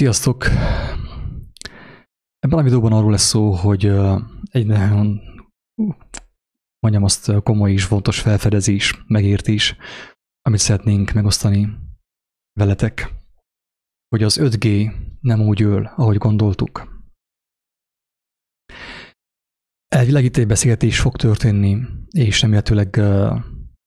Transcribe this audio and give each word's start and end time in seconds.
Sziasztok! 0.00 0.44
Ebben 2.38 2.58
a 2.58 2.62
videóban 2.62 2.92
arról 2.92 3.10
lesz 3.10 3.26
szó, 3.26 3.50
hogy 3.50 3.84
egy 4.50 4.66
nagyon 4.66 5.20
mondjam 6.78 7.04
azt 7.04 7.32
komoly 7.42 7.72
és 7.72 7.84
fontos 7.84 8.20
felfedezés, 8.20 9.04
megértés, 9.06 9.76
amit 10.42 10.58
szeretnénk 10.58 11.12
megosztani 11.12 11.68
veletek, 12.52 13.14
hogy 14.08 14.22
az 14.22 14.38
5G 14.40 14.92
nem 15.20 15.40
úgy 15.40 15.62
öl, 15.62 15.84
ahogy 15.96 16.16
gondoltuk. 16.16 17.04
Elvileg 19.88 20.24
itt 20.24 20.36
egy 20.36 20.46
beszélgetés 20.46 21.00
fog 21.00 21.16
történni, 21.16 21.78
és 22.10 22.40
remélhetőleg 22.40 22.90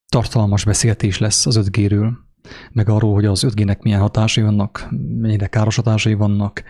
tartalmas 0.05 0.65
beszélgetés 0.65 1.17
lesz 1.17 1.45
az 1.45 1.69
5G-ről, 1.69 2.29
meg 2.71 2.89
arról, 2.89 3.13
hogy 3.13 3.25
az 3.25 3.45
5G-nek 3.47 3.81
milyen 3.81 3.99
hatásai 3.99 4.43
vannak, 4.43 4.87
mennyire 4.91 5.47
káros 5.47 5.75
hatásai 5.75 6.13
vannak, 6.13 6.63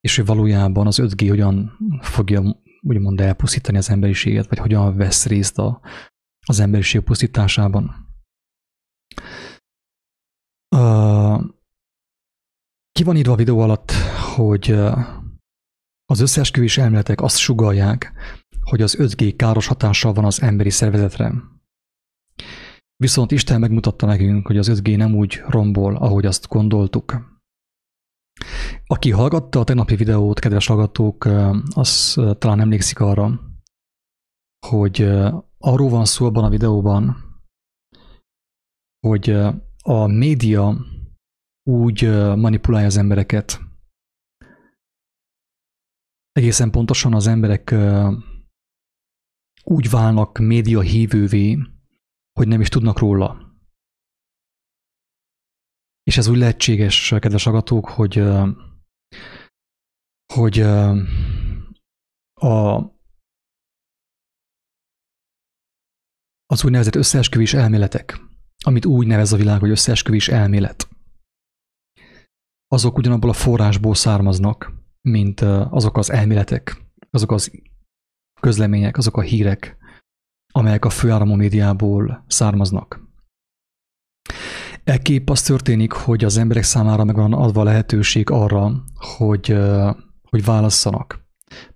és 0.00 0.16
hogy 0.16 0.26
valójában 0.26 0.86
az 0.86 0.98
5G 1.02 1.26
hogyan 1.28 1.78
fogja 2.00 2.60
úgymond 2.80 3.20
elpusztítani 3.20 3.78
az 3.78 3.90
emberiséget, 3.90 4.48
vagy 4.48 4.58
hogyan 4.58 4.96
vesz 4.96 5.26
részt 5.26 5.58
a, 5.58 5.80
az 6.46 6.60
emberiség 6.60 7.00
pusztításában. 7.00 8.06
Uh, 10.76 11.44
ki 12.92 13.04
van 13.04 13.16
írva 13.16 13.32
a 13.32 13.36
videó 13.36 13.58
alatt, 13.58 13.92
hogy 14.34 14.70
az 16.04 16.20
összeesküvés 16.20 16.78
elméletek 16.78 17.20
azt 17.20 17.36
sugalják, 17.36 18.12
hogy 18.60 18.82
az 18.82 18.96
5G 18.98 19.34
káros 19.36 19.66
hatással 19.66 20.12
van 20.12 20.24
az 20.24 20.42
emberi 20.42 20.70
szervezetre. 20.70 21.32
Viszont 23.02 23.30
Isten 23.30 23.60
megmutatta 23.60 24.06
nekünk, 24.06 24.46
hogy 24.46 24.58
az 24.58 24.70
5G 24.70 24.96
nem 24.96 25.14
úgy 25.14 25.42
rombol, 25.46 25.96
ahogy 25.96 26.26
azt 26.26 26.48
gondoltuk. 26.48 27.36
Aki 28.86 29.10
hallgatta 29.10 29.60
a 29.60 29.64
tegnapi 29.64 29.96
videót, 29.96 30.38
kedves 30.38 30.66
hallgatók, 30.66 31.24
az 31.74 32.20
talán 32.38 32.60
emlékszik 32.60 33.00
arra, 33.00 33.40
hogy 34.66 35.00
arról 35.58 35.88
van 35.88 36.04
szó 36.04 36.26
abban 36.26 36.44
a 36.44 36.48
videóban, 36.48 37.16
hogy 39.06 39.30
a 39.82 40.06
média 40.06 40.76
úgy 41.70 42.02
manipulálja 42.36 42.86
az 42.86 42.96
embereket. 42.96 43.60
Egészen 46.32 46.70
pontosan 46.70 47.14
az 47.14 47.26
emberek 47.26 47.74
úgy 49.64 49.90
válnak 49.90 50.38
média 50.38 50.80
hívővé, 50.80 51.58
hogy 52.38 52.48
nem 52.48 52.60
is 52.60 52.68
tudnak 52.68 52.98
róla. 52.98 53.56
És 56.02 56.16
ez 56.16 56.28
úgy 56.28 56.36
lehetséges, 56.36 57.08
kedves 57.08 57.46
agatók, 57.46 57.88
hogy, 57.88 58.22
hogy 60.34 60.60
a, 62.40 62.76
az 66.46 66.64
úgynevezett 66.64 66.94
összeesküvés 66.94 67.54
elméletek, 67.54 68.20
amit 68.64 68.84
úgy 68.84 69.06
nevez 69.06 69.32
a 69.32 69.36
világ, 69.36 69.60
hogy 69.60 69.70
összeesküvés 69.70 70.28
elmélet, 70.28 70.88
azok 72.66 72.96
ugyanabból 72.96 73.30
a 73.30 73.32
forrásból 73.32 73.94
származnak, 73.94 74.72
mint 75.00 75.40
azok 75.40 75.96
az 75.96 76.10
elméletek, 76.10 76.84
azok 77.10 77.30
az 77.30 77.50
közlemények, 78.40 78.96
azok 78.96 79.16
a 79.16 79.20
hírek, 79.20 79.77
amelyek 80.58 80.84
a 80.84 80.90
főáramú 80.90 81.34
médiából 81.34 82.24
származnak. 82.26 83.00
Ekképp 84.84 85.28
az 85.30 85.42
történik, 85.42 85.92
hogy 85.92 86.24
az 86.24 86.36
emberek 86.36 86.62
számára 86.62 87.04
meg 87.04 87.14
van 87.14 87.32
adva 87.32 87.62
lehetőség 87.62 88.30
arra, 88.30 88.84
hogy, 88.94 89.56
hogy 90.22 90.44
válasszanak. 90.44 91.26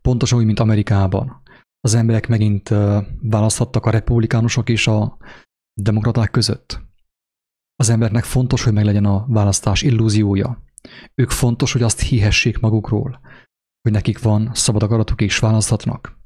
Pontosan 0.01 0.39
úgy, 0.39 0.45
mint 0.45 0.61
Amerikában. 0.61 1.43
Az 1.81 1.95
emberek 1.95 2.29
megint 2.29 2.69
választhattak 3.21 3.87
a 3.87 3.91
republikánusok 3.91 4.69
és 4.69 4.87
a 4.87 5.17
demokraták 5.81 6.31
között. 6.31 6.81
Az 7.77 7.89
embernek 7.89 8.25
fontos, 8.25 8.65
hogy 8.65 8.73
meglegyen 8.73 9.05
a 9.05 9.27
választás 9.29 9.83
illúziója. 9.83 10.63
Ők 11.15 11.31
fontos, 11.31 11.73
hogy 11.73 11.83
azt 11.83 12.01
hihessék 12.01 12.59
magukról, 12.59 13.21
hogy 13.83 13.93
nekik 13.93 14.23
van 14.23 14.51
szabad 14.55 14.83
akaratuk 14.83 15.21
és 15.21 15.39
választhatnak. 15.39 16.19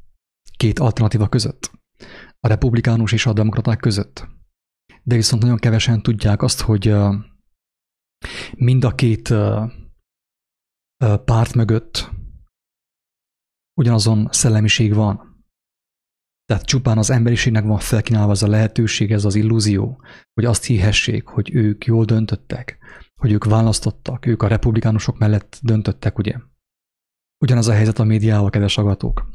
Két 0.56 0.78
alternatíva 0.78 1.28
között. 1.28 1.70
A 2.40 2.48
republikánus 2.48 3.12
és 3.12 3.26
a 3.26 3.32
demokraták 3.32 3.78
között 3.78 4.34
de 5.06 5.14
viszont 5.14 5.42
nagyon 5.42 5.56
kevesen 5.56 6.02
tudják 6.02 6.42
azt, 6.42 6.60
hogy 6.60 6.94
mind 8.54 8.84
a 8.84 8.94
két 8.94 9.34
párt 11.24 11.54
mögött 11.54 12.10
ugyanazon 13.80 14.28
szellemiség 14.30 14.94
van. 14.94 15.44
Tehát 16.44 16.64
csupán 16.64 16.98
az 16.98 17.10
emberiségnek 17.10 17.64
van 17.64 17.78
felkínálva 17.78 18.32
ez 18.32 18.42
a 18.42 18.48
lehetőség, 18.48 19.12
ez 19.12 19.24
az 19.24 19.34
illúzió, 19.34 20.02
hogy 20.34 20.44
azt 20.44 20.64
hihessék, 20.64 21.26
hogy 21.26 21.54
ők 21.54 21.84
jól 21.84 22.04
döntöttek, 22.04 22.78
hogy 23.14 23.32
ők 23.32 23.44
választottak, 23.44 24.26
ők 24.26 24.42
a 24.42 24.48
republikánusok 24.48 25.18
mellett 25.18 25.58
döntöttek, 25.62 26.18
ugye? 26.18 26.34
Ugyanaz 27.44 27.68
a 27.68 27.72
helyzet 27.72 27.98
a 27.98 28.04
médiával, 28.04 28.50
kedves 28.50 28.78
agatók. 28.78 29.30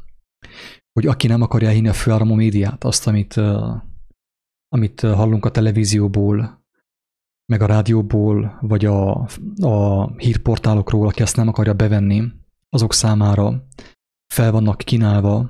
Hogy 0.93 1.07
aki 1.07 1.27
nem 1.27 1.41
akarja 1.41 1.69
hinni 1.69 1.87
a 1.87 1.93
főáramú 1.93 2.33
médiát, 2.33 2.83
azt, 2.83 3.07
amit 3.07 3.39
amit 4.73 5.01
hallunk 5.01 5.45
a 5.45 5.51
televízióból, 5.51 6.65
meg 7.51 7.61
a 7.61 7.65
rádióból, 7.65 8.57
vagy 8.61 8.85
a, 8.85 9.27
a 9.61 10.07
hírportálokról, 10.17 11.07
aki 11.07 11.21
ezt 11.21 11.35
nem 11.35 11.47
akarja 11.47 11.73
bevenni, 11.73 12.31
azok 12.69 12.93
számára 12.93 13.67
fel 14.33 14.51
vannak 14.51 14.77
kínálva 14.77 15.49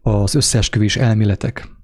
az 0.00 0.34
összeesküvés 0.34 0.96
elméletek. 0.96 1.76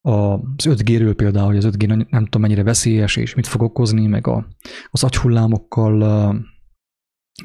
Az 0.00 0.64
5G-ről 0.68 1.12
például, 1.16 1.46
hogy 1.46 1.56
az 1.56 1.68
5G 1.76 2.10
nem 2.10 2.24
tudom 2.24 2.40
mennyire 2.40 2.62
veszélyes, 2.62 3.16
és 3.16 3.34
mit 3.34 3.46
fog 3.46 3.62
okozni, 3.62 4.06
meg 4.06 4.26
a, 4.26 4.48
az 4.90 5.04
agyhullámokkal 5.04 6.36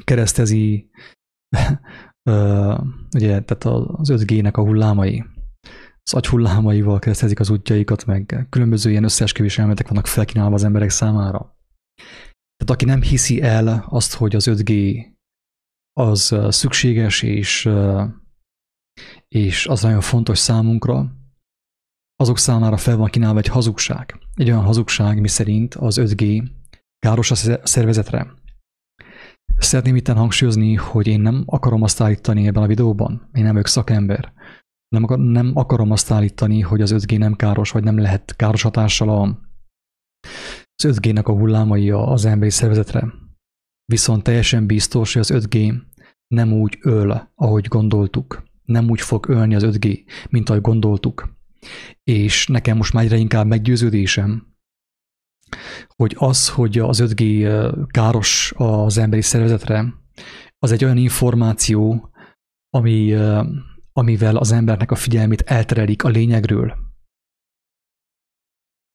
keresztezi, 0.04 0.90
ugye, 3.14 3.42
tehát 3.42 3.64
az 3.64 4.12
5G-nek 4.12 4.52
a 4.52 4.60
hullámai 4.60 5.24
az 6.02 6.14
agyhullámaival 6.14 6.98
keresztezik 6.98 7.40
az 7.40 7.50
útjaikat, 7.50 8.06
meg 8.06 8.46
különböző 8.50 8.90
ilyen 8.90 9.04
összeesküvés 9.04 9.58
elméletek 9.58 9.88
vannak 9.88 10.06
felkínálva 10.06 10.54
az 10.54 10.64
emberek 10.64 10.90
számára. 10.90 11.58
Tehát 12.56 12.70
aki 12.70 12.84
nem 12.84 13.02
hiszi 13.02 13.42
el 13.42 13.86
azt, 13.88 14.14
hogy 14.14 14.34
az 14.34 14.46
5G 14.50 15.04
az 15.92 16.36
szükséges, 16.48 17.22
és, 17.22 17.68
és 19.28 19.66
az 19.66 19.82
nagyon 19.82 20.00
fontos 20.00 20.38
számunkra, 20.38 21.12
azok 22.16 22.38
számára 22.38 22.76
fel 22.76 22.96
van 22.96 23.10
kínálva 23.10 23.38
egy 23.38 23.46
hazugság. 23.46 24.18
Egy 24.34 24.50
olyan 24.50 24.64
hazugság, 24.64 25.20
mi 25.20 25.28
szerint 25.28 25.74
az 25.74 25.98
5G 26.00 26.50
káros 26.98 27.30
a 27.30 27.34
szervezetre. 27.66 28.34
Szeretném 29.60 29.96
itt 29.96 30.08
hangsúlyozni, 30.08 30.74
hogy 30.74 31.06
én 31.06 31.20
nem 31.20 31.42
akarom 31.46 31.82
azt 31.82 32.00
állítani 32.00 32.46
ebben 32.46 32.62
a 32.62 32.66
videóban, 32.66 33.28
én 33.32 33.42
nem 33.42 33.52
vagyok 33.52 33.66
szakember, 33.66 34.32
nem, 34.88 35.02
akar, 35.02 35.18
nem 35.18 35.52
akarom 35.54 35.90
azt 35.90 36.10
állítani, 36.10 36.60
hogy 36.60 36.80
az 36.80 36.94
5G 36.94 37.18
nem 37.18 37.34
káros, 37.34 37.70
vagy 37.70 37.84
nem 37.84 37.98
lehet 37.98 38.36
káros 38.36 38.62
hatással 38.62 39.08
a, 39.08 39.22
az 40.74 40.98
5G-nek 41.00 41.24
a 41.24 41.32
hullámai 41.32 41.90
az 41.90 42.24
emberi 42.24 42.50
szervezetre. 42.50 43.12
Viszont 43.84 44.22
teljesen 44.22 44.66
biztos, 44.66 45.12
hogy 45.12 45.22
az 45.22 45.32
5G 45.34 45.74
nem 46.34 46.52
úgy 46.52 46.78
öl, 46.82 47.30
ahogy 47.34 47.66
gondoltuk. 47.68 48.42
Nem 48.62 48.90
úgy 48.90 49.00
fog 49.00 49.28
ölni 49.28 49.54
az 49.54 49.62
5G, 49.66 50.04
mint 50.28 50.48
ahogy 50.48 50.62
gondoltuk. 50.62 51.36
És 52.02 52.46
nekem 52.46 52.76
most 52.76 52.92
már 52.92 53.04
egyre 53.04 53.16
inkább 53.16 53.46
meggyőződésem, 53.46 54.49
hogy 55.86 56.16
az, 56.18 56.48
hogy 56.48 56.78
az 56.78 57.02
5G 57.04 57.86
káros 57.86 58.52
az 58.56 58.98
emberi 58.98 59.22
szervezetre, 59.22 59.94
az 60.58 60.72
egy 60.72 60.84
olyan 60.84 60.96
információ, 60.96 62.10
ami 62.70 63.14
amivel 63.92 64.36
az 64.36 64.52
embernek 64.52 64.90
a 64.90 64.94
figyelmét 64.94 65.40
elterelik 65.40 66.04
a 66.04 66.08
lényegről. 66.08 66.76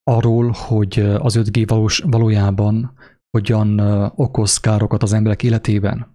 Arról, 0.03 0.49
hogy 0.49 0.99
az 0.99 1.37
5G 1.37 1.63
valós, 1.67 1.99
valójában 1.99 2.97
hogyan 3.29 3.79
okoz 4.15 4.57
károkat 4.57 5.03
az 5.03 5.13
emberek 5.13 5.43
életében. 5.43 6.13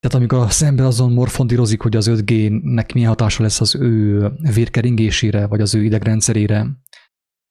Tehát 0.00 0.16
amikor 0.16 0.38
az 0.38 0.62
ember 0.62 0.84
azon 0.84 1.12
morfondírozik, 1.12 1.80
hogy 1.80 1.96
az 1.96 2.08
5G-nek 2.10 2.94
milyen 2.94 3.08
hatása 3.08 3.42
lesz 3.42 3.60
az 3.60 3.74
ő 3.74 4.28
vérkeringésére, 4.54 5.46
vagy 5.46 5.60
az 5.60 5.74
ő 5.74 5.84
idegrendszerére, 5.84 6.66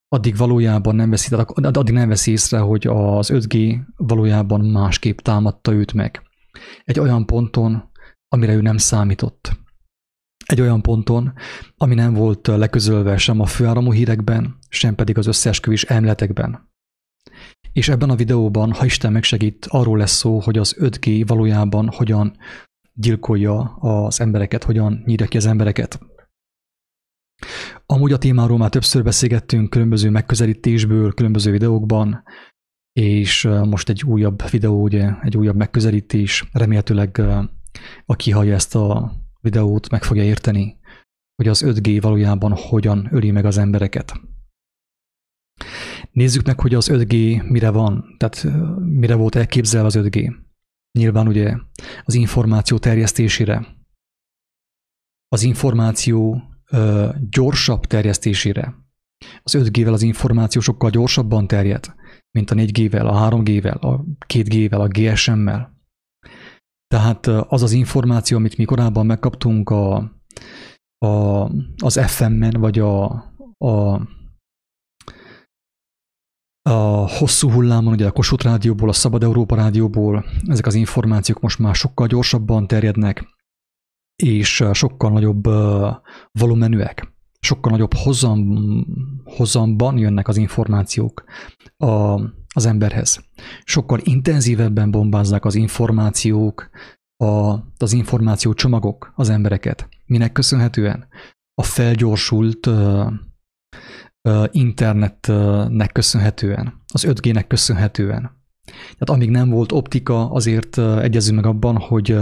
addig 0.07 0.37
valójában 0.37 0.95
nem 0.95 1.09
veszi, 1.09 1.35
addig 1.55 1.93
nem 1.93 2.09
veszi 2.09 2.31
észre, 2.31 2.59
hogy 2.59 2.87
az 2.87 3.29
5G 3.33 3.79
valójában 3.95 4.65
másképp 4.65 5.17
támadta 5.17 5.71
őt 5.71 5.93
meg. 5.93 6.21
Egy 6.83 6.99
olyan 6.99 7.25
ponton, 7.25 7.91
amire 8.27 8.53
ő 8.53 8.61
nem 8.61 8.77
számított 8.77 9.65
egy 10.47 10.61
olyan 10.61 10.81
ponton, 10.81 11.33
ami 11.77 11.95
nem 11.95 12.13
volt 12.13 12.47
leközölve 12.47 13.17
sem 13.17 13.39
a 13.39 13.45
főáramú 13.45 13.91
hírekben, 13.91 14.57
sem 14.69 14.95
pedig 14.95 15.17
az 15.17 15.27
összeesküvés 15.27 15.83
elméletekben. 15.83 16.69
És 17.71 17.89
ebben 17.89 18.09
a 18.09 18.15
videóban, 18.15 18.71
ha 18.71 18.85
Isten 18.85 19.11
megsegít, 19.11 19.65
arról 19.69 19.97
lesz 19.97 20.11
szó, 20.11 20.39
hogy 20.39 20.57
az 20.57 20.75
5G 20.79 21.23
valójában 21.27 21.89
hogyan 21.95 22.37
gyilkolja 22.93 23.59
az 23.79 24.21
embereket, 24.21 24.63
hogyan 24.63 25.01
nyírja 25.05 25.25
ki 25.27 25.37
az 25.37 25.45
embereket. 25.45 25.99
Amúgy 27.85 28.11
a 28.11 28.17
témáról 28.17 28.57
már 28.57 28.69
többször 28.69 29.03
beszélgettünk 29.03 29.69
különböző 29.69 30.09
megközelítésből, 30.09 31.13
különböző 31.13 31.51
videókban, 31.51 32.23
és 32.91 33.43
most 33.43 33.89
egy 33.89 34.03
újabb 34.03 34.49
videó, 34.49 34.81
ugye, 34.81 35.11
egy 35.21 35.37
újabb 35.37 35.55
megközelítés. 35.55 36.49
Remélhetőleg 36.51 37.21
aki 38.05 38.31
hallja 38.31 38.53
ezt 38.53 38.75
a 38.75 39.13
videót, 39.41 39.89
meg 39.89 40.03
fogja 40.03 40.23
érteni, 40.23 40.77
hogy 41.35 41.47
az 41.47 41.63
5G 41.65 41.97
valójában 42.01 42.53
hogyan 42.55 43.07
öli 43.11 43.31
meg 43.31 43.45
az 43.45 43.57
embereket. 43.57 44.13
Nézzük 46.11 46.45
meg, 46.45 46.59
hogy 46.59 46.73
az 46.73 46.89
5G 46.91 47.43
mire 47.49 47.69
van, 47.69 48.15
tehát 48.17 48.47
mire 48.79 49.15
volt 49.15 49.35
elképzelve 49.35 49.87
az 49.87 49.97
5G. 49.97 50.35
Nyilván 50.91 51.27
ugye 51.27 51.55
az 52.03 52.13
információ 52.13 52.77
terjesztésére, 52.77 53.75
az 55.27 55.43
információ 55.43 56.43
gyorsabb 57.29 57.85
terjesztésére. 57.85 58.75
Az 59.43 59.55
5G-vel 59.57 59.93
az 59.93 60.01
információ 60.01 60.61
sokkal 60.61 60.89
gyorsabban 60.89 61.47
terjed, 61.47 61.93
mint 62.31 62.51
a 62.51 62.55
4G-vel, 62.55 63.05
a 63.05 63.29
3G-vel, 63.29 63.79
a 63.79 64.03
2G-vel, 64.27 64.79
a 64.79 64.87
GSM-mel. 64.87 65.75
Tehát 66.87 67.27
az 67.27 67.63
az 67.63 67.71
információ, 67.71 68.37
amit 68.37 68.57
mi 68.57 68.65
korábban 68.65 69.05
megkaptunk 69.05 69.69
a, 69.69 69.95
a, 70.97 71.07
az 71.77 71.99
FM-en, 72.07 72.55
vagy 72.59 72.79
a, 72.79 73.05
a, 73.57 74.01
a 76.61 77.09
hosszú 77.09 77.51
hullámon, 77.51 77.93
ugye 77.93 78.07
a 78.07 78.11
Kossuth 78.11 78.43
rádióból, 78.43 78.89
a 78.89 78.93
Szabad 78.93 79.23
Európa 79.23 79.55
rádióból, 79.55 80.25
ezek 80.47 80.65
az 80.65 80.75
információk 80.75 81.39
most 81.39 81.59
már 81.59 81.75
sokkal 81.75 82.07
gyorsabban 82.07 82.67
terjednek, 82.67 83.36
és 84.23 84.63
sokkal 84.73 85.11
nagyobb 85.11 85.43
volumenűek, 86.31 87.13
sokkal 87.39 87.71
nagyobb 87.71 87.93
hozam, 87.93 88.57
hozamban 89.23 89.97
jönnek 89.97 90.27
az 90.27 90.37
információk 90.37 91.23
a, 91.77 92.21
az 92.53 92.65
emberhez. 92.65 93.23
Sokkal 93.63 93.99
intenzívebben 94.03 94.91
bombázzák 94.91 95.45
az 95.45 95.55
információk, 95.55 96.69
a, 97.23 97.59
az 97.77 97.93
információ 97.93 98.53
csomagok 98.53 99.13
az 99.15 99.29
embereket. 99.29 99.89
Minek 100.05 100.31
köszönhetően? 100.31 101.07
A 101.53 101.63
felgyorsult 101.63 102.65
uh, 102.65 103.11
uh, 104.29 104.45
internetnek 104.51 105.91
köszönhetően, 105.91 106.81
az 106.93 107.05
5G-nek 107.07 107.45
köszönhetően. 107.47 108.35
Tehát 108.65 109.09
amíg 109.09 109.29
nem 109.29 109.49
volt 109.49 109.71
optika, 109.71 110.31
azért 110.31 110.77
uh, 110.77 111.03
egyezünk 111.03 111.35
meg 111.35 111.45
abban, 111.45 111.77
hogy 111.77 112.17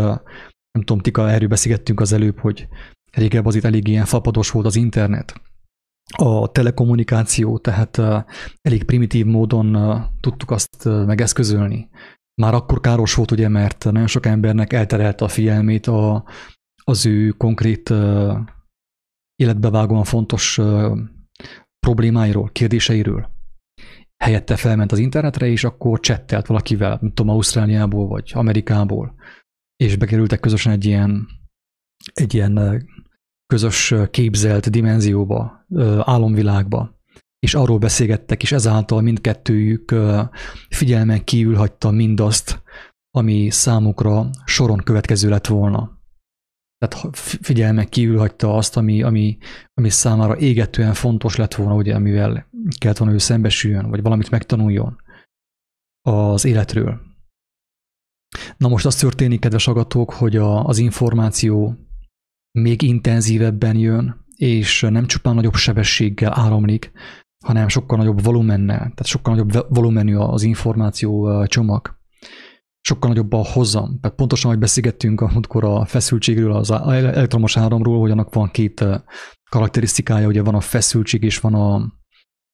nem 0.76 0.84
tudom, 0.84 1.02
Tika, 1.02 1.30
erről 1.30 1.48
beszélgettünk 1.48 2.00
az 2.00 2.14
előbb, 2.14 2.40
hogy 2.40 2.68
régebb 3.12 3.46
az 3.46 3.56
itt 3.56 3.64
elég 3.64 3.88
ilyen 3.88 4.06
fapados 4.06 4.52
volt 4.52 4.66
az 4.66 4.76
internet 4.76 5.42
a 6.18 6.52
telekommunikáció, 6.52 7.58
tehát 7.58 7.98
elég 8.62 8.84
primitív 8.84 9.26
módon 9.26 10.00
tudtuk 10.20 10.52
azt 10.52 10.86
megeszközölni. 10.86 11.90
Már 12.42 12.54
akkor 12.54 12.80
káros 12.80 13.14
volt, 13.14 13.32
ugye, 13.32 13.48
mert 13.48 13.84
nagyon 13.84 14.08
sok 14.08 14.26
embernek 14.26 14.74
elterelte 14.74 15.26
a 15.26 15.28
figyelmét 15.28 15.88
a, 15.88 16.26
az 16.84 17.06
ő 17.06 17.30
konkrét 17.30 17.94
életbevágóan 19.36 20.04
fontos 20.04 20.60
problémáiról, 21.80 22.50
kérdéseiről. 22.52 23.30
Helyette 24.24 24.56
felment 24.56 24.92
az 24.92 25.00
internetre, 25.00 25.48
és 25.48 25.64
akkor 25.64 26.00
csettelt 26.00 26.48
valakivel, 26.48 26.98
nem 27.02 27.14
tudom, 27.14 27.32
Ausztráliából 27.32 28.08
vagy 28.08 28.32
Amerikából, 28.34 29.16
és 29.76 29.96
bekerültek 29.96 30.40
közösen 30.40 30.72
egy 30.72 30.86
ilyen, 30.86 31.28
egy 32.14 32.34
ilyen 32.34 32.86
közös 33.46 33.94
képzelt 34.12 34.70
dimenzióba, 34.70 35.66
álomvilágba, 36.00 37.00
és 37.40 37.54
arról 37.54 37.78
beszélgettek, 37.78 38.42
és 38.42 38.52
ezáltal 38.52 39.02
mindkettőjük 39.02 39.96
figyelmen 40.70 41.24
kívül 41.24 41.56
hagyta 41.56 41.92
mindazt, 41.92 42.64
ami 43.18 43.50
számukra 43.50 44.30
soron 44.46 44.78
következő 44.78 45.30
lett 45.30 45.48
volna. 45.48 45.94
Tehát 46.78 47.18
figyelmen 47.18 47.90
kívül 47.90 48.18
hagyta 48.18 48.56
azt, 48.56 48.78
ami, 48.78 49.04
ami, 49.04 49.38
ami 49.74 49.90
számára 49.90 50.38
égetően 50.38 50.94
fontos 50.94 51.36
lett 51.36 51.56
volna, 51.56 51.76
ugye, 51.76 51.96
amivel 51.96 52.50
kellett 52.78 52.98
volna 52.98 53.14
ő 53.14 53.18
szembesüljön, 53.18 53.90
vagy 53.90 54.02
valamit 54.02 54.30
megtanuljon 54.30 55.02
az 56.02 56.46
életről. 56.46 57.02
Na 58.58 58.68
most 58.68 58.86
az 58.86 58.96
történik, 58.96 59.40
kedves 59.40 59.68
agatók, 59.68 60.14
hogy 60.14 60.36
a, 60.36 60.66
az 60.66 60.78
információ 60.78 61.76
még 62.52 62.82
intenzívebben 62.82 63.76
jön, 63.76 64.26
és 64.36 64.82
nem 64.82 65.06
csupán 65.06 65.36
nagyobb 65.36 65.56
sebességgel 65.56 66.40
áramlik, 66.40 66.92
hanem 67.46 67.68
sokkal 67.68 67.98
nagyobb 67.98 68.24
volumennel, 68.24 68.78
tehát 68.78 69.06
sokkal 69.06 69.36
nagyobb 69.36 69.76
volumenű 69.76 70.16
az 70.16 70.44
információ 70.44 71.46
csomag. 71.46 71.98
Sokkal 72.82 73.10
nagyobb 73.10 73.34
a 73.34 73.46
hozam. 73.46 74.00
Tehát 74.02 74.18
pontosan, 74.18 74.52
hogy 74.52 74.60
beszélgettünk 74.60 75.22
amikor 75.22 75.64
a 75.64 75.86
feszültségről, 75.86 76.52
az 76.52 76.72
elektromos 76.72 77.58
áramról, 77.58 78.00
hogy 78.00 78.12
annak 78.12 78.34
van 78.34 78.52
két 78.52 78.86
karakterisztikája, 79.50 80.28
ugye 80.28 80.42
van 80.42 80.56
a 80.56 80.60
feszültség 80.60 81.24
és 81.24 81.40
van, 81.40 81.54
a, 81.54 81.94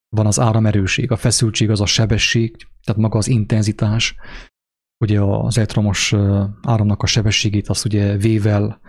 van 0.09 0.25
az 0.25 0.39
áramerőség. 0.39 1.12
A 1.12 1.15
feszültség 1.15 1.69
az 1.69 1.81
a 1.81 1.85
sebesség, 1.85 2.56
tehát 2.83 3.01
maga 3.01 3.17
az 3.17 3.27
intenzitás. 3.27 4.15
Ugye 5.01 5.21
az 5.21 5.57
elektromos 5.57 6.13
áramnak 6.62 7.03
a 7.03 7.06
sebességét 7.06 7.68
azt 7.68 7.86
ugye 7.86 8.18
V-vel 8.18 8.80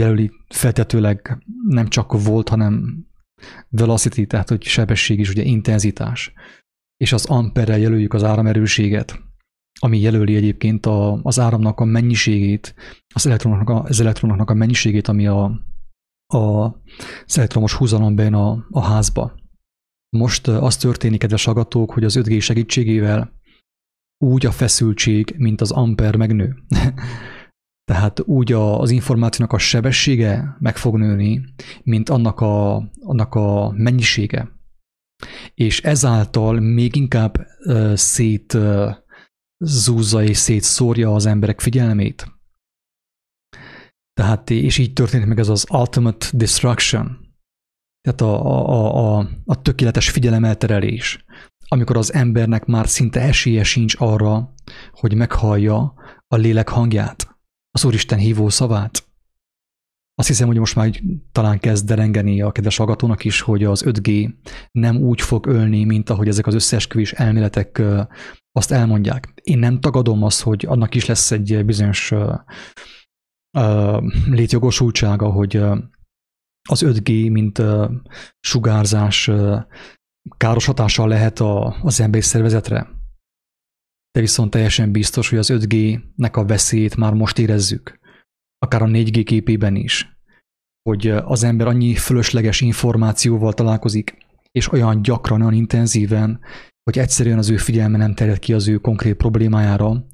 jelöli 0.00 0.30
feltetőleg 0.48 1.38
nem 1.68 1.88
csak 1.88 2.22
volt, 2.24 2.48
hanem 2.48 3.04
velocity, 3.68 4.26
tehát 4.26 4.48
hogy 4.48 4.62
sebesség 4.62 5.18
is, 5.18 5.30
ugye 5.30 5.42
intenzitás. 5.42 6.32
És 6.96 7.12
az 7.12 7.24
amperrel 7.24 7.78
jelöljük 7.78 8.14
az 8.14 8.24
áramerőséget, 8.24 9.20
ami 9.80 9.98
jelöli 9.98 10.36
egyébként 10.36 10.86
a, 10.86 11.20
az 11.22 11.38
áramnak 11.38 11.80
a 11.80 11.84
mennyiségét, 11.84 12.74
az 13.14 13.26
elektronoknak 13.26 13.68
a, 13.68 13.82
az 13.82 14.00
elektronoknak 14.00 14.50
a 14.50 14.54
mennyiségét, 14.54 15.08
ami 15.08 15.26
a, 15.26 15.44
a, 16.26 16.64
az 17.26 17.38
elektromos 17.38 17.72
húzalom 17.72 18.14
bejön 18.14 18.34
a, 18.34 18.66
a 18.70 18.80
házba. 18.80 19.34
Most 20.16 20.48
az 20.48 20.76
történik, 20.76 21.20
kedves 21.20 21.44
hallgatók, 21.44 21.92
hogy 21.92 22.04
az 22.04 22.18
5G 22.18 22.42
segítségével 22.42 23.35
úgy 24.18 24.46
a 24.46 24.50
feszültség, 24.50 25.34
mint 25.38 25.60
az 25.60 25.70
amper 25.70 26.16
megnő. 26.16 26.56
Tehát 27.90 28.20
úgy 28.20 28.52
a, 28.52 28.80
az 28.80 28.90
információnak 28.90 29.52
a 29.52 29.58
sebessége 29.58 30.56
meg 30.58 30.76
fog 30.76 30.96
nőni, 30.96 31.44
mint 31.82 32.08
annak 32.08 32.40
a, 32.40 32.74
annak 33.00 33.34
a 33.34 33.70
mennyisége. 33.70 34.48
És 35.54 35.80
ezáltal 35.80 36.60
még 36.60 36.96
inkább 36.96 37.46
uh, 37.64 37.94
szét 37.94 38.54
uh, 38.54 38.94
zúzza 39.58 40.22
és 40.22 40.36
szétszórja 40.36 41.14
az 41.14 41.26
emberek 41.26 41.60
figyelmét. 41.60 42.26
Tehát, 44.12 44.50
és 44.50 44.78
így 44.78 44.92
történik 44.92 45.26
meg 45.26 45.38
ez 45.38 45.48
az 45.48 45.66
ultimate 45.70 46.26
destruction, 46.32 47.26
tehát 48.00 48.20
a, 48.20 48.46
a, 48.46 49.18
a, 49.18 49.28
a 49.44 49.62
tökéletes 49.62 50.10
figyelemelterelés, 50.10 51.24
amikor 51.68 51.96
az 51.96 52.12
embernek 52.12 52.64
már 52.64 52.88
szinte 52.88 53.20
esélye 53.20 53.64
sincs 53.64 53.94
arra, 53.98 54.52
hogy 54.90 55.14
meghallja 55.14 55.94
a 56.26 56.36
lélek 56.36 56.68
hangját 56.68 57.38
az 57.70 57.84
Úristen 57.84 58.18
hívó 58.18 58.48
szavát. 58.48 59.04
Azt 60.14 60.28
hiszem, 60.28 60.46
hogy 60.46 60.58
most 60.58 60.74
már 60.74 60.90
talán 61.32 61.58
kezd 61.58 61.86
derengeni 61.86 62.40
a 62.42 62.52
kedves 62.52 62.76
hallgatónak 62.76 63.24
is, 63.24 63.40
hogy 63.40 63.64
az 63.64 63.82
5G 63.86 64.34
nem 64.70 64.96
úgy 64.96 65.20
fog 65.20 65.46
ölni, 65.46 65.84
mint 65.84 66.10
ahogy 66.10 66.28
ezek 66.28 66.46
az 66.46 66.54
összeesküvés 66.54 67.12
elméletek 67.12 67.82
azt 68.52 68.72
elmondják. 68.72 69.32
Én 69.42 69.58
nem 69.58 69.80
tagadom 69.80 70.22
azt, 70.22 70.42
hogy 70.42 70.64
annak 70.66 70.94
is 70.94 71.06
lesz 71.06 71.30
egy 71.30 71.64
bizonyos 71.64 72.12
létjogosultsága, 74.26 75.30
hogy 75.30 75.56
az 76.68 76.82
5G, 76.84 77.30
mint 77.30 77.62
sugárzás 78.40 79.30
káros 80.36 80.64
hatással 80.64 81.08
lehet 81.08 81.40
az 81.82 82.00
emberi 82.00 82.22
szervezetre 82.22 82.96
de 84.16 84.22
viszont 84.22 84.50
teljesen 84.50 84.92
biztos, 84.92 85.28
hogy 85.28 85.38
az 85.38 85.50
5G-nek 85.52 86.32
a 86.32 86.44
veszélyét 86.44 86.96
már 86.96 87.12
most 87.12 87.38
érezzük, 87.38 87.98
akár 88.58 88.82
a 88.82 88.86
4G 88.86 89.22
képében 89.24 89.74
is, 89.74 90.18
hogy 90.82 91.08
az 91.08 91.42
ember 91.42 91.66
annyi 91.66 91.94
fölösleges 91.94 92.60
információval 92.60 93.52
találkozik, 93.52 94.16
és 94.50 94.72
olyan 94.72 95.02
gyakran, 95.02 95.40
olyan 95.40 95.52
intenzíven, 95.52 96.40
hogy 96.82 96.98
egyszerűen 96.98 97.38
az 97.38 97.50
ő 97.50 97.56
figyelme 97.56 97.98
nem 97.98 98.14
terjed 98.14 98.38
ki 98.38 98.52
az 98.52 98.68
ő 98.68 98.76
konkrét 98.76 99.16
problémájára, 99.16 100.06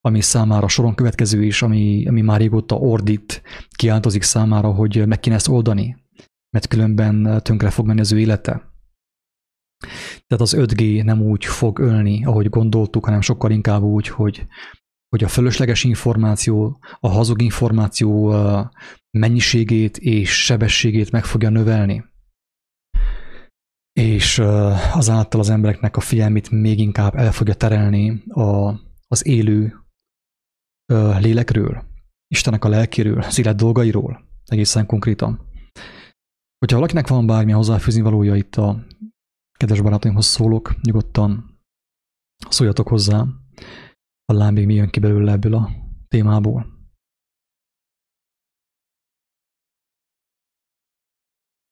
ami 0.00 0.20
számára 0.20 0.68
soron 0.68 0.94
következő 0.94 1.44
is, 1.44 1.62
ami, 1.62 2.06
ami 2.08 2.20
már 2.20 2.40
régóta 2.40 2.76
ordít, 2.76 3.42
kiáltozik 3.76 4.22
számára, 4.22 4.72
hogy 4.72 5.06
meg 5.06 5.20
kéne 5.20 5.36
ezt 5.36 5.48
oldani, 5.48 5.96
mert 6.50 6.66
különben 6.66 7.40
tönkre 7.42 7.70
fog 7.70 7.86
menni 7.86 8.00
az 8.00 8.12
ő 8.12 8.18
élete. 8.18 8.73
Tehát 10.26 10.40
az 10.40 10.54
5G 10.56 11.04
nem 11.04 11.20
úgy 11.22 11.44
fog 11.44 11.78
ölni, 11.78 12.24
ahogy 12.24 12.48
gondoltuk, 12.48 13.04
hanem 13.04 13.20
sokkal 13.20 13.50
inkább 13.50 13.82
úgy, 13.82 14.08
hogy, 14.08 14.46
hogy 15.08 15.24
a 15.24 15.28
fölösleges 15.28 15.84
információ, 15.84 16.78
a 17.00 17.08
hazug 17.08 17.42
információ 17.42 18.34
mennyiségét 19.18 19.98
és 19.98 20.44
sebességét 20.44 21.10
meg 21.10 21.24
fogja 21.24 21.48
növelni. 21.48 22.04
És 24.00 24.38
azáltal 24.92 25.40
az 25.40 25.50
embereknek 25.50 25.96
a 25.96 26.00
figyelmét 26.00 26.50
még 26.50 26.78
inkább 26.78 27.14
el 27.14 27.32
fogja 27.32 27.54
terelni 27.54 28.22
a, 28.28 28.74
az 29.06 29.26
élő 29.26 29.74
lélekről, 31.18 31.84
Istenek 32.28 32.64
a 32.64 32.68
lelkéről, 32.68 33.20
az 33.20 33.38
élet 33.38 33.56
dolgairól, 33.56 34.24
egészen 34.44 34.86
konkrétan. 34.86 35.40
Hogyha 36.58 36.76
valakinek 36.76 37.08
van 37.08 37.26
bármilyen 37.26 37.56
hozzáfűzni 37.58 38.00
valója 38.00 38.34
itt 38.34 38.56
a 38.56 38.84
kedves 39.58 39.80
barátaimhoz 39.80 40.26
szólok, 40.26 40.80
nyugodtan 40.82 41.58
szóljatok 42.48 42.88
hozzá, 42.88 43.24
hallám 44.32 44.54
még 44.54 44.66
mi 44.66 44.74
jön 44.74 44.90
ki 44.90 45.00
belőle 45.00 45.32
ebből 45.32 45.54
a 45.54 45.68
témából. 46.08 46.66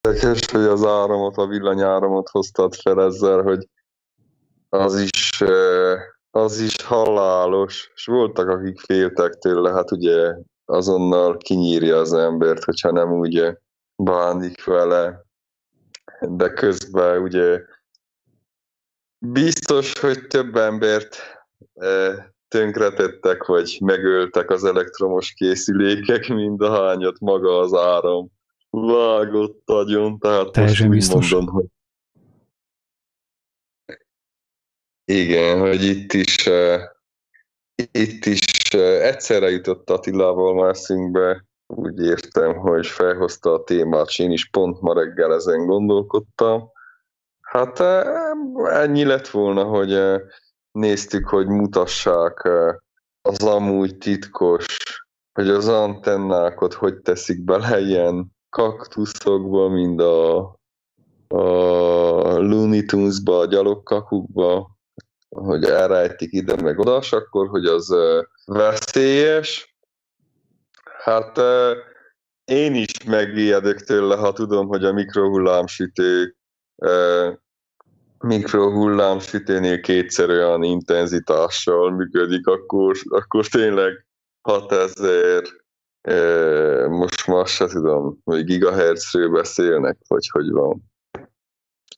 Érdekes, 0.01 0.51
hogy 0.51 0.61
az 0.61 0.85
áramot, 0.85 1.37
a 1.37 1.47
villanyáramot 1.47 2.29
hoztad 2.29 2.75
fel 2.75 3.03
ezzel, 3.03 3.43
hogy 3.43 3.69
az 4.69 5.01
is, 5.01 5.43
az 6.31 6.61
is 6.61 6.83
halálos, 6.83 7.91
és 7.95 8.07
voltak, 8.07 8.49
akik 8.49 8.81
féltek 8.81 9.33
tőle, 9.33 9.71
hát 9.73 9.91
ugye 9.91 10.35
azonnal 10.65 11.37
kinyírja 11.37 11.97
az 11.97 12.12
embert, 12.12 12.65
hogyha 12.65 12.91
nem 12.91 13.12
úgy 13.12 13.59
bánik 13.97 14.65
vele, 14.65 15.25
de 16.21 16.53
közben 16.53 17.23
ugye 17.23 17.61
biztos, 19.23 19.99
hogy 19.99 20.26
több 20.26 20.57
embert 20.57 21.17
tönkretettek, 22.49 23.45
vagy 23.45 23.79
megöltek 23.81 24.50
az 24.50 24.64
elektromos 24.64 25.33
készülékek, 25.33 26.29
mint 26.29 26.61
a 26.61 26.71
hányat 26.71 27.21
maga 27.21 27.59
az 27.59 27.75
áram 27.75 28.31
vágott 28.71 29.62
agyon, 29.64 30.19
tehát 30.19 30.52
Teljesen 30.52 30.87
most 30.87 30.99
biztos. 30.99 31.31
mondom, 31.31 31.55
hogy 31.55 31.67
igen, 35.05 35.59
hogy 35.59 35.83
itt 35.83 36.12
is 36.12 36.49
itt 37.93 38.25
is 38.25 38.41
egyszerre 38.75 39.50
jutott 39.50 39.91
Attilával 39.91 40.55
már 40.55 40.69
eszünkbe, 40.69 41.45
úgy 41.67 42.00
értem, 42.00 42.57
hogy 42.57 42.87
felhozta 42.87 43.52
a 43.52 43.62
témát, 43.62 44.07
és 44.07 44.19
én 44.19 44.31
is 44.31 44.50
pont 44.50 44.81
ma 44.81 44.95
reggel 44.95 45.35
ezen 45.35 45.67
gondolkodtam. 45.67 46.71
Hát 47.53 47.81
ennyi 48.71 49.05
lett 49.05 49.29
volna, 49.29 49.65
hogy 49.65 50.23
néztük, 50.71 51.29
hogy 51.29 51.47
mutassák 51.47 52.49
az 53.23 53.45
amúgy 53.45 53.99
titkos, 53.99 54.77
hogy 55.33 55.49
az 55.49 55.69
antennákat 55.69 56.73
hogy 56.73 57.01
teszik 57.01 57.45
bele 57.45 57.81
ilyen 57.81 58.27
kaktuszokba, 58.49 59.69
mind 59.69 60.01
a, 60.01 60.39
a 61.29 62.39
Looney 62.39 62.85
Tunes-ba, 62.85 63.39
a 63.39 63.47
gyalogkakukba, 63.47 64.71
hogy 65.29 65.65
elrejtik 65.65 66.33
ide 66.33 66.63
meg 66.63 66.79
oda, 66.79 67.01
akkor, 67.11 67.49
hogy 67.49 67.67
az 67.67 67.95
veszélyes. 68.45 69.77
Hát 70.99 71.41
én 72.45 72.75
is 72.75 73.05
megijedek 73.07 73.81
tőle, 73.81 74.17
ha 74.17 74.33
tudom, 74.33 74.67
hogy 74.67 74.85
a 74.85 74.93
mikrohullámsütő 78.23 78.29
mikrohullámsütőnél 78.29 79.81
kétszer 79.81 80.29
olyan 80.29 80.62
intenzitással 80.62 81.91
működik, 81.91 82.47
akkor, 82.47 82.97
akkor 83.09 83.47
tényleg 83.47 84.07
6000 84.41 85.43
most 86.88 87.26
már 87.26 87.47
se 87.47 87.67
tudom, 87.67 88.19
hogy 88.25 88.45
gigahertzről 88.45 89.29
beszélnek, 89.29 89.97
vagy 90.09 90.29
hogy 90.33 90.50
van 90.50 90.91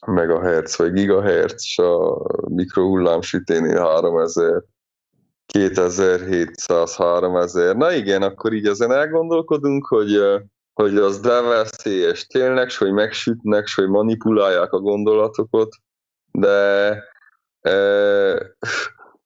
megahertz 0.06 0.76
vagy 0.76 0.92
gigahertz, 0.92 1.62
és 1.64 1.78
a 1.78 2.22
mikrohullámsüténél 2.48 3.80
3000, 3.80 4.62
2700, 5.46 6.96
3000. 6.96 7.76
Na 7.76 7.92
igen, 7.92 8.22
akkor 8.22 8.52
így 8.52 8.66
ezen 8.66 8.92
elgondolkodunk, 8.92 9.86
hogy, 9.86 10.20
hogy 10.72 10.96
az 10.96 11.20
de 11.20 11.40
veszélyes 11.40 12.26
tényleg, 12.26 12.72
hogy 12.72 12.92
megsütnek, 12.92 13.68
hogy 13.74 13.88
manipulálják 13.88 14.72
a 14.72 14.80
gondolatokat, 14.80 15.68
de 16.38 17.02
e, 17.60 17.76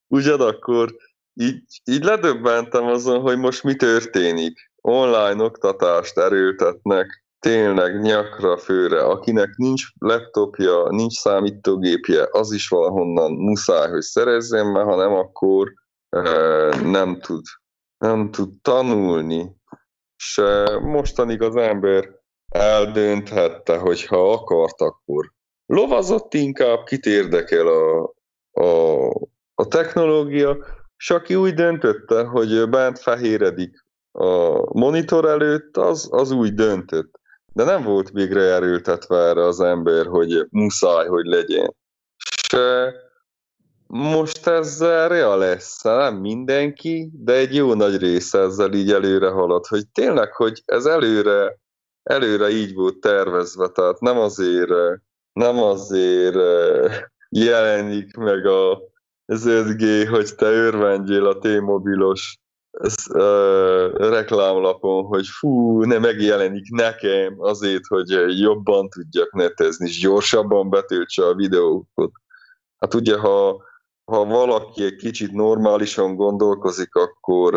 ugyanakkor 0.06 0.96
így, 1.34 1.62
így 1.84 2.04
ledöbbentem 2.04 2.84
azon, 2.84 3.20
hogy 3.20 3.38
most 3.38 3.62
mi 3.62 3.74
történik. 3.74 4.70
Online 4.80 5.42
oktatást 5.44 6.18
erőltetnek, 6.18 7.24
tényleg 7.38 8.00
nyakra, 8.00 8.56
főre, 8.56 9.02
akinek 9.04 9.56
nincs 9.56 9.84
laptopja, 9.98 10.88
nincs 10.88 11.12
számítógépje, 11.12 12.28
az 12.30 12.52
is 12.52 12.68
valahonnan 12.68 13.32
muszáj, 13.32 13.90
hogy 13.90 14.00
szerezzen, 14.02 14.66
mert 14.66 14.86
ha 14.86 14.96
nem, 14.96 15.12
akkor 15.12 15.72
e, 16.08 16.20
nem 16.82 17.20
tud, 17.20 17.44
nem 17.98 18.30
tud 18.30 18.50
tanulni. 18.62 19.56
És 20.16 20.40
mostanig 20.80 21.42
az 21.42 21.56
ember 21.56 22.16
eldönthette, 22.48 23.78
hogy 23.78 24.04
ha 24.04 24.32
akart, 24.32 24.80
akkor 24.80 25.36
lovazott 25.68 26.34
inkább, 26.34 26.84
kit 26.84 27.06
érdekel 27.06 27.66
a, 27.66 28.12
a, 28.50 29.08
a 29.54 29.66
technológia, 29.68 30.56
és 30.96 31.10
aki 31.10 31.34
úgy 31.34 31.54
döntötte, 31.54 32.24
hogy 32.24 32.68
bent 32.68 32.98
fehéredik 32.98 33.84
a 34.12 34.58
monitor 34.78 35.24
előtt, 35.24 35.76
az, 35.76 36.08
az 36.10 36.30
úgy 36.30 36.54
döntött 36.54 37.18
de 37.58 37.64
nem 37.64 37.82
volt 37.82 38.10
végre 38.10 38.40
erőltetve 38.40 39.16
erre 39.16 39.44
az 39.44 39.60
ember, 39.60 40.06
hogy 40.06 40.46
muszáj, 40.50 41.06
hogy 41.06 41.24
legyen. 41.24 41.74
És 42.26 42.58
most 43.86 44.46
ezzel 44.46 45.08
rea 45.08 45.36
lesz, 45.36 45.82
nem 45.82 46.16
mindenki, 46.16 47.10
de 47.12 47.32
egy 47.32 47.54
jó 47.54 47.74
nagy 47.74 47.96
része 47.96 48.38
ezzel 48.38 48.72
így 48.72 48.92
előre 48.92 49.28
halad, 49.28 49.66
hogy 49.66 49.88
tényleg, 49.88 50.32
hogy 50.32 50.62
ez 50.64 50.84
előre, 50.84 51.58
előre 52.02 52.48
így 52.48 52.74
volt 52.74 53.00
tervezve, 53.00 53.68
tehát 53.68 54.00
nem 54.00 54.18
azért, 54.18 54.70
nem 55.38 55.58
azért 55.58 56.36
jelenik 57.28 58.16
meg 58.16 58.46
a, 58.46 58.72
az 59.26 59.44
5G, 59.46 60.06
hogy 60.10 60.34
te 60.34 60.46
örvendjél 60.46 61.26
a 61.26 61.38
T-mobilos 61.38 62.38
reklámlapon, 63.92 65.04
hogy 65.04 65.26
fú, 65.26 65.82
ne 65.82 65.98
megjelenik 65.98 66.70
nekem 66.70 67.34
azért, 67.38 67.86
hogy 67.86 68.38
jobban 68.40 68.88
tudjak 68.88 69.32
netezni, 69.32 69.88
és 69.88 70.00
gyorsabban 70.00 70.70
betöltse 70.70 71.26
a 71.26 71.34
videókat. 71.34 72.10
Hát 72.78 72.94
ugye, 72.94 73.18
ha, 73.18 73.62
ha 74.04 74.24
valaki 74.24 74.84
egy 74.84 74.96
kicsit 74.96 75.32
normálisan 75.32 76.16
gondolkozik, 76.16 76.94
akkor 76.94 77.54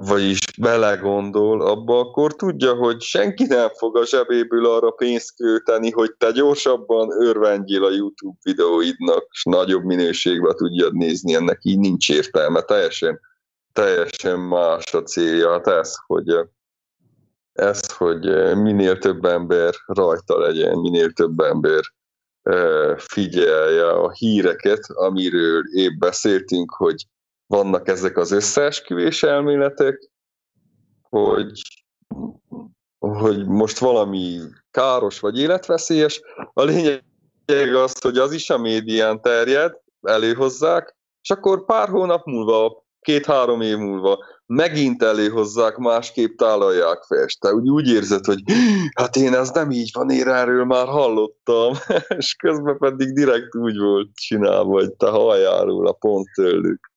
vagyis 0.00 0.38
belegondol 0.58 1.60
abba, 1.66 1.98
akkor 1.98 2.36
tudja, 2.36 2.74
hogy 2.74 3.00
senki 3.00 3.44
nem 3.44 3.68
fog 3.68 3.96
a 3.96 4.06
zsebéből 4.06 4.66
arra 4.66 4.90
pénzt 4.90 5.36
költeni, 5.36 5.90
hogy 5.90 6.14
te 6.18 6.30
gyorsabban 6.30 7.22
örvendjél 7.22 7.84
a 7.84 7.90
YouTube 7.90 8.38
videóidnak, 8.42 9.26
és 9.30 9.42
nagyobb 9.44 9.84
minőségben 9.84 10.56
tudjad 10.56 10.94
nézni, 10.94 11.34
ennek 11.34 11.58
így 11.62 11.78
nincs 11.78 12.10
értelme, 12.10 12.60
teljesen 12.60 13.20
teljesen 13.74 14.38
más 14.38 14.94
a 14.94 15.02
célja. 15.02 15.50
Hát 15.50 15.66
ez, 15.66 15.94
hogy, 16.06 16.38
ez, 17.52 17.92
hogy 17.92 18.20
minél 18.56 18.98
több 18.98 19.24
ember 19.24 19.74
rajta 19.86 20.38
legyen, 20.38 20.78
minél 20.78 21.12
több 21.12 21.40
ember 21.40 21.82
figyelje 22.96 23.90
a 23.90 24.10
híreket, 24.10 24.84
amiről 24.88 25.62
épp 25.72 25.98
beszéltünk, 25.98 26.70
hogy 26.70 27.06
vannak 27.46 27.88
ezek 27.88 28.16
az 28.16 28.30
összeesküvés 28.30 29.22
elméletek, 29.22 30.10
hogy, 31.08 31.60
hogy 32.98 33.46
most 33.46 33.78
valami 33.78 34.38
káros 34.70 35.20
vagy 35.20 35.38
életveszélyes. 35.38 36.20
A 36.52 36.62
lényeg 36.62 37.74
az, 37.74 38.00
hogy 38.00 38.18
az 38.18 38.32
is 38.32 38.50
a 38.50 38.58
médián 38.58 39.20
terjed, 39.20 39.72
előhozzák, 40.02 40.96
és 41.22 41.30
akkor 41.30 41.64
pár 41.64 41.88
hónap 41.88 42.24
múlva 42.24 42.84
két-három 43.00 43.60
év 43.60 43.76
múlva 43.76 44.24
megint 44.46 45.02
előhozzák, 45.02 45.76
másképp 45.76 46.36
tálalják 46.36 47.02
fel, 47.02 47.24
és 47.24 47.36
te 47.36 47.52
úgy, 47.52 47.68
úgy 47.68 47.88
érzed, 47.88 48.24
hogy 48.24 48.42
hát 48.94 49.16
én 49.16 49.34
ez 49.34 49.50
nem 49.50 49.70
így 49.70 49.90
van, 49.92 50.10
én 50.10 50.28
erről 50.28 50.64
már 50.64 50.86
hallottam, 50.86 51.72
és 52.18 52.34
közben 52.34 52.78
pedig 52.78 53.12
direkt 53.12 53.56
úgy 53.56 53.78
volt 53.78 54.08
csinálva, 54.14 54.72
hogy 54.72 54.92
te 54.92 55.08
halljál 55.08 55.68
a 55.68 55.92
pont 55.92 56.26
tőlük. 56.34 56.92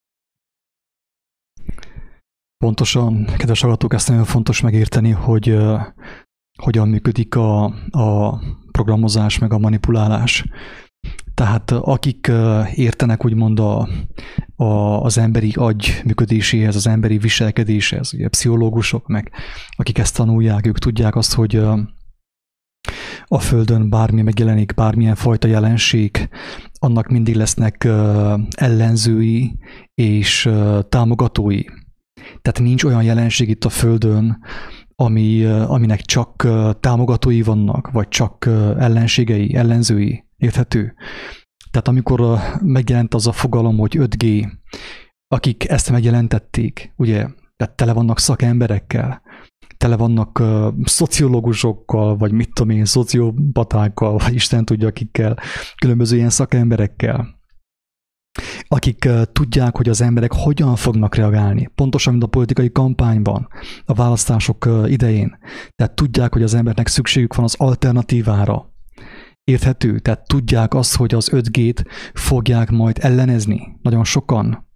Pontosan, 2.58 3.26
kedves 3.26 3.62
hallgatók, 3.62 3.94
ezt 3.94 4.10
nagyon 4.10 4.24
fontos 4.24 4.62
megérteni, 4.62 5.12
hogy 5.12 5.50
uh, 5.50 5.82
hogyan 6.58 6.88
működik 6.88 7.36
a, 7.36 7.64
a 7.90 8.40
programozás, 8.72 9.38
meg 9.38 9.54
a 9.54 9.58
manipulálás. 9.58 10.46
Tehát 11.34 11.72
akik 11.72 12.32
értenek 12.74 13.26
úgymond 13.26 13.60
a, 13.60 13.88
a, 14.56 14.66
az 15.04 15.18
emberi 15.18 15.52
agy 15.56 16.02
működéséhez, 16.06 16.76
az 16.76 16.88
emberi 16.88 17.18
viselkedéshez, 17.18 18.14
ugye 18.14 18.28
pszichológusok, 18.28 19.08
meg 19.08 19.32
akik 19.70 19.98
ezt 19.98 20.16
tanulják, 20.16 20.66
ők 20.66 20.80
tudják 20.80 21.16
azt, 21.16 21.34
hogy 21.34 21.56
a 23.26 23.40
Földön 23.40 23.90
bármi 23.90 24.22
megjelenik, 24.22 24.74
bármilyen 24.74 25.16
fajta 25.16 25.48
jelenség, 25.48 26.30
annak 26.80 27.08
mindig 27.08 27.36
lesznek 27.36 27.88
ellenzői 28.56 29.58
és 29.94 30.50
támogatói. 30.90 31.62
Tehát 32.42 32.60
nincs 32.60 32.84
olyan 32.84 33.04
jelenség 33.04 33.50
itt 33.50 33.66
a 33.66 33.70
Földön, 33.70 34.40
ami, 34.96 35.46
aminek 35.46 36.02
csak 36.02 36.48
támogatói 36.80 37.42
vannak, 37.42 37.92
vagy 37.92 38.08
csak 38.08 38.46
ellenségei, 38.78 39.56
ellenzői. 39.56 40.26
Érthető? 40.38 40.94
Tehát 41.72 41.88
amikor 41.88 42.40
megjelent 42.62 43.14
az 43.14 43.28
a 43.28 43.32
fogalom, 43.32 43.78
hogy 43.78 43.98
5G, 44.00 44.52
akik 45.28 45.70
ezt 45.70 45.92
megjelentették, 45.92 46.94
ugye, 46.96 47.28
tehát 47.56 47.76
tele 47.76 47.94
vannak 47.94 48.20
szakemberekkel, 48.20 49.22
tele 49.78 49.96
vannak 49.96 50.44
szociológusokkal, 50.84 52.18
vagy 52.18 52.32
mit 52.32 52.54
tudom 52.54 52.78
én, 52.78 52.86
szociopatákkal, 52.86 54.18
vagy 54.18 54.34
Isten 54.34 54.66
tudja 54.66 54.88
akikkel, 54.88 55.38
különböző 55.82 56.16
ilyen 56.16 56.30
szakemberekkel, 56.30 57.37
akik 58.68 59.10
tudják, 59.32 59.78
hogy 59.78 59.90
az 59.90 60.02
emberek 60.02 60.32
hogyan 60.34 60.76
fognak 60.76 61.16
reagálni, 61.16 61.70
pontosan, 61.76 62.12
mint 62.12 62.26
a 62.26 62.28
politikai 62.28 62.72
kampányban, 62.72 63.48
a 63.86 63.94
választások 63.94 64.70
idején. 64.86 65.38
Tehát 65.76 65.96
tudják, 65.96 66.34
hogy 66.34 66.44
az 66.44 66.54
embernek 66.54 66.88
szükségük 66.88 67.36
van 67.36 67.46
az 67.46 67.56
alternatívára, 67.58 68.76
Érthető? 69.44 70.00
Tehát 70.00 70.28
tudják 70.28 70.74
azt, 70.74 70.96
hogy 70.96 71.14
az 71.14 71.30
5G-t 71.34 71.86
fogják 72.14 72.70
majd 72.70 72.98
ellenezni. 73.02 73.78
Nagyon 73.82 74.04
sokan. 74.04 74.68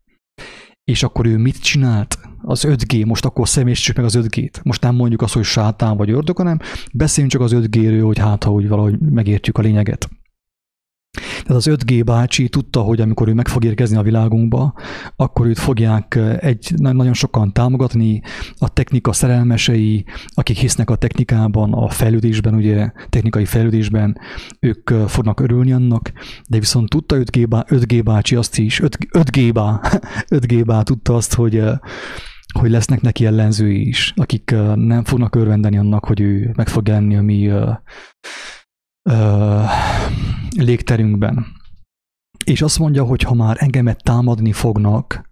És 0.84 1.04
akkor 1.04 1.26
ő 1.26 1.38
mit 1.38 1.62
csinált? 1.62 2.20
Az 2.42 2.66
5G, 2.68 3.06
most 3.06 3.26
akkor 3.26 3.48
személyesítsük 3.48 3.96
meg 3.96 4.06
az 4.06 4.18
5G-t. 4.22 4.64
Most 4.64 4.82
nem 4.82 4.96
mondjuk 4.96 5.22
azt, 5.22 5.34
hogy 5.34 5.44
sátán 5.44 5.98
vagy 5.98 6.10
ördög, 6.10 6.38
hanem 6.38 6.60
beszéljünk 6.94 7.34
csak 7.34 7.42
az 7.42 7.52
5G-ről, 7.56 8.02
hogy 8.04 8.20
hát, 8.20 8.44
ha 8.44 8.52
úgy 8.52 8.68
valahogy 8.68 9.00
megértjük 9.00 9.58
a 9.58 9.62
lényeget. 9.62 10.10
Tehát 11.44 11.68
az 11.68 11.70
5G 11.70 12.02
bácsi 12.06 12.50
tudta, 12.50 12.82
hogy 12.82 13.02
amikor 13.02 13.28
ő 13.28 13.34
meg 13.34 13.48
fog 13.48 13.64
érkezni 13.64 13.98
a 13.98 14.02
világunkba, 14.02 14.74
akkor 15.16 15.46
őt 15.46 15.60
fogják 15.60 16.20
egy, 16.40 16.74
nagyon 16.76 17.14
sokan 17.14 17.54
támogatni, 17.54 18.22
a 18.58 18.70
technika 18.70 19.14
szerelmesei, 19.14 20.06
akik 20.28 20.58
hisznek 20.58 20.90
a 20.90 20.96
technikában, 20.96 21.74
a 21.74 21.90
fejlődésben, 21.90 22.54
ugye 22.54 22.92
technikai 23.10 23.46
fejlődésben, 23.46 24.18
ők 24.60 24.90
fognak 24.90 25.40
örülni 25.40 25.72
annak, 25.72 26.12
de 26.50 26.60
viszont 26.60 26.90
tudta 26.90 27.16
5G, 27.20 27.46
bá, 27.50 27.66
5G 27.68 28.02
bácsi 28.04 28.36
azt 28.36 28.58
is, 28.58 28.80
5, 28.80 28.98
5G 29.12 29.50
bá, 29.54 29.80
5G 30.40 30.64
bá 30.66 30.82
tudta 30.82 31.16
azt, 31.16 31.34
hogy 31.34 31.64
hogy 32.60 32.70
lesznek 32.70 33.02
neki 33.02 33.26
ellenzői 33.26 33.88
is, 33.88 34.14
akik 34.16 34.56
nem 34.76 35.04
fognak 35.04 35.36
örvendeni 35.36 35.78
annak, 35.78 36.06
hogy 36.06 36.22
ő 36.22 36.52
meg 36.56 36.68
fog 36.68 36.88
jelenni 36.88 37.16
a 37.16 37.22
mi 37.22 37.52
ö, 39.10 39.62
légterünkben. 40.58 41.46
És 42.46 42.62
azt 42.62 42.80
mondja, 42.80 43.04
hogy 43.04 43.22
ha 43.22 43.34
már 43.34 43.56
engemet 43.60 44.04
támadni 44.04 44.52
fognak, 44.52 45.30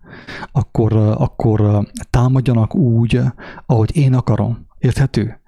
akkor, 0.51 0.93
akkor 0.93 1.87
támadjanak 2.09 2.75
úgy, 2.75 3.21
ahogy 3.65 3.95
én 3.95 4.13
akarom. 4.13 4.67
Érthető? 4.77 5.41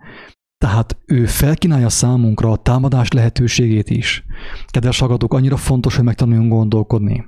Tehát 0.58 0.98
ő 1.06 1.26
felkínálja 1.26 1.90
számunkra 1.90 2.52
a 2.52 2.56
támadás 2.56 3.12
lehetőségét 3.12 3.90
is. 3.90 4.24
Kedves 4.68 5.00
hallgatók, 5.00 5.34
annyira 5.34 5.58
fontos, 5.58 5.96
hogy 5.96 6.06
megtanuljunk 6.06 6.52
gondolkodni. 6.52 7.26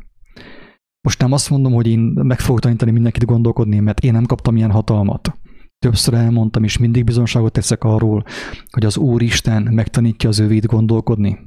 Most 1.01 1.19
nem 1.19 1.31
azt 1.31 1.49
mondom, 1.49 1.73
hogy 1.73 1.87
én 1.87 1.99
meg 1.99 2.39
fogok 2.39 2.59
tanítani 2.59 2.91
mindenkit 2.91 3.25
gondolkodni, 3.25 3.79
mert 3.79 3.99
én 3.99 4.11
nem 4.11 4.25
kaptam 4.25 4.55
ilyen 4.55 4.71
hatalmat. 4.71 5.39
Többször 5.83 6.13
elmondtam, 6.13 6.63
és 6.63 6.77
mindig 6.77 7.03
bizonságot 7.03 7.51
teszek 7.51 7.83
arról, 7.83 8.23
hogy 8.71 8.85
az 8.85 8.97
Úristen 8.97 9.63
megtanítja 9.63 10.29
az 10.29 10.39
ővét 10.39 10.65
gondolkodni. 10.65 11.39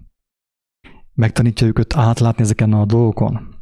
Megtanítja 1.14 1.66
őket 1.66 1.96
átlátni 1.96 2.42
ezeken 2.42 2.72
a 2.72 2.84
dolgokon. 2.84 3.54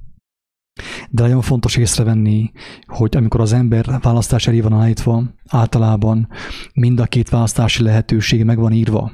De 1.10 1.22
nagyon 1.22 1.40
fontos 1.40 1.76
észrevenni, 1.76 2.50
hogy 2.86 3.16
amikor 3.16 3.40
az 3.40 3.52
ember 3.52 3.98
választás 4.02 4.46
elé 4.46 4.60
van 4.60 4.72
állítva, 4.72 5.22
általában 5.48 6.28
mind 6.72 7.00
a 7.00 7.04
két 7.04 7.28
választási 7.28 7.82
lehetőség 7.82 8.44
meg 8.44 8.58
van 8.58 8.72
írva. 8.72 9.12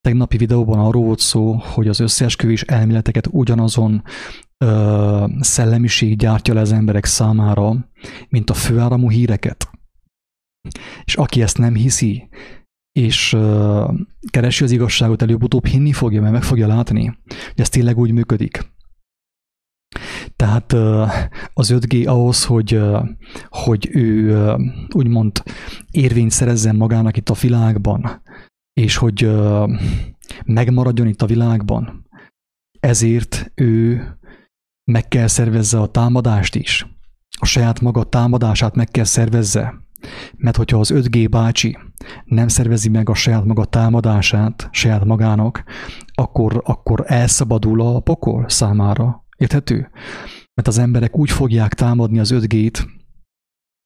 Tegnapi 0.00 0.36
videóban 0.36 0.78
arról 0.78 1.04
volt 1.04 1.20
szó, 1.20 1.52
hogy 1.52 1.88
az 1.88 2.00
összeesküvés 2.00 2.62
elméleteket 2.62 3.28
ugyanazon 3.30 4.02
ö, 4.58 5.26
szellemiség 5.40 6.16
gyártja 6.16 6.54
le 6.54 6.60
az 6.60 6.72
emberek 6.72 7.04
számára, 7.04 7.90
mint 8.28 8.50
a 8.50 8.54
főáramú 8.54 9.10
híreket. 9.10 9.68
És 11.04 11.14
aki 11.14 11.42
ezt 11.42 11.58
nem 11.58 11.74
hiszi, 11.74 12.28
és 12.92 13.36
keresi 14.30 14.64
az 14.64 14.70
igazságot, 14.70 15.22
előbb-utóbb 15.22 15.66
hinni 15.66 15.92
fogja, 15.92 16.20
mert 16.20 16.32
meg 16.32 16.42
fogja 16.42 16.66
látni, 16.66 17.06
hogy 17.06 17.60
ez 17.60 17.68
tényleg 17.68 17.98
úgy 17.98 18.12
működik. 18.12 18.72
Tehát 20.36 20.72
uh, 20.72 21.10
az 21.54 21.72
5G 21.74 22.06
ahhoz, 22.06 22.44
hogy, 22.44 22.80
hogy 23.48 23.88
ő 23.92 24.36
úgymond 24.94 25.42
érvényt 25.90 26.30
szerezzen 26.30 26.76
magának 26.76 27.16
itt 27.16 27.28
a 27.28 27.34
világban, 27.40 28.22
és 28.72 28.96
hogy 28.96 29.30
megmaradjon 30.44 31.06
itt 31.06 31.22
a 31.22 31.26
világban, 31.26 32.06
ezért 32.80 33.52
ő 33.54 34.02
meg 34.90 35.08
kell 35.08 35.26
szervezze 35.26 35.80
a 35.80 35.90
támadást 35.90 36.54
is. 36.54 36.86
A 37.38 37.46
saját 37.46 37.80
maga 37.80 38.04
támadását 38.04 38.74
meg 38.74 38.88
kell 38.88 39.04
szervezze. 39.04 39.83
Mert 40.36 40.56
hogyha 40.56 40.78
az 40.78 40.92
5G 40.94 41.26
bácsi 41.30 41.78
nem 42.24 42.48
szervezi 42.48 42.88
meg 42.88 43.08
a 43.08 43.14
saját 43.14 43.44
maga 43.44 43.64
támadását 43.64 44.68
saját 44.72 45.04
magának, 45.04 45.64
akkor, 46.14 46.62
akkor 46.64 47.04
elszabadul 47.06 47.80
a 47.80 48.00
pokol 48.00 48.48
számára. 48.48 49.24
Érthető? 49.36 49.90
Mert 50.54 50.68
az 50.68 50.78
emberek 50.78 51.16
úgy 51.18 51.30
fogják 51.30 51.74
támadni 51.74 52.18
az 52.18 52.30
5G-t, 52.34 52.86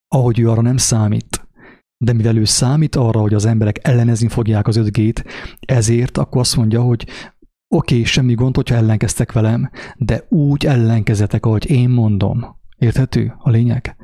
ahogy 0.09 0.39
ő 0.39 0.51
arra 0.51 0.61
nem 0.61 0.77
számít. 0.77 1.49
De 2.05 2.13
mivel 2.13 2.37
ő 2.37 2.45
számít 2.45 2.97
arra, 2.97 3.21
hogy 3.21 3.35
az 3.35 3.45
emberek 3.45 3.89
ellenezni 3.89 4.29
fogják 4.29 4.67
az 4.67 4.81
5G-t, 4.83 5.25
ezért 5.61 6.19
akkor 6.19 6.41
azt 6.41 6.57
mondja, 6.57 6.83
hogy 6.83 7.07
oké, 7.69 7.95
okay, 7.95 8.05
semmi 8.05 8.35
gond, 8.35 8.57
hogyha 8.57 8.75
ellenkeztek 8.75 9.33
velem, 9.33 9.71
de 9.97 10.25
úgy 10.29 10.67
ellenkezetek, 10.67 11.47
ahogy 11.47 11.71
én 11.71 11.89
mondom. 11.89 12.57
Érthető 12.79 13.35
a 13.39 13.51
lényeg? 13.51 13.97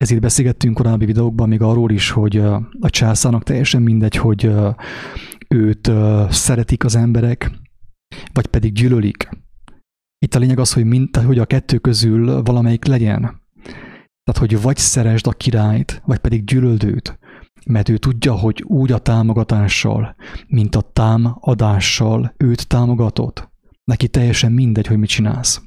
Ezért 0.00 0.20
beszélgettünk 0.20 0.74
korábbi 0.74 1.04
videókban 1.04 1.48
még 1.48 1.62
arról 1.62 1.90
is, 1.90 2.10
hogy 2.10 2.36
a 2.80 2.90
császának 2.90 3.42
teljesen 3.42 3.82
mindegy, 3.82 4.16
hogy 4.16 4.50
őt 5.48 5.90
szeretik 6.30 6.84
az 6.84 6.96
emberek, 6.96 7.50
vagy 8.32 8.46
pedig 8.46 8.72
gyűlölik. 8.72 9.28
Itt 10.18 10.34
a 10.34 10.38
lényeg 10.38 10.58
az, 10.58 10.72
hogy, 10.72 10.84
mind, 10.84 11.16
hogy 11.16 11.38
a 11.38 11.44
kettő 11.44 11.78
közül 11.78 12.42
valamelyik 12.42 12.84
legyen. 12.84 13.20
Tehát, 14.22 14.40
hogy 14.40 14.62
vagy 14.62 14.76
szeresd 14.76 15.26
a 15.26 15.30
királyt, 15.30 16.02
vagy 16.04 16.18
pedig 16.18 16.44
gyűlöld 16.44 16.84
őt. 16.84 17.18
Mert 17.66 17.88
ő 17.88 17.96
tudja, 17.96 18.34
hogy 18.34 18.62
úgy 18.66 18.92
a 18.92 18.98
támogatással, 18.98 20.16
mint 20.46 20.74
a 20.74 20.80
támadással 20.80 22.34
őt 22.36 22.68
támogatod. 22.68 23.50
Neki 23.84 24.08
teljesen 24.08 24.52
mindegy, 24.52 24.86
hogy 24.86 24.98
mit 24.98 25.08
csinálsz. 25.08 25.62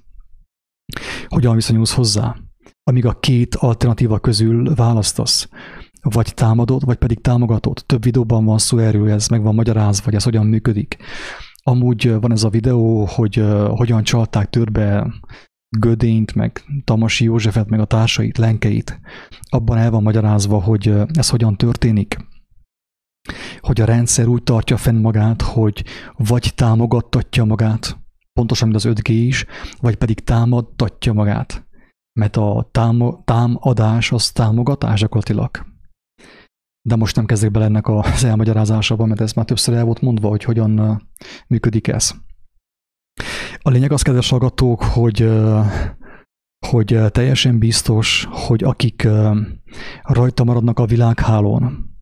Hogyan 1.27 1.55
viszonyulsz 1.55 1.93
hozzá 1.93 2.37
amíg 2.83 3.05
a 3.05 3.19
két 3.19 3.55
alternatíva 3.55 4.19
közül 4.19 4.75
választasz. 4.75 5.49
Vagy 6.01 6.33
támadod, 6.33 6.85
vagy 6.85 6.97
pedig 6.97 7.21
támogatod. 7.21 7.83
Több 7.85 8.03
videóban 8.03 8.45
van 8.45 8.57
szó 8.57 8.77
erről, 8.77 9.11
ez 9.11 9.27
meg 9.27 9.41
van 9.41 9.55
magyarázva, 9.55 10.05
vagy 10.05 10.15
ez 10.15 10.23
hogyan 10.23 10.45
működik. 10.45 10.97
Amúgy 11.63 12.19
van 12.19 12.31
ez 12.31 12.43
a 12.43 12.49
videó, 12.49 13.05
hogy 13.05 13.43
hogyan 13.67 14.03
csalták 14.03 14.49
törbe 14.49 15.13
Gödényt, 15.77 16.35
meg 16.35 16.63
Tamasi 16.83 17.23
Józsefet, 17.23 17.69
meg 17.69 17.79
a 17.79 17.85
társait, 17.85 18.37
lenkeit. 18.37 18.99
Abban 19.49 19.77
el 19.77 19.91
van 19.91 20.03
magyarázva, 20.03 20.61
hogy 20.61 20.93
ez 21.13 21.29
hogyan 21.29 21.55
történik. 21.55 22.17
Hogy 23.59 23.81
a 23.81 23.85
rendszer 23.85 24.27
úgy 24.27 24.43
tartja 24.43 24.77
fenn 24.77 25.01
magát, 25.01 25.41
hogy 25.41 25.83
vagy 26.17 26.51
támogattatja 26.55 27.43
magát, 27.43 27.97
pontosan, 28.33 28.67
mint 28.67 28.83
az 28.85 28.91
5G 28.93 29.09
is, 29.09 29.45
vagy 29.79 29.95
pedig 29.95 30.19
támadtatja 30.19 31.13
magát 31.13 31.65
mert 32.19 32.37
a 32.37 32.67
tám, 32.71 33.23
támadás 33.23 34.11
az 34.11 34.31
támogatás 34.31 34.99
gyakorlatilag. 34.99 35.49
De 36.87 36.95
most 36.95 37.15
nem 37.15 37.25
kezdek 37.25 37.51
bele 37.51 37.65
ennek 37.65 37.87
az 37.87 38.23
elmagyarázásába, 38.23 39.05
mert 39.05 39.21
ez 39.21 39.33
már 39.33 39.45
többször 39.45 39.75
el 39.75 39.85
volt 39.85 40.01
mondva, 40.01 40.27
hogy 40.27 40.43
hogyan 40.43 41.01
működik 41.47 41.87
ez. 41.87 42.11
A 43.57 43.69
lényeg 43.69 43.91
az, 43.91 44.01
kedves 44.01 44.29
hallgatók, 44.29 44.83
hogy, 44.83 45.29
hogy 46.67 46.99
teljesen 47.11 47.59
biztos, 47.59 48.27
hogy 48.31 48.63
akik 48.63 49.07
rajta 50.01 50.43
maradnak 50.43 50.79
a 50.79 50.85
világhálón, 50.85 51.92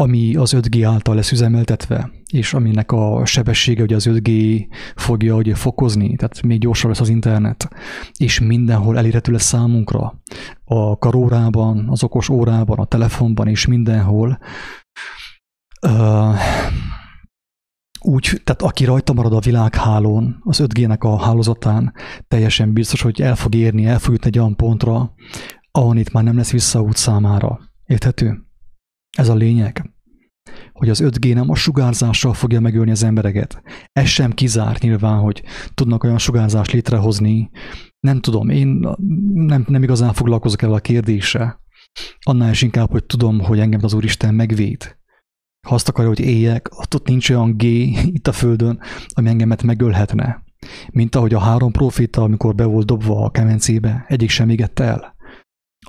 ami 0.00 0.34
az 0.36 0.54
5G 0.56 0.82
által 0.86 1.14
lesz 1.14 1.32
üzemeltetve, 1.32 2.10
és 2.32 2.54
aminek 2.54 2.92
a 2.92 3.24
sebessége 3.24 3.82
ugye 3.82 3.94
az 3.94 4.06
5G 4.10 4.64
fogja 4.96 5.34
ugye 5.34 5.54
fokozni, 5.54 6.16
tehát 6.16 6.42
még 6.42 6.60
gyorsabb 6.60 6.90
lesz 6.90 7.00
az 7.00 7.08
internet, 7.08 7.68
és 8.16 8.40
mindenhol 8.40 8.98
elérhető 8.98 9.32
lesz 9.32 9.44
számunkra, 9.44 10.22
a 10.64 10.98
karórában, 10.98 11.88
az 11.88 12.02
okos 12.02 12.28
órában, 12.28 12.78
a 12.78 12.84
telefonban 12.84 13.48
és 13.48 13.66
mindenhol. 13.66 14.38
Úgy, 18.00 18.40
tehát 18.44 18.62
aki 18.62 18.84
rajta 18.84 19.12
marad 19.12 19.32
a 19.32 19.40
világhálón, 19.40 20.36
az 20.44 20.60
5G-nek 20.62 21.00
a 21.00 21.22
hálózatán, 21.22 21.92
teljesen 22.28 22.72
biztos, 22.72 23.02
hogy 23.02 23.20
el 23.20 23.36
fog 23.36 23.54
érni, 23.54 23.84
el 23.84 23.98
fog 23.98 24.12
jutni 24.12 24.28
egy 24.28 24.38
olyan 24.38 24.56
pontra, 24.56 25.14
ahol 25.70 25.96
itt 25.96 26.12
már 26.12 26.24
nem 26.24 26.36
lesz 26.36 26.50
visszaút 26.50 26.96
számára. 26.96 27.58
Érthető? 27.86 28.47
Ez 29.18 29.28
a 29.28 29.34
lényeg, 29.34 29.90
hogy 30.72 30.88
az 30.88 31.02
5G 31.04 31.34
nem 31.34 31.50
a 31.50 31.54
sugárzással 31.54 32.32
fogja 32.34 32.60
megölni 32.60 32.90
az 32.90 33.02
embereket. 33.02 33.62
Ez 33.92 34.06
sem 34.06 34.32
kizárt 34.32 34.82
nyilván, 34.82 35.18
hogy 35.18 35.42
tudnak 35.74 36.04
olyan 36.04 36.18
sugárzást 36.18 36.72
létrehozni. 36.72 37.50
Nem 38.00 38.20
tudom, 38.20 38.48
én 38.48 38.88
nem, 39.34 39.64
nem 39.68 39.82
igazán 39.82 40.12
foglalkozok 40.12 40.62
el 40.62 40.72
a 40.72 40.78
kérdése. 40.78 41.60
Annál 42.20 42.50
is 42.50 42.62
inkább, 42.62 42.90
hogy 42.90 43.04
tudom, 43.04 43.40
hogy 43.40 43.58
engem 43.58 43.80
az 43.82 43.92
Úristen 43.92 44.34
megvéd. 44.34 44.96
Ha 45.66 45.74
azt 45.74 45.88
akarja, 45.88 46.08
hogy 46.08 46.20
éljek, 46.20 46.68
ott, 46.94 47.06
nincs 47.06 47.30
olyan 47.30 47.56
G 47.56 47.62
itt 47.62 48.28
a 48.28 48.32
Földön, 48.32 48.80
ami 49.08 49.28
engemet 49.28 49.62
megölhetne. 49.62 50.42
Mint 50.90 51.14
ahogy 51.14 51.34
a 51.34 51.40
három 51.40 51.72
profita, 51.72 52.22
amikor 52.22 52.54
be 52.54 52.64
volt 52.64 52.86
dobva 52.86 53.24
a 53.24 53.30
kemencébe, 53.30 54.04
egyik 54.08 54.30
sem 54.30 54.48
égett 54.48 54.78
el 54.78 55.16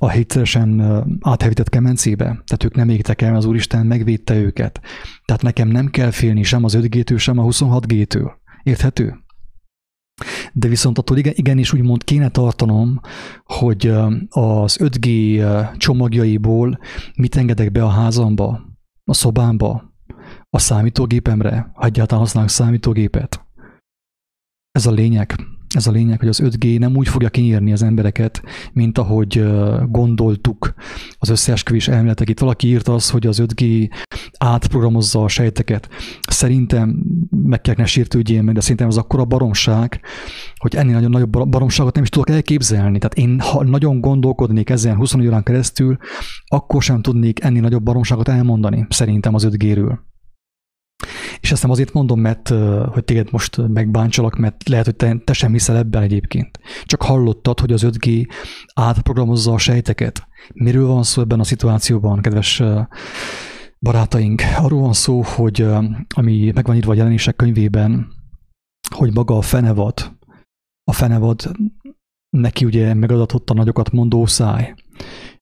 a 0.01 0.09
hétszeresen 0.09 0.81
áthevített 1.21 1.69
kemencébe, 1.69 2.25
tehát 2.25 2.63
ők 2.63 2.75
nem 2.75 2.89
égtek 2.89 3.21
el, 3.21 3.35
az 3.35 3.45
Úristen 3.45 3.85
megvédte 3.85 4.35
őket. 4.35 4.81
Tehát 5.25 5.41
nekem 5.41 5.67
nem 5.67 5.89
kell 5.89 6.11
félni 6.11 6.43
sem 6.43 6.63
az 6.63 6.77
5G-től, 6.77 7.19
sem 7.19 7.37
a 7.37 7.43
26G-től. 7.43 8.31
Érthető? 8.63 9.23
De 10.53 10.67
viszont 10.67 10.97
attól 10.97 11.17
igenis 11.17 11.73
úgymond 11.73 12.03
kéne 12.03 12.29
tartanom, 12.29 12.99
hogy 13.43 13.87
az 14.29 14.77
5G 14.81 15.77
csomagjaiból 15.77 16.79
mit 17.15 17.35
engedek 17.35 17.71
be 17.71 17.83
a 17.83 17.89
házamba, 17.89 18.61
a 19.03 19.13
szobámba, 19.13 19.93
a 20.49 20.59
számítógépemre, 20.59 21.71
ha 21.73 21.85
egyáltalán 21.85 22.23
használok 22.23 22.49
számítógépet. 22.49 23.45
Ez 24.71 24.85
a 24.85 24.91
lényeg. 24.91 25.35
Ez 25.75 25.87
a 25.87 25.91
lényeg, 25.91 26.19
hogy 26.19 26.27
az 26.27 26.41
5G 26.43 26.79
nem 26.79 26.95
úgy 26.95 27.07
fogja 27.07 27.29
kinyírni 27.29 27.71
az 27.71 27.83
embereket, 27.83 28.41
mint 28.73 28.97
ahogy 28.97 29.43
gondoltuk 29.87 30.73
az 31.17 31.29
összeesküvés 31.29 31.87
elméletek. 31.87 32.29
Itt 32.29 32.39
valaki 32.39 32.67
írta 32.67 32.93
az, 32.93 33.09
hogy 33.09 33.27
az 33.27 33.43
5G 33.43 33.89
átprogramozza 34.37 35.23
a 35.23 35.27
sejteket. 35.27 35.89
Szerintem 36.27 37.03
meg 37.29 37.61
kell 37.61 37.75
ne 37.77 37.85
sértődjél 37.85 38.41
meg, 38.41 38.53
de 38.53 38.61
szerintem 38.61 38.87
az 38.87 38.97
akkora 38.97 39.25
baromság, 39.25 40.01
hogy 40.57 40.75
ennél 40.75 40.93
nagyon 40.93 41.09
nagyobb 41.09 41.49
baromságot 41.49 41.93
nem 41.93 42.03
is 42.03 42.09
tudok 42.09 42.29
elképzelni. 42.29 42.97
Tehát 42.99 43.17
én, 43.17 43.39
ha 43.39 43.63
nagyon 43.63 44.01
gondolkodnék 44.01 44.69
ezen 44.69 44.95
20 44.95 45.13
órán 45.13 45.43
keresztül, 45.43 45.97
akkor 46.47 46.81
sem 46.81 47.01
tudnék 47.01 47.43
ennél 47.43 47.61
nagyobb 47.61 47.83
baromságot 47.83 48.27
elmondani, 48.27 48.85
szerintem 48.89 49.33
az 49.33 49.47
5G-ről. 49.49 49.97
És 51.39 51.51
ezt 51.51 51.61
nem 51.61 51.71
azért 51.71 51.93
mondom, 51.93 52.19
mert 52.19 52.49
hogy 52.91 53.03
téged 53.03 53.31
most 53.31 53.67
megbántsalak, 53.67 54.35
mert 54.35 54.69
lehet, 54.69 54.85
hogy 54.85 54.95
te, 54.95 55.17
te 55.23 55.33
sem 55.33 55.51
hiszel 55.51 55.77
ebben 55.77 56.01
egyébként. 56.01 56.59
Csak 56.83 57.01
hallottad, 57.01 57.59
hogy 57.59 57.71
az 57.71 57.85
5G 57.85 58.27
átprogramozza 58.73 59.53
a 59.53 59.57
sejteket. 59.57 60.27
Miről 60.53 60.87
van 60.87 61.03
szó 61.03 61.21
ebben 61.21 61.39
a 61.39 61.43
szituációban, 61.43 62.21
kedves 62.21 62.63
barátaink? 63.79 64.41
Arról 64.57 64.81
van 64.81 64.93
szó, 64.93 65.21
hogy 65.21 65.67
ami 66.15 66.51
meg 66.55 66.65
van 66.65 66.75
írva 66.75 66.91
a 66.91 66.95
jelenések 66.95 67.35
könyvében, 67.35 68.07
hogy 68.95 69.13
maga 69.13 69.37
a 69.37 69.41
fenevad, 69.41 70.17
a 70.83 70.93
fenevad 70.93 71.51
neki 72.29 72.65
ugye 72.65 72.93
megadatott 72.93 73.49
a 73.49 73.53
nagyokat 73.53 73.91
mondó 73.91 74.25
száj, 74.25 74.73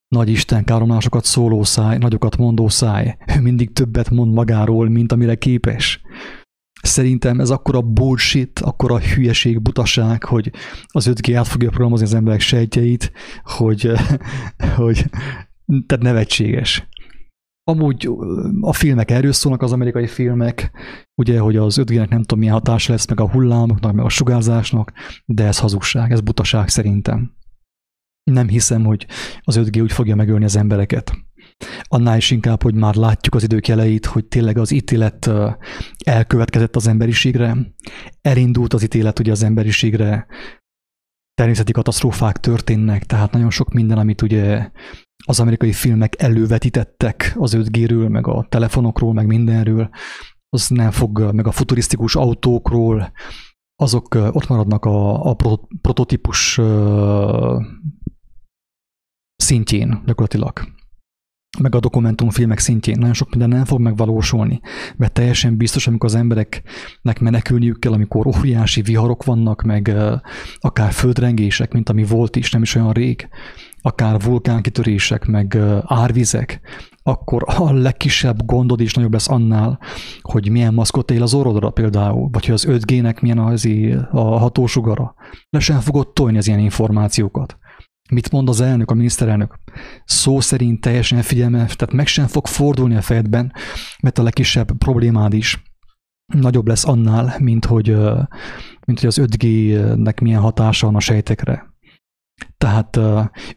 nagy 0.08 0.30
Isten 0.30 0.63
káromlásokat 0.63 1.26
szóló 1.26 1.63
száj, 1.63 1.98
nagyokat 1.98 2.38
mondó 2.38 2.67
száj, 2.67 3.17
ő 3.38 3.41
mindig 3.41 3.74
többet 3.74 4.10
mond 4.10 4.34
magáról, 4.34 4.89
mint 4.89 5.12
amire 5.12 5.36
képes. 5.36 6.02
Szerintem 6.82 7.39
ez 7.39 7.50
akkora 7.50 7.82
bullshit, 7.82 8.60
akkora 8.60 9.00
hülyeség, 9.00 9.62
butaság, 9.62 10.24
hogy 10.24 10.52
az 10.88 11.10
5G 11.10 11.34
át 11.36 11.48
fogja 11.48 11.70
programozni 11.70 12.06
az 12.06 12.13
emberek 12.13 12.39
sejtjeit, 12.39 13.12
hogy, 13.43 13.91
hogy 14.76 15.06
tehát 15.86 16.04
nevetséges. 16.04 16.88
Amúgy 17.63 18.10
a 18.62 18.74
filmek 18.74 19.12
erről 19.12 19.32
szólnak, 19.32 19.62
az 19.62 19.72
amerikai 19.72 20.08
filmek, 20.08 20.72
ugye, 21.22 21.39
hogy 21.39 21.56
az 21.56 21.78
5G-nek 21.82 22.10
nem 22.10 22.20
tudom 22.20 22.39
milyen 22.39 22.54
hatás 22.54 22.88
lesz, 22.88 23.08
meg 23.08 23.20
a 23.20 23.30
hullámoknak, 23.30 23.93
meg 23.93 24.06
a 24.06 24.10
sugárzásnak, 24.10 24.91
de 25.26 25.46
ez 25.46 25.60
hazugság, 25.60 26.12
ez 26.12 26.22
butaság 26.22 26.70
szerintem 26.70 27.38
nem 28.32 28.48
hiszem, 28.48 28.84
hogy 28.84 29.06
az 29.42 29.60
5G 29.60 29.82
úgy 29.82 29.92
fogja 29.92 30.16
megölni 30.16 30.46
az 30.46 30.56
embereket. 30.56 31.12
Annál 31.82 32.18
is 32.18 32.32
inkább, 32.32 32.62
hogy 32.62 32.74
már 32.74 32.96
látjuk 32.96 33.36
az 33.36 33.44
idők 33.44 33.68
jeleit, 33.68 34.06
hogy 34.06 34.26
tényleg 34.26 34.58
az 34.58 34.72
ítélet 34.72 35.30
elkövetkezett 36.06 36.76
az 36.76 36.88
emberiségre, 36.88 37.58
elindult 38.22 38.74
az 38.74 38.84
ítélet 38.84 39.20
ugye 39.20 39.32
az 39.32 39.44
emberiségre, 39.44 40.28
természeti 41.34 41.72
katasztrófák 41.72 42.38
történnek, 42.38 43.04
tehát 43.04 43.32
nagyon 43.32 43.50
sok 43.50 43.74
minden, 43.74 43.98
amit 43.98 44.22
ugye 44.22 44.70
az 45.26 45.40
amerikai 45.40 45.72
filmek 45.72 46.22
elővetítettek 46.22 47.34
az 47.38 47.56
5G-ről, 47.58 48.10
meg 48.10 48.28
a 48.28 48.46
telefonokról, 48.50 49.13
meg 49.13 49.26
mindenről, 49.26 49.90
az 50.50 50.68
nem 50.68 50.92
fog, 50.92 51.34
meg 51.34 51.48
a 51.48 51.52
futurisztikus 51.52 52.16
autókról, 52.16 53.12
azok 53.76 54.16
ott 54.16 54.48
maradnak 54.48 54.86
a, 54.86 55.30
a 55.30 55.36
prototípus 55.82 56.60
szintjén 59.38 60.02
gyakorlatilag 60.06 60.76
meg 61.60 61.76
a 61.76 61.80
dokumentumfilmek 61.80 62.60
szintjén. 62.60 62.97
Nagyon 63.00 63.13
sok 63.13 63.30
minden 63.30 63.50
nem 63.50 63.65
fog 63.65 63.80
megvalósulni, 63.80 64.60
mert 64.95 65.13
teljesen 65.13 65.58
biztos, 65.58 65.88
amikor 65.88 66.10
az 66.10 66.15
embereknek 66.15 67.19
menekülniük 67.19 67.80
kell, 67.80 67.91
amikor 67.91 68.28
óriási 68.28 68.82
viharok 68.82 69.23
vannak, 69.23 69.62
meg 69.62 69.95
akár 70.60 70.91
földrengések, 70.91 71.73
mint 71.73 71.89
ami 71.89 72.04
volt 72.04 72.36
is, 72.36 72.52
nem 72.52 72.62
is 72.62 72.76
olyan 72.76 72.91
rég, 72.91 73.28
akár 73.82 74.21
vulkánkitörések, 74.21 75.26
meg 75.26 75.58
árvizek, 75.86 76.60
akkor 77.04 77.43
a 77.45 77.71
legkisebb 77.71 78.45
gondod 78.45 78.82
is 78.82 78.93
nagyobb 78.93 79.13
lesz 79.13 79.30
annál, 79.30 79.80
hogy 80.21 80.50
milyen 80.50 80.73
maszkot 80.73 81.12
él 81.12 81.21
az 81.21 81.34
orrodra 81.34 81.69
például, 81.69 82.30
vagy 82.32 82.45
hogy 82.45 82.54
az 82.54 82.65
5G-nek 82.69 83.21
milyen 83.21 83.39
az 83.39 83.69
a 84.12 84.38
hatósugara. 84.38 85.15
Le 85.50 85.60
sem 85.60 85.80
fogod 85.80 86.13
tolni 86.13 86.38
az 86.38 86.47
ilyen 86.47 86.60
információkat. 86.60 87.58
Mit 88.10 88.32
mond 88.32 88.50
az 88.50 88.62
elnök, 88.62 88.91
a 88.91 88.93
miniszterelnök? 88.93 89.60
Szó 90.06 90.39
szerint 90.39 90.82
teljesen 90.82 91.22
figyelme, 91.22 91.58
tehát 91.58 91.93
meg 91.93 92.08
sem 92.08 92.28
fog 92.28 92.48
fordulni 92.48 92.96
a 92.96 93.02
fejedben, 93.02 93.54
mert 94.02 94.17
a 94.17 94.24
legkisebb 94.24 94.78
problémád 94.78 95.34
is 95.34 95.63
nagyobb 96.34 96.67
lesz 96.67 96.86
annál, 96.86 97.36
mint 97.39 97.65
hogy, 97.65 97.88
mint 98.86 99.00
hogy 99.00 99.06
az 99.06 99.20
5G-nek 99.22 100.22
milyen 100.22 100.41
hatása 100.41 100.86
van 100.86 100.96
a 100.96 101.00
sejtekre. 101.00 101.76
Tehát 102.58 103.00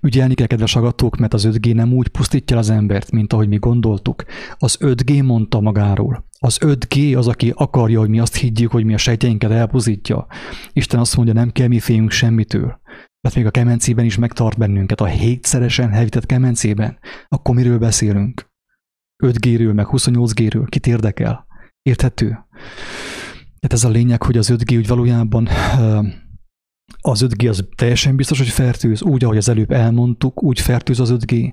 ügyelni 0.00 0.34
kell, 0.34 0.46
kedves 0.46 0.76
agatók, 0.76 1.16
mert 1.16 1.34
az 1.34 1.48
5G 1.50 1.74
nem 1.74 1.92
úgy 1.92 2.08
pusztítja 2.08 2.58
az 2.58 2.70
embert, 2.70 3.10
mint 3.10 3.32
ahogy 3.32 3.48
mi 3.48 3.56
gondoltuk. 3.56 4.24
Az 4.58 4.78
5G 4.80 5.24
mondta 5.24 5.60
magáról. 5.60 6.24
Az 6.38 6.58
5G 6.60 7.16
az, 7.16 7.28
aki 7.28 7.52
akarja, 7.54 7.98
hogy 7.98 8.08
mi 8.08 8.20
azt 8.20 8.36
higgyük, 8.36 8.70
hogy 8.70 8.84
mi 8.84 8.94
a 8.94 8.98
sejtjeinket 8.98 9.50
elpusztítja. 9.50 10.26
Isten 10.72 11.00
azt 11.00 11.16
mondja, 11.16 11.34
nem 11.34 11.50
kell 11.50 11.68
mi 11.68 11.78
féljünk 11.78 12.10
semmitől 12.10 12.80
mert 13.20 13.34
még 13.34 13.46
a 13.46 13.50
kemencében 13.50 14.04
is 14.04 14.16
megtart 14.16 14.58
bennünket, 14.58 15.00
a 15.00 15.06
hétszeresen 15.06 15.90
hevített 15.90 16.26
kemencében, 16.26 16.98
akkor 17.28 17.54
miről 17.54 17.78
beszélünk? 17.78 18.48
5G-ről, 19.24 19.74
meg 19.74 19.86
28G-ről, 19.90 20.66
kit 20.68 20.86
érdekel? 20.86 21.46
Érthető? 21.82 22.28
Tehát 23.58 23.72
ez 23.72 23.84
a 23.84 23.88
lényeg, 23.88 24.22
hogy 24.22 24.36
az 24.36 24.50
5G 24.52 24.76
úgy 24.76 24.86
valójában 24.86 25.48
az 27.00 27.26
5G 27.28 27.48
az 27.48 27.68
teljesen 27.76 28.16
biztos, 28.16 28.38
hogy 28.38 28.48
fertőz, 28.48 29.02
úgy, 29.02 29.24
ahogy 29.24 29.36
az 29.36 29.48
előbb 29.48 29.70
elmondtuk, 29.70 30.42
úgy 30.42 30.60
fertőz 30.60 31.00
az 31.00 31.14
5G, 31.18 31.52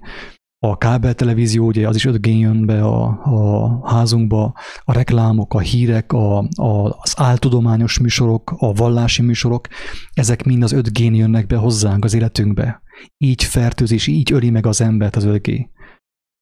a 0.60 0.78
kábeltelevízió, 0.78 1.66
ugye 1.66 1.88
az 1.88 1.96
is 1.96 2.06
5G 2.10 2.40
jön 2.40 2.66
be 2.66 2.84
a, 2.84 3.04
a 3.24 3.88
házunkba, 3.88 4.54
a 4.84 4.94
reklámok, 4.94 5.54
a 5.54 5.60
hírek, 5.60 6.12
a, 6.12 6.38
a, 6.38 6.98
az 7.02 7.14
áltudományos 7.16 8.00
műsorok, 8.00 8.56
a 8.58 8.74
vallási 8.74 9.22
műsorok, 9.22 9.68
ezek 10.14 10.44
mind 10.44 10.64
az 10.64 10.72
5 10.72 10.94
g 10.94 11.00
jönnek 11.00 11.48
be 11.48 11.56
hozzánk 11.56 12.04
az 12.04 12.14
életünkbe. 12.14 12.82
Így 13.18 13.44
fertőzés, 13.44 14.08
így 14.08 14.32
öli 14.32 14.50
meg 14.50 14.66
az 14.66 14.82
embert 14.82 15.16
az 15.16 15.24
5G. 15.28 15.68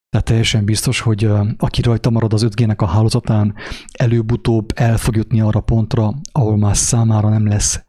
Tehát 0.09 0.29
teljesen 0.29 0.65
biztos, 0.65 0.99
hogy 0.99 1.29
aki 1.57 1.81
rajta 1.81 2.09
marad 2.09 2.33
az 2.33 2.45
5G-nek 2.49 2.77
a 2.77 2.85
hálózatán, 2.85 3.53
előbb-utóbb 3.97 4.71
el 4.75 4.97
fog 4.97 5.15
jutni 5.15 5.41
arra 5.41 5.59
pontra, 5.59 6.13
ahol 6.31 6.57
már 6.57 6.77
számára 6.77 7.29
nem 7.29 7.47
lesz 7.47 7.83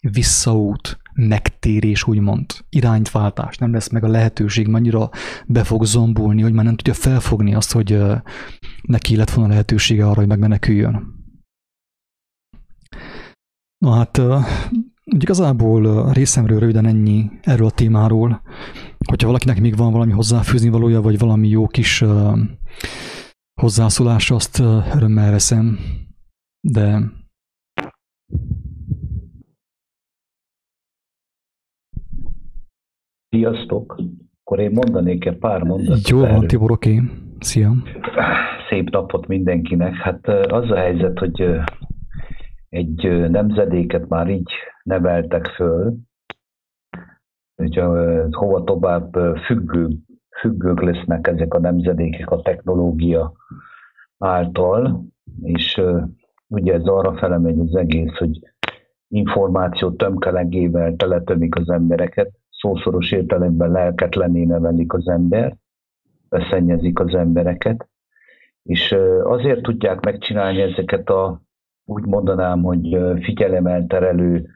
visszaút, 0.00 1.01
megtérés, 1.14 2.06
úgymond, 2.06 2.46
irányváltás, 2.68 3.56
nem 3.56 3.72
lesz 3.72 3.88
meg 3.88 4.04
a 4.04 4.08
lehetőség, 4.08 4.68
annyira 4.68 5.10
be 5.46 5.64
fog 5.64 5.84
zombulni, 5.84 6.42
hogy 6.42 6.52
már 6.52 6.64
nem 6.64 6.76
tudja 6.76 6.94
felfogni 6.94 7.54
azt, 7.54 7.72
hogy 7.72 8.02
neki 8.82 9.16
lett 9.16 9.30
volna 9.30 9.50
lehetősége 9.50 10.06
arra, 10.06 10.18
hogy 10.18 10.26
megmeneküljön. 10.26 11.20
Na 13.78 13.94
hát, 13.94 14.20
igazából 15.04 16.12
részemről 16.12 16.58
röviden 16.58 16.86
ennyi 16.86 17.30
erről 17.42 17.66
a 17.66 17.70
témáról. 17.70 18.42
Hogyha 19.08 19.26
valakinek 19.26 19.60
még 19.60 19.76
van 19.76 19.92
valami 19.92 20.12
hozzáfűzni 20.12 20.68
valója, 20.68 21.00
vagy 21.00 21.18
valami 21.18 21.48
jó 21.48 21.66
kis 21.66 22.04
hozzászólás, 23.60 24.30
azt 24.30 24.58
örömmel 24.94 25.30
veszem, 25.30 25.78
de 26.60 27.12
Sziasztok! 33.32 33.96
Akkor 34.42 34.58
én 34.58 34.70
mondanék 34.70 35.24
egy 35.24 35.38
pár 35.38 35.62
mondatot. 35.62 36.08
Jó 36.08 36.20
van, 36.20 36.46
Tibor, 36.46 36.70
oké. 36.70 37.00
Szia! 37.40 37.72
Szép 38.68 38.90
napot 38.90 39.26
mindenkinek. 39.26 39.94
Hát 39.94 40.28
az 40.28 40.70
a 40.70 40.76
helyzet, 40.76 41.18
hogy 41.18 41.46
egy 42.68 43.30
nemzedéket 43.30 44.08
már 44.08 44.28
így 44.28 44.50
neveltek 44.82 45.46
föl, 45.46 45.94
hogy 47.56 47.82
hova 48.30 48.64
tovább 48.64 49.14
függő, 49.44 49.88
függők 50.40 50.82
lesznek 50.82 51.26
ezek 51.26 51.54
a 51.54 51.60
nemzedékek 51.60 52.30
a 52.30 52.42
technológia 52.42 53.32
által, 54.18 55.04
és 55.42 55.82
ugye 56.46 56.74
ez 56.74 56.84
arra 56.84 57.16
fele 57.16 57.38
megy 57.38 57.58
az 57.58 57.74
egész, 57.74 58.16
hogy 58.18 58.38
információ 59.08 59.90
tömkelegével 59.90 60.94
teletömik 60.96 61.56
az 61.56 61.68
embereket, 61.68 62.40
szószoros 62.62 63.12
értelemben 63.12 63.70
lelketlenné 63.70 64.44
nevelik 64.44 64.92
az 64.92 65.08
ember, 65.08 65.56
beszennyezik 66.28 66.98
az 66.98 67.14
embereket, 67.14 67.88
és 68.62 68.96
azért 69.22 69.62
tudják 69.62 70.00
megcsinálni 70.00 70.60
ezeket 70.60 71.08
a, 71.08 71.42
úgy 71.84 72.04
mondanám, 72.04 72.62
hogy 72.62 72.98
figyelemelterelő 73.20 74.48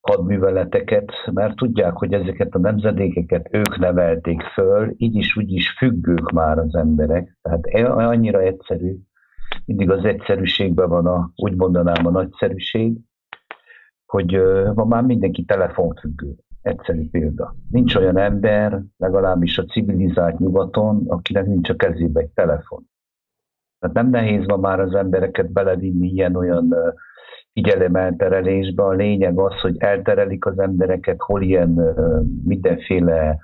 hadműveleteket, 0.00 1.12
mert 1.32 1.56
tudják, 1.56 1.92
hogy 1.92 2.12
ezeket 2.12 2.54
a 2.54 2.58
nemzedékeket 2.58 3.48
ők 3.50 3.78
nevelték 3.78 4.42
föl, 4.42 4.94
így 4.96 5.14
is 5.14 5.36
úgy 5.36 5.52
is 5.52 5.70
függők 5.70 6.30
már 6.30 6.58
az 6.58 6.74
emberek. 6.74 7.38
Tehát 7.42 7.66
e, 7.66 7.92
annyira 7.92 8.40
egyszerű, 8.40 8.96
mindig 9.64 9.90
az 9.90 10.04
egyszerűségben 10.04 10.88
van 10.88 11.06
a, 11.06 11.30
úgy 11.36 11.54
mondanám 11.54 12.06
a 12.06 12.10
nagyszerűség, 12.10 12.96
hogy 14.06 14.40
ma 14.74 14.84
már 14.84 15.02
mindenki 15.02 15.44
telefonfüggő. 15.44 16.34
Egyszerű 16.66 17.08
példa. 17.10 17.54
Nincs 17.70 17.94
olyan 17.94 18.18
ember, 18.18 18.82
legalábbis 18.96 19.58
a 19.58 19.64
civilizált 19.64 20.38
nyugaton, 20.38 21.04
akinek 21.08 21.46
nincs 21.46 21.68
a 21.68 21.76
kezébe 21.76 22.20
egy 22.20 22.30
telefon. 22.30 22.84
Tehát 23.78 23.96
nem 23.96 24.10
nehéz 24.10 24.46
ma 24.46 24.56
már 24.56 24.80
az 24.80 24.94
embereket 24.94 25.52
belevinni 25.52 26.08
ilyen-olyan 26.08 26.74
figyelemelterelésbe. 27.52 28.82
A 28.82 28.92
lényeg 28.92 29.38
az, 29.38 29.60
hogy 29.60 29.76
elterelik 29.78 30.46
az 30.46 30.58
embereket, 30.58 31.16
hol 31.18 31.42
ilyen 31.42 31.94
mindenféle 32.44 33.38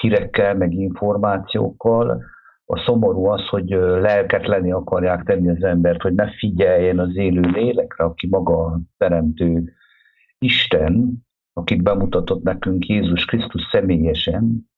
hírekkel, 0.00 0.54
meg 0.54 0.72
információkkal. 0.72 2.22
A 2.64 2.78
szomorú 2.78 3.24
az, 3.24 3.48
hogy 3.48 3.68
lelketlenni 4.00 4.72
akarják 4.72 5.22
tenni 5.22 5.48
az 5.48 5.62
embert, 5.62 6.02
hogy 6.02 6.14
ne 6.14 6.30
figyeljen 6.30 6.98
az 6.98 7.16
élő 7.16 7.40
lélekre, 7.40 8.04
aki 8.04 8.26
maga 8.26 8.64
a 8.64 8.80
teremtő 8.96 9.72
Isten, 10.38 11.28
akit 11.60 11.82
bemutatott 11.82 12.42
nekünk 12.42 12.86
Jézus 12.86 13.24
Krisztus 13.24 13.68
személyesen, 13.70 14.68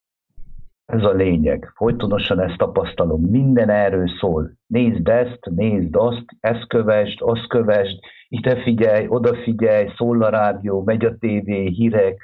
ez 0.84 1.02
a 1.02 1.12
lényeg. 1.12 1.72
Folytonosan 1.74 2.40
ezt 2.40 2.56
tapasztalom. 2.56 3.22
Minden 3.22 3.70
erről 3.70 4.08
szól. 4.20 4.52
Nézd 4.66 5.08
ezt, 5.08 5.38
nézd 5.50 5.96
azt, 5.96 6.24
ezt 6.40 6.66
kövesd, 6.66 7.18
azt 7.20 7.46
kövesd, 7.46 7.98
ide 8.28 8.62
figyelj, 8.62 9.06
oda 9.08 9.34
figyelj, 9.34 9.88
szól 9.96 10.22
a 10.22 10.28
rádió, 10.28 10.82
megy 10.82 11.04
a 11.04 11.16
tévé, 11.16 11.66
hírek. 11.66 12.22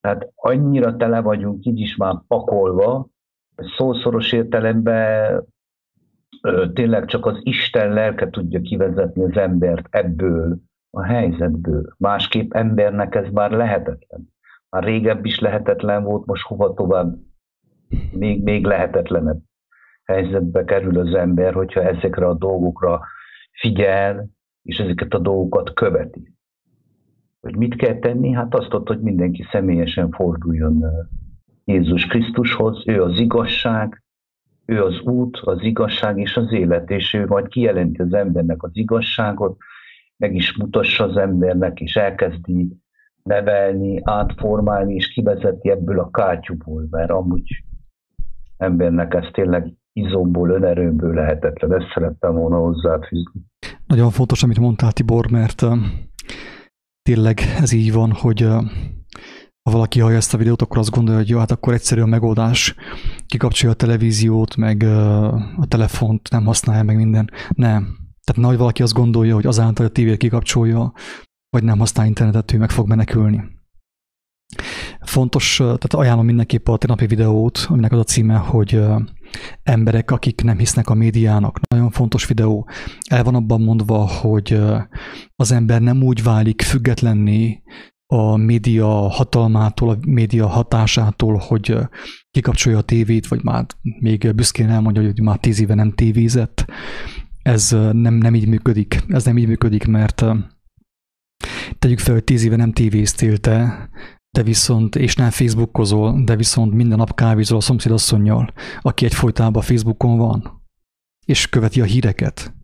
Tehát 0.00 0.28
annyira 0.34 0.96
tele 0.96 1.20
vagyunk 1.20 1.64
így 1.64 1.80
is 1.80 1.96
már 1.96 2.14
pakolva, 2.26 3.08
szószoros 3.76 4.32
értelemben 4.32 5.44
tényleg 6.72 7.04
csak 7.04 7.26
az 7.26 7.38
Isten 7.42 7.92
lelke 7.92 8.30
tudja 8.30 8.60
kivezetni 8.60 9.22
az 9.22 9.36
embert 9.36 9.86
ebből 9.90 10.56
a 10.94 11.02
helyzetből. 11.04 11.94
Másképp 11.98 12.52
embernek 12.52 13.14
ez 13.14 13.28
már 13.32 13.50
lehetetlen. 13.50 14.32
Már 14.68 14.84
régebb 14.84 15.24
is 15.24 15.38
lehetetlen 15.38 16.02
volt, 16.02 16.26
most 16.26 16.42
hova 16.42 16.74
tovább 16.74 17.16
még, 18.12 18.42
még 18.42 18.64
lehetetlenebb 18.64 19.40
helyzetbe 20.04 20.64
kerül 20.64 20.98
az 20.98 21.14
ember, 21.14 21.54
hogyha 21.54 21.82
ezekre 21.82 22.26
a 22.26 22.34
dolgokra 22.34 23.00
figyel, 23.52 24.28
és 24.62 24.78
ezeket 24.78 25.14
a 25.14 25.18
dolgokat 25.18 25.72
követi. 25.72 26.34
Hogy 27.40 27.56
mit 27.56 27.74
kell 27.76 27.98
tenni? 27.98 28.32
Hát 28.32 28.54
azt 28.54 28.74
ott, 28.74 28.88
hogy 28.88 29.00
mindenki 29.00 29.46
személyesen 29.50 30.10
forduljon 30.10 30.84
Jézus 31.64 32.06
Krisztushoz, 32.06 32.82
ő 32.86 33.02
az 33.02 33.18
igazság, 33.18 34.02
ő 34.64 34.84
az 34.84 35.00
út, 35.00 35.36
az 35.36 35.62
igazság 35.62 36.18
és 36.18 36.36
az 36.36 36.52
élet, 36.52 36.90
és 36.90 37.14
ő 37.14 37.26
majd 37.26 37.48
kijelenti 37.48 38.00
az 38.00 38.12
embernek 38.12 38.62
az 38.62 38.70
igazságot, 38.72 39.56
meg 40.22 40.34
is 40.34 40.56
mutassa 40.56 41.04
az 41.04 41.16
embernek, 41.16 41.80
és 41.80 41.94
elkezdi 41.94 42.76
nevelni, 43.22 44.00
átformálni, 44.04 44.94
és 44.94 45.12
kivezeti 45.12 45.70
ebből 45.70 45.98
a 45.98 46.10
kátyúból, 46.10 46.86
mert 46.90 47.10
amúgy 47.10 47.64
embernek 48.56 49.14
ez 49.14 49.24
tényleg 49.32 49.72
izomból, 49.92 50.50
önerőmből 50.50 51.14
lehetetlen. 51.14 51.72
Ezt 51.72 51.92
szerettem 51.94 52.34
volna 52.34 52.56
hozzáfűzni. 52.56 53.40
Nagyon 53.86 54.10
fontos, 54.10 54.42
amit 54.42 54.58
mondtál, 54.58 54.92
Tibor, 54.92 55.30
mert 55.30 55.62
tényleg 57.02 57.38
ez 57.60 57.72
így 57.72 57.92
van, 57.92 58.12
hogy 58.12 58.44
uh, 58.44 58.62
ha 59.62 59.70
valaki 59.70 60.00
hallja 60.00 60.16
ezt 60.16 60.34
a 60.34 60.38
videót, 60.38 60.62
akkor 60.62 60.78
azt 60.78 60.90
gondolja, 60.90 61.20
hogy 61.20 61.28
jó, 61.28 61.38
hát 61.38 61.50
akkor 61.50 61.72
egyszerű 61.72 62.00
a 62.00 62.06
megoldás, 62.06 62.74
kikapcsolja 63.26 63.74
a 63.74 63.78
televíziót, 63.78 64.56
meg 64.56 64.82
a 65.56 65.66
telefont, 65.68 66.30
nem 66.30 66.44
használja 66.44 66.82
meg 66.82 66.96
minden. 66.96 67.30
Nem. 67.48 68.01
Tehát 68.24 68.42
nagy 68.42 68.56
valaki 68.56 68.82
azt 68.82 68.92
gondolja, 68.92 69.34
hogy 69.34 69.46
azáltal, 69.46 69.74
hogy 69.76 69.86
a 69.86 69.88
tévét 69.88 70.16
kikapcsolja, 70.16 70.92
vagy 71.48 71.64
nem 71.64 71.78
használ 71.78 72.06
internetet, 72.06 72.52
ő 72.52 72.58
meg 72.58 72.70
fog 72.70 72.88
menekülni. 72.88 73.42
Fontos, 75.00 75.56
tehát 75.56 75.94
ajánlom 75.94 76.24
mindenképp 76.24 76.68
a 76.68 76.76
tegnapi 76.76 77.06
videót, 77.06 77.66
aminek 77.68 77.92
az 77.92 77.98
a 77.98 78.04
címe, 78.04 78.36
hogy 78.36 78.80
emberek, 79.62 80.10
akik 80.10 80.42
nem 80.42 80.58
hisznek 80.58 80.88
a 80.88 80.94
médiának. 80.94 81.60
Nagyon 81.68 81.90
fontos 81.90 82.26
videó. 82.26 82.68
El 83.08 83.24
van 83.24 83.34
abban 83.34 83.60
mondva, 83.60 84.06
hogy 84.06 84.60
az 85.36 85.52
ember 85.52 85.80
nem 85.80 86.02
úgy 86.02 86.22
válik 86.22 86.62
függetlenni 86.62 87.62
a 88.06 88.36
média 88.36 88.88
hatalmától, 88.88 89.90
a 89.90 89.96
média 90.06 90.46
hatásától, 90.46 91.36
hogy 91.36 91.78
kikapcsolja 92.30 92.78
a 92.78 92.82
tévét, 92.82 93.26
vagy 93.26 93.42
már 93.42 93.66
még 94.00 94.34
büszkén 94.34 94.70
elmondja, 94.70 95.02
hogy 95.02 95.20
már 95.20 95.38
tíz 95.38 95.60
éve 95.60 95.74
nem 95.74 95.92
tévézett. 95.92 96.64
Ez 97.42 97.70
nem, 97.92 98.14
nem 98.14 98.34
így 98.34 98.48
működik. 98.48 99.04
Ez 99.08 99.24
nem 99.24 99.38
így 99.38 99.46
működik, 99.46 99.86
mert 99.86 100.24
tegyük 101.78 101.98
fel, 101.98 102.14
hogy 102.14 102.24
tíz 102.24 102.44
éve 102.44 102.56
nem 102.56 102.72
tévéztél 102.72 103.38
te, 103.38 103.88
de 104.30 104.42
viszont, 104.42 104.96
és 104.96 105.14
nem 105.14 105.30
Facebookozol, 105.30 106.24
de 106.24 106.36
viszont 106.36 106.74
minden 106.74 106.98
nap 106.98 107.14
kávézol 107.14 107.56
a 107.56 107.60
szomszédasszonynal, 107.60 108.52
aki 108.80 109.04
egyfolytában 109.04 109.62
Facebookon 109.62 110.16
van, 110.16 110.62
és 111.26 111.48
követi 111.48 111.80
a 111.80 111.84
híreket, 111.84 112.54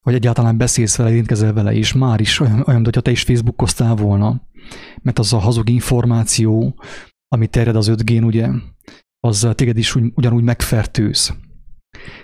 vagy 0.00 0.14
egyáltalán 0.14 0.56
beszélsz 0.56 0.96
vele, 0.96 1.10
érintkezel 1.10 1.52
vele, 1.52 1.72
és 1.72 1.92
már 1.92 2.20
is 2.20 2.40
olyan, 2.40 2.64
olyan 2.66 2.84
hogyha 2.84 3.00
te 3.00 3.10
is 3.10 3.22
Facebookoztál 3.22 3.94
volna, 3.94 4.48
mert 5.02 5.18
az 5.18 5.32
a 5.32 5.38
hazug 5.38 5.68
információ, 5.68 6.82
ami 7.28 7.46
terjed 7.46 7.76
az 7.76 7.88
5 7.88 8.04
g 8.04 8.24
ugye, 8.24 8.48
az 9.20 9.48
téged 9.54 9.76
is 9.76 9.94
úgy, 9.94 10.12
ugyanúgy 10.14 10.42
megfertőz. 10.42 11.34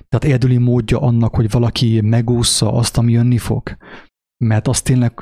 Tehát 0.09 0.25
egyedüli 0.25 0.57
módja 0.57 1.01
annak, 1.01 1.35
hogy 1.35 1.51
valaki 1.51 2.01
megúszza 2.01 2.73
azt, 2.73 2.99
ami 2.99 3.13
jönni 3.13 3.39
fog, 3.39 3.77
mert 4.45 4.69
az 4.69 4.83
tényleg 4.83 5.15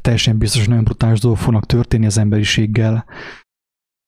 teljesen 0.00 0.38
biztos, 0.38 0.60
hogy 0.60 0.68
nagyon 0.68 0.84
brutális 0.84 1.20
dolgok 1.20 1.40
fognak 1.40 1.66
történni 1.66 2.06
az 2.06 2.18
emberiséggel. 2.18 3.04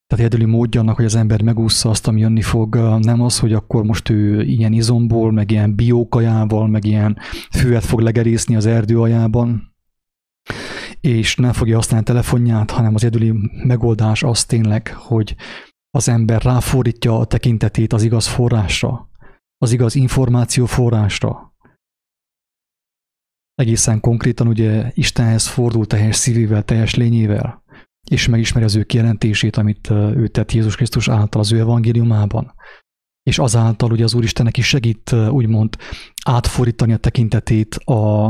Tehát 0.07 0.25
egyedüli 0.25 0.51
módja 0.51 0.81
annak, 0.81 0.95
hogy 0.95 1.05
az 1.05 1.15
ember 1.15 1.41
megúszza 1.41 1.89
azt, 1.89 2.07
ami 2.07 2.19
jönni 2.19 2.41
fog, 2.41 2.75
nem 2.99 3.21
az, 3.21 3.39
hogy 3.39 3.53
akkor 3.53 3.83
most 3.83 4.09
ő 4.09 4.41
ilyen 4.41 4.73
izomból, 4.73 5.31
meg 5.31 5.51
ilyen 5.51 5.75
biókajával, 5.75 6.67
meg 6.67 6.85
ilyen 6.85 7.17
főet 7.51 7.85
fog 7.85 7.99
legerészni 7.99 8.55
az 8.55 8.65
erdő 8.65 8.99
aljában, 8.99 9.75
és 11.01 11.35
nem 11.35 11.53
fogja 11.53 11.75
használni 11.75 12.05
a 12.05 12.11
telefonját, 12.11 12.71
hanem 12.71 12.95
az 12.95 13.03
egyedüli 13.03 13.33
megoldás 13.63 14.23
az 14.23 14.45
tényleg, 14.45 14.93
hogy 14.95 15.35
az 15.89 16.09
ember 16.09 16.41
ráfordítja 16.41 17.19
a 17.19 17.25
tekintetét 17.25 17.93
az 17.93 18.03
igaz 18.03 18.27
forrásra, 18.27 19.09
az 19.57 19.71
igaz 19.71 19.95
információ 19.95 20.65
forrásra, 20.65 21.55
egészen 23.55 23.99
konkrétan 23.99 24.47
ugye 24.47 24.91
Istenhez 24.93 25.47
fordul 25.47 25.85
teljes 25.85 26.15
szívével, 26.15 26.63
teljes 26.63 26.95
lényével, 26.95 27.63
és 28.09 28.27
megismeri 28.27 28.65
az 28.65 28.75
ő 28.75 28.83
kijelentését, 28.83 29.57
amit 29.57 29.89
ő 29.89 30.27
tett 30.27 30.51
Jézus 30.51 30.75
Krisztus 30.75 31.07
által 31.07 31.41
az 31.41 31.51
ő 31.51 31.59
evangéliumában. 31.59 32.53
És 33.23 33.39
azáltal 33.39 33.91
ugye 33.91 34.03
az 34.03 34.13
Úristennek 34.13 34.57
is 34.57 34.67
segít 34.67 35.11
úgymond 35.11 35.75
átfordítani 36.25 36.93
a 36.93 36.97
tekintetét 36.97 37.75
a, 37.75 38.25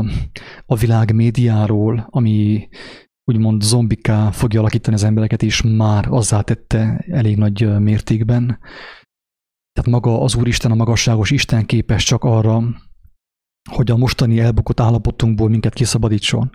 a 0.66 0.76
világ 0.76 1.14
médiáról, 1.14 2.06
ami 2.10 2.68
úgymond 3.24 3.62
zombiká 3.62 4.30
fogja 4.30 4.60
alakítani 4.60 4.96
az 4.96 5.02
embereket, 5.02 5.42
és 5.42 5.62
már 5.62 6.06
azzá 6.08 6.40
tette 6.40 7.04
elég 7.10 7.36
nagy 7.36 7.78
mértékben. 7.78 8.58
Tehát 9.76 9.90
maga 9.90 10.20
az 10.22 10.34
Úristen, 10.34 10.70
a 10.70 10.74
magasságos 10.74 11.30
Isten 11.30 11.66
képes 11.66 12.04
csak 12.04 12.24
arra, 12.24 12.62
hogy 13.70 13.90
a 13.90 13.96
mostani 13.96 14.40
elbukott 14.40 14.80
állapotunkból 14.80 15.48
minket 15.48 15.74
kiszabadítson, 15.74 16.50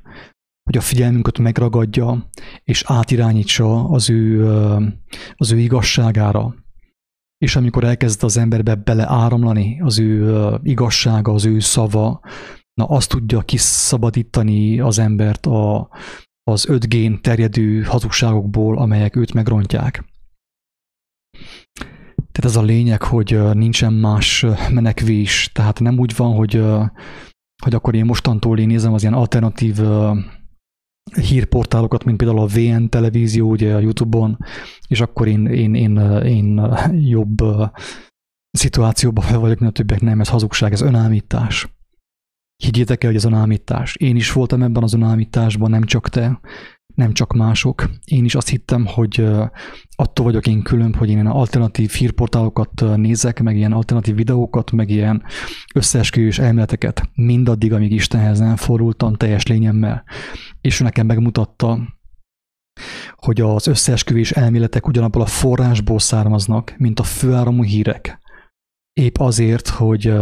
hogy 0.64 0.78
a 0.78 0.82
figyelmünket 0.82 1.38
megragadja, 1.38 2.30
és 2.64 2.84
átirányítsa 2.86 3.90
az 3.90 4.10
ő, 4.10 4.46
az 5.36 5.52
ő 5.52 5.58
igazságára. 5.58 6.56
És 7.38 7.56
amikor 7.56 7.84
elkezd 7.84 8.24
az 8.24 8.38
emberbe 8.38 8.76
beleáramlani 8.76 9.82
az 9.82 10.00
ő 10.00 10.50
igazsága, 10.64 11.34
az 11.34 11.46
ő 11.46 11.60
szava, 11.60 12.22
na 12.74 12.86
azt 12.86 13.10
tudja 13.10 13.42
kiszabadítani 13.42 14.80
az 14.80 15.00
embert 15.00 15.46
a, 15.46 15.90
az 16.44 16.70
5 16.70 17.22
terjedő 17.22 17.82
hazugságokból, 17.82 18.78
amelyek 18.78 19.16
őt 19.16 19.34
megrontják. 19.34 20.11
Tehát 22.42 22.58
ez 22.58 22.64
a 22.64 22.66
lényeg, 22.66 23.04
hogy 23.04 23.54
nincsen 23.54 23.94
más 23.94 24.46
menekvés. 24.72 25.50
Tehát 25.54 25.80
nem 25.80 26.00
úgy 26.00 26.16
van, 26.16 26.36
hogy, 26.36 26.64
hogy 27.64 27.74
akkor 27.74 27.96
én 27.96 28.06
mostantól 28.06 28.60
én 28.60 28.68
nézem 28.68 28.94
az 28.94 29.02
ilyen 29.02 29.14
alternatív 29.14 29.80
hírportálokat, 31.16 32.04
mint 32.04 32.18
például 32.18 32.40
a 32.40 32.48
VN 32.48 32.86
televízió, 32.90 33.50
ugye 33.50 33.76
a 33.76 33.80
Youtube-on, 33.80 34.38
és 34.88 35.02
akkor 35.02 35.28
én, 35.28 35.46
én, 35.46 35.76
én, 35.76 35.98
én 36.24 36.62
jobb 36.92 37.38
szituációban 38.52 39.24
fel 39.24 39.40
vagyok, 39.40 39.60
mint 39.60 39.72
a 39.72 39.74
többiek. 39.74 40.02
Nem, 40.02 40.20
ez 40.20 40.30
hazugság, 40.30 40.72
ez 40.72 40.82
önállítás. 40.82 41.68
Higgyétek 42.64 43.04
el, 43.04 43.10
hogy 43.10 43.20
ez 43.20 43.26
önállítás. 43.26 43.96
Én 43.96 44.16
is 44.16 44.32
voltam 44.32 44.62
ebben 44.62 44.84
az 44.84 44.94
önállításban, 44.94 45.70
nem 45.70 45.84
csak 45.84 46.10
te, 46.10 46.40
nem 46.96 47.14
csak 47.14 47.34
mások. 47.34 47.90
Én 48.06 48.26
is 48.26 48.36
azt 48.36 48.50
hittem, 48.50 48.86
hogy 48.86 49.26
attól 49.96 50.26
vagyok 50.26 50.48
én 50.48 50.62
különb, 50.62 50.96
hogy 50.96 51.10
én 51.10 51.14
ilyen 51.14 51.28
alternatív 51.28 51.92
hírportálokat 51.92 52.84
nézek, 52.96 53.42
meg 53.42 53.58
ilyen 53.58 53.72
alternatív 53.72 54.16
videókat, 54.16 54.72
meg 54.72 54.90
ilyen 54.90 55.24
összeesküvés 55.76 56.40
elméleteket, 56.40 57.10
mindaddig, 57.14 57.74
amíg 57.74 57.92
Istenhez 57.92 58.40
nem 58.40 58.56
fordultam 58.56 59.14
teljes 59.14 59.48
lényemmel. 59.48 60.04
És 60.62 60.80
ő 60.80 60.84
nekem 60.84 61.06
megmutatta, 61.06 61.80
hogy 63.16 63.42
az 63.42 63.68
összeesküvés 63.68 64.32
elméletek 64.32 64.88
ugyanabból 64.88 65.22
a 65.22 65.26
forrásból 65.26 66.00
származnak, 66.00 66.74
mint 66.78 67.00
a 67.00 67.04
főáramú 67.04 67.64
hírek. 67.64 68.20
Épp 68.94 69.16
azért, 69.18 69.68
hogy, 69.68 70.14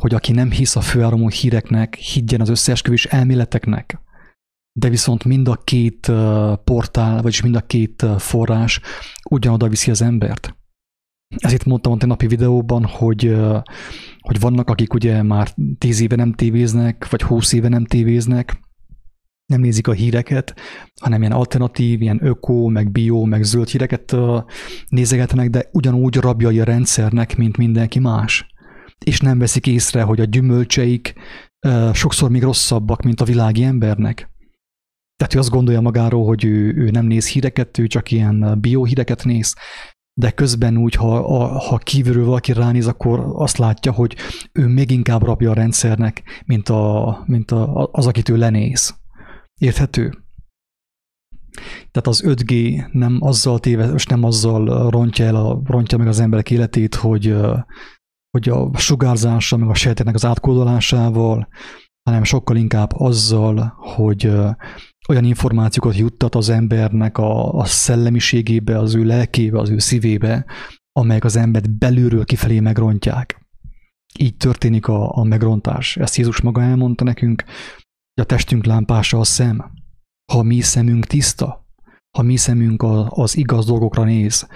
hogy 0.00 0.14
aki 0.14 0.32
nem 0.32 0.50
hisz 0.50 0.76
a 0.76 0.80
főáramú 0.80 1.28
híreknek, 1.28 1.94
higgyen 1.94 2.40
az 2.40 2.48
összeesküvés 2.48 3.04
elméleteknek 3.04 4.00
de 4.78 4.88
viszont 4.88 5.24
mind 5.24 5.48
a 5.48 5.54
két 5.64 6.12
portál, 6.64 7.22
vagyis 7.22 7.42
mind 7.42 7.56
a 7.56 7.60
két 7.60 8.06
forrás 8.18 8.80
ugyanoda 9.30 9.68
viszi 9.68 9.90
az 9.90 10.02
embert. 10.02 10.56
Ezért 11.36 11.64
mondtam 11.64 11.92
a 12.00 12.06
napi 12.06 12.26
videóban, 12.26 12.84
hogy, 12.84 13.36
hogy 14.20 14.40
vannak, 14.40 14.70
akik 14.70 14.94
ugye 14.94 15.22
már 15.22 15.54
tíz 15.78 16.00
éve 16.00 16.16
nem 16.16 16.32
tévéznek, 16.32 17.10
vagy 17.10 17.22
húsz 17.22 17.52
éve 17.52 17.68
nem 17.68 17.84
tévéznek, 17.84 18.60
nem 19.46 19.60
nézik 19.60 19.88
a 19.88 19.92
híreket, 19.92 20.54
hanem 21.00 21.20
ilyen 21.20 21.32
alternatív, 21.32 22.02
ilyen 22.02 22.18
öko, 22.22 22.68
meg 22.68 22.90
bio, 22.90 23.24
meg 23.24 23.42
zöld 23.42 23.68
híreket 23.68 24.16
nézegetnek, 24.88 25.50
de 25.50 25.68
ugyanúgy 25.72 26.16
rabjai 26.16 26.60
a 26.60 26.64
rendszernek, 26.64 27.36
mint 27.36 27.56
mindenki 27.56 27.98
más. 27.98 28.46
És 29.04 29.20
nem 29.20 29.38
veszik 29.38 29.66
észre, 29.66 30.02
hogy 30.02 30.20
a 30.20 30.24
gyümölcseik 30.24 31.14
sokszor 31.92 32.30
még 32.30 32.42
rosszabbak, 32.42 33.02
mint 33.02 33.20
a 33.20 33.24
világi 33.24 33.62
embernek. 33.62 34.34
Tehát 35.16 35.34
ő 35.34 35.38
azt 35.38 35.50
gondolja 35.50 35.80
magáról, 35.80 36.26
hogy 36.26 36.44
ő, 36.44 36.74
ő 36.76 36.90
nem 36.90 37.06
néz 37.06 37.28
híreket, 37.28 37.78
ő 37.78 37.86
csak 37.86 38.10
ilyen 38.10 38.60
biohíreket 38.60 39.24
néz, 39.24 39.54
de 40.18 40.30
közben 40.30 40.76
úgy, 40.76 40.94
ha, 40.94 41.16
a, 41.16 41.58
ha 41.58 41.78
kívülről 41.78 42.24
valaki 42.24 42.52
ránéz, 42.52 42.86
akkor 42.86 43.32
azt 43.32 43.56
látja, 43.56 43.92
hogy 43.92 44.16
ő 44.52 44.66
még 44.66 44.90
inkább 44.90 45.22
rabja 45.22 45.50
a 45.50 45.54
rendszernek, 45.54 46.22
mint, 46.46 46.68
a, 46.68 47.22
mint 47.26 47.50
a, 47.50 47.88
az, 47.92 48.06
akit 48.06 48.28
ő 48.28 48.36
lenéz. 48.36 48.94
Érthető? 49.60 50.24
Tehát 51.90 52.06
az 52.06 52.22
5G 52.26 52.82
nem 52.92 53.18
azzal 53.20 53.58
téve, 53.58 53.92
és 53.92 54.06
nem 54.06 54.24
azzal 54.24 54.90
rontja, 54.90 55.24
el 55.24 55.34
a, 55.34 55.60
rontja 55.64 55.98
meg 55.98 56.06
az 56.06 56.20
emberek 56.20 56.50
életét, 56.50 56.94
hogy, 56.94 57.36
hogy 58.30 58.48
a 58.48 58.78
sugárzással, 58.78 59.58
meg 59.58 59.68
a 59.68 59.74
sejteknek 59.74 60.14
az 60.14 60.24
átkódolásával, 60.24 61.48
hanem 62.06 62.24
sokkal 62.24 62.56
inkább 62.56 62.92
azzal, 62.92 63.74
hogy 63.76 64.32
olyan 65.08 65.24
információkat 65.24 65.96
juttat 65.96 66.34
az 66.34 66.48
embernek 66.48 67.18
a, 67.18 67.52
a 67.52 67.64
szellemiségébe, 67.64 68.78
az 68.78 68.94
ő 68.94 69.04
lelkébe, 69.04 69.58
az 69.58 69.70
ő 69.70 69.78
szívébe, 69.78 70.44
amelyek 70.92 71.24
az 71.24 71.36
embert 71.36 71.78
belülről 71.78 72.24
kifelé 72.24 72.60
megrontják. 72.60 73.46
Így 74.18 74.36
történik 74.36 74.88
a, 74.88 75.16
a 75.16 75.22
megrontás. 75.22 75.96
Ezt 75.96 76.16
Jézus 76.16 76.40
maga 76.40 76.62
elmondta 76.62 77.04
nekünk, 77.04 77.44
hogy 78.14 78.24
a 78.24 78.26
testünk 78.26 78.64
lámpása 78.64 79.18
a 79.18 79.24
szem. 79.24 79.72
Ha 80.32 80.42
mi 80.42 80.60
szemünk 80.60 81.06
tiszta, 81.06 81.66
ha 82.16 82.22
mi 82.22 82.36
szemünk 82.36 82.82
a, 82.82 83.06
az 83.10 83.36
igaz 83.36 83.66
dolgokra 83.66 84.04
néz, 84.04 84.48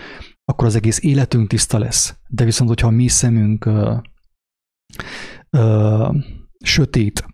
akkor 0.44 0.66
az 0.66 0.74
egész 0.74 1.02
életünk 1.02 1.48
tiszta 1.48 1.78
lesz. 1.78 2.16
De 2.28 2.44
viszont, 2.44 2.68
hogyha 2.68 2.90
mi 2.90 3.08
szemünk 3.08 3.64
ö, 3.64 3.96
ö, 5.50 6.08
sötét, 6.64 7.24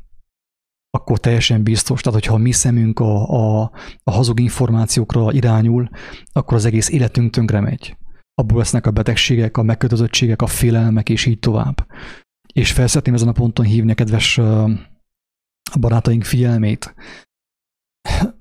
akkor 0.97 1.19
teljesen 1.19 1.63
biztos. 1.63 2.01
Tehát, 2.01 2.19
hogyha 2.19 2.35
a 2.35 2.39
mi 2.39 2.53
szemünk 2.53 3.01
a, 3.01 3.29
a, 3.29 3.71
a 4.03 4.11
hazug 4.11 4.41
információkra 4.41 5.33
irányul, 5.33 5.89
akkor 6.33 6.57
az 6.57 6.65
egész 6.65 6.89
életünk 6.89 7.31
tönkre 7.31 7.61
megy. 7.61 7.97
Abból 8.35 8.59
lesznek 8.59 8.87
a 8.87 8.91
betegségek, 8.91 9.57
a 9.57 9.63
megkötözöttségek, 9.63 10.43
a 10.43 10.47
félelmek, 10.47 11.09
és 11.09 11.27
így 11.27 11.39
tovább. 11.39 11.87
És 12.53 12.73
fel 12.73 12.87
szeretném 12.87 13.15
ezen 13.15 13.29
a 13.29 13.33
ponton 13.33 13.65
hívni 13.65 13.91
a 13.91 13.95
kedves 13.95 14.41
barátaink 15.81 16.25
figyelmét, 16.25 16.95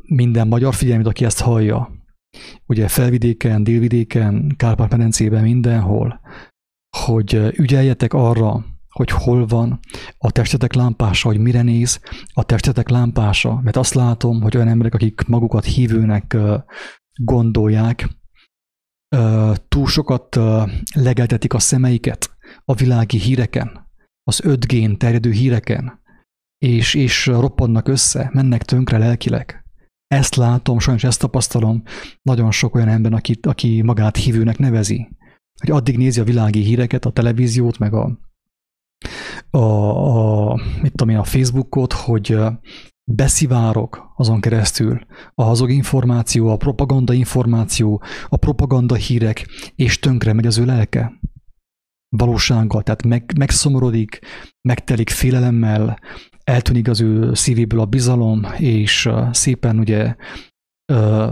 minden 0.08 0.48
magyar 0.48 0.74
figyelmét, 0.74 1.08
aki 1.08 1.26
ezt 1.26 1.42
hallja, 1.42 1.92
ugye 2.66 2.88
felvidéken, 2.88 3.64
délvidéken, 3.64 4.54
Kárpát-medencében, 4.58 5.44
mindenhol, 5.44 6.20
hogy 6.98 7.34
ügyeljetek 7.34 8.14
arra, 8.14 8.66
hogy 8.98 9.10
hol 9.10 9.46
van 9.46 9.80
a 10.18 10.32
testetek 10.32 10.74
lámpása, 10.74 11.28
hogy 11.28 11.38
mire 11.38 11.62
néz 11.62 12.00
a 12.34 12.44
testetek 12.44 12.90
lámpása. 12.90 13.60
Mert 13.64 13.78
azt 13.78 13.94
látom, 13.94 14.42
hogy 14.42 14.56
olyan 14.56 14.68
emberek, 14.68 14.94
akik 14.94 15.22
magukat 15.28 15.66
hívőnek 15.66 16.38
gondolják, 17.14 18.10
túl 19.68 19.88
sokat 19.88 20.40
legeltetik 20.94 21.54
a 21.54 21.60
szemeiket 21.60 22.38
a 22.66 22.74
világi 22.74 23.18
híreken, 23.18 23.90
az 24.24 24.42
5G-n 24.44 24.98
terjedő 24.98 25.32
híreken, 25.32 26.02
és, 26.58 26.94
és 26.94 27.26
roppannak 27.26 27.88
össze, 27.88 28.30
mennek 28.34 28.64
tönkre 28.64 28.98
lelkileg. 28.98 29.66
Ezt 30.08 30.36
látom, 30.36 30.80
sajnos 30.80 31.04
ezt 31.04 31.20
tapasztalom 31.20 31.84
nagyon 32.22 32.52
sok 32.52 32.76
olyan 32.76 32.88
ember, 32.88 33.14
aki, 33.14 33.40
aki 33.42 33.82
magát 33.82 34.18
hívőnek 34.18 34.58
nevezi. 34.58 35.08
Hogy 35.60 35.72
addig 35.72 35.98
nézi 35.98 36.20
a 36.20 36.24
világi 36.24 36.62
híreket, 36.62 37.06
a 37.06 37.12
televíziót, 37.12 37.78
meg 37.78 37.94
a, 37.94 38.20
a, 39.50 39.58
a, 39.58 40.56
mit 40.82 40.92
tudom 40.92 41.10
én, 41.10 41.18
a 41.18 41.24
Facebookot, 41.24 41.94
hogy 41.94 42.38
beszivárok 43.12 44.14
azon 44.16 44.42
keresztül 44.42 45.06
a 45.34 45.44
hazug 45.44 45.72
információ, 45.72 46.48
a 46.48 46.58
propaganda 46.58 47.14
információ, 47.14 48.04
a 48.28 48.38
propaganda 48.38 48.96
hírek, 48.96 49.48
és 49.76 50.00
tönkre 50.00 50.34
megy 50.34 50.46
az 50.46 50.58
ő 50.58 50.66
lelke. 50.66 51.20
Valósággal, 52.10 52.84
tehát 52.84 53.06
meg, 53.06 53.34
megszomorodik, 53.38 54.20
megtelik 54.62 55.10
félelemmel, 55.10 56.00
eltűnik 56.44 56.88
az 56.88 57.02
ő 57.02 57.34
szívéből 57.34 57.80
a 57.80 57.86
bizalom, 57.86 58.46
és 58.58 59.10
szépen 59.32 59.80
ugye 59.80 60.16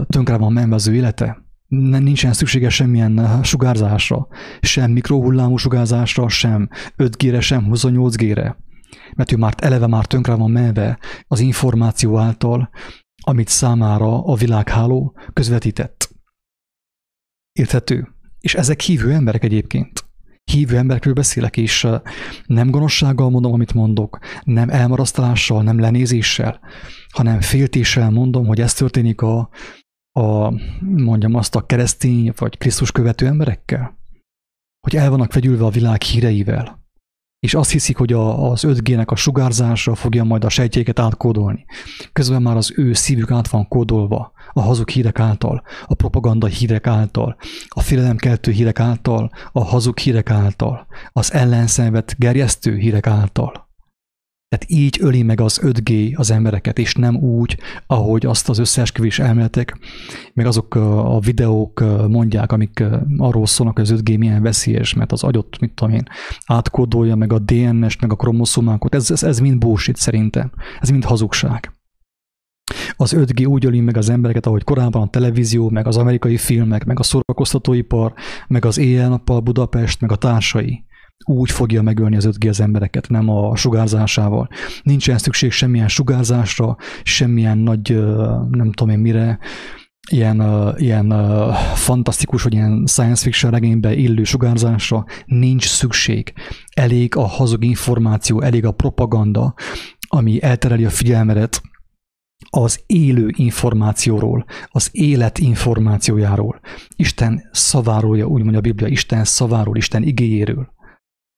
tönkre 0.06 0.36
van 0.36 0.52
menve 0.52 0.74
az 0.74 0.86
ő 0.86 0.94
élete 0.94 1.43
nincsen 1.68 2.32
szüksége 2.32 2.68
semmilyen 2.68 3.18
uh, 3.18 3.42
sugárzásra, 3.42 4.26
sem 4.60 4.90
mikrohullámú 4.90 5.56
sugárzásra, 5.56 6.28
sem 6.28 6.68
5G-re, 6.96 7.40
sem 7.40 7.66
28G-re. 7.70 8.56
Mert 9.14 9.32
ő 9.32 9.36
már 9.36 9.54
eleve 9.56 9.86
már 9.86 10.06
tönkre 10.06 10.34
van 10.34 10.50
menve 10.50 10.98
az 11.28 11.40
információ 11.40 12.18
által, 12.18 12.70
amit 13.22 13.48
számára 13.48 14.24
a 14.24 14.34
világháló 14.34 15.16
közvetített. 15.32 16.14
Érthető? 17.52 18.08
És 18.40 18.54
ezek 18.54 18.80
hívő 18.80 19.12
emberek 19.12 19.44
egyébként. 19.44 20.04
Hívő 20.44 20.76
emberekről 20.76 21.14
beszélek, 21.14 21.56
és 21.56 21.84
uh, 21.84 22.00
nem 22.46 22.70
gonoszsággal 22.70 23.30
mondom, 23.30 23.52
amit 23.52 23.74
mondok, 23.74 24.18
nem 24.42 24.68
elmarasztalással, 24.68 25.62
nem 25.62 25.78
lenézéssel, 25.78 26.60
hanem 27.08 27.40
féltéssel 27.40 28.10
mondom, 28.10 28.46
hogy 28.46 28.60
ez 28.60 28.74
történik 28.74 29.20
a, 29.20 29.50
a, 30.18 30.52
mondjam 30.80 31.34
azt, 31.34 31.54
a 31.54 31.66
keresztény 31.66 32.32
vagy 32.36 32.58
Krisztus 32.58 32.92
követő 32.92 33.26
emberekkel? 33.26 33.98
Hogy 34.80 34.96
el 34.96 35.10
vannak 35.10 35.34
vegyülve 35.34 35.64
a 35.64 35.70
világ 35.70 36.02
híreivel, 36.02 36.84
és 37.44 37.54
azt 37.54 37.70
hiszik, 37.70 37.96
hogy 37.96 38.12
a, 38.12 38.50
az 38.50 38.64
5G-nek 38.66 39.06
a 39.06 39.16
sugárzása 39.16 39.94
fogja 39.94 40.24
majd 40.24 40.44
a 40.44 40.48
sejtjéket 40.48 40.98
átkódolni. 40.98 41.64
Közben 42.12 42.42
már 42.42 42.56
az 42.56 42.72
ő 42.76 42.92
szívük 42.92 43.30
át 43.30 43.48
van 43.48 43.68
kódolva 43.68 44.32
a 44.52 44.60
hazug 44.60 44.88
hírek 44.88 45.18
által, 45.18 45.62
a 45.86 45.94
propaganda 45.94 46.46
hírek 46.46 46.86
által, 46.86 47.36
a 47.68 47.80
félelemkeltő 47.80 48.50
hírek 48.50 48.80
által, 48.80 49.30
a 49.52 49.64
hazug 49.64 49.98
hírek 49.98 50.30
által, 50.30 50.86
az 51.12 51.32
ellenszenvet 51.32 52.14
gerjesztő 52.18 52.76
hírek 52.76 53.06
által. 53.06 53.63
Tehát 54.54 54.70
így 54.70 54.98
öli 55.00 55.22
meg 55.22 55.40
az 55.40 55.60
5G 55.62 56.16
az 56.16 56.30
embereket, 56.30 56.78
és 56.78 56.94
nem 56.94 57.16
úgy, 57.16 57.58
ahogy 57.86 58.26
azt 58.26 58.48
az 58.48 58.58
összeesküvés 58.58 59.18
elméletek, 59.18 59.78
meg 60.34 60.46
azok 60.46 60.74
a 60.74 61.18
videók 61.20 61.84
mondják, 62.08 62.52
amik 62.52 62.84
arról 63.16 63.46
szólnak, 63.46 63.78
hogy 63.78 63.90
az 63.90 64.00
5G 64.02 64.18
milyen 64.18 64.42
veszélyes, 64.42 64.94
mert 64.94 65.12
az 65.12 65.22
agyot, 65.22 65.58
mit 65.60 65.72
tudom 65.74 65.94
én, 65.94 66.02
átkódolja, 66.46 67.14
meg 67.14 67.32
a 67.32 67.38
DNS, 67.38 67.96
meg 67.98 68.12
a 68.12 68.16
kromoszomákat. 68.16 68.94
Ez, 68.94 69.10
ez, 69.10 69.22
ez 69.22 69.38
mind 69.38 69.58
bullshit 69.58 69.96
szerintem. 69.96 70.52
Ez 70.80 70.88
mind 70.88 71.04
hazugság. 71.04 71.72
Az 72.96 73.14
5G 73.16 73.48
úgy 73.48 73.66
öli 73.66 73.80
meg 73.80 73.96
az 73.96 74.08
embereket, 74.08 74.46
ahogy 74.46 74.64
korábban 74.64 75.02
a 75.02 75.10
televízió, 75.10 75.70
meg 75.70 75.86
az 75.86 75.96
amerikai 75.96 76.36
filmek, 76.36 76.84
meg 76.84 76.98
a 76.98 77.02
szórakoztatóipar, 77.02 78.12
meg 78.48 78.64
az 78.64 78.78
éjjel-nappal 78.78 79.40
Budapest, 79.40 80.00
meg 80.00 80.12
a 80.12 80.16
társai 80.16 80.84
úgy 81.24 81.50
fogja 81.50 81.82
megölni 81.82 82.16
az 82.16 82.28
5G 82.32 82.48
az 82.48 82.60
embereket, 82.60 83.08
nem 83.08 83.28
a 83.28 83.56
sugárzásával. 83.56 84.48
Nincsen 84.82 85.18
szükség 85.18 85.50
semmilyen 85.50 85.88
sugárzásra, 85.88 86.76
semmilyen 87.02 87.58
nagy, 87.58 87.90
nem 88.50 88.72
tudom 88.72 88.94
én 88.94 88.98
mire, 88.98 89.38
ilyen, 90.10 90.42
ilyen 90.76 91.14
fantasztikus, 91.74 92.42
vagy 92.42 92.52
ilyen 92.52 92.84
science 92.86 93.22
fiction 93.22 93.52
regénybe 93.52 93.94
illő 93.94 94.24
sugárzásra 94.24 95.04
nincs 95.24 95.68
szükség. 95.68 96.32
Elég 96.74 97.16
a 97.16 97.26
hazug 97.26 97.64
információ, 97.64 98.40
elég 98.40 98.64
a 98.64 98.72
propaganda, 98.72 99.54
ami 100.08 100.42
eltereli 100.42 100.84
a 100.84 100.90
figyelmedet 100.90 101.62
az 102.50 102.82
élő 102.86 103.30
információról, 103.36 104.44
az 104.66 104.88
élet 104.92 105.38
információjáról, 105.38 106.60
Isten 106.96 107.48
szaváról, 107.52 108.22
úgy 108.22 108.42
mondja 108.42 108.58
a 108.58 108.60
Biblia, 108.60 108.88
Isten 108.88 109.24
szaváról, 109.24 109.76
Isten 109.76 110.02
igéjéről 110.02 110.72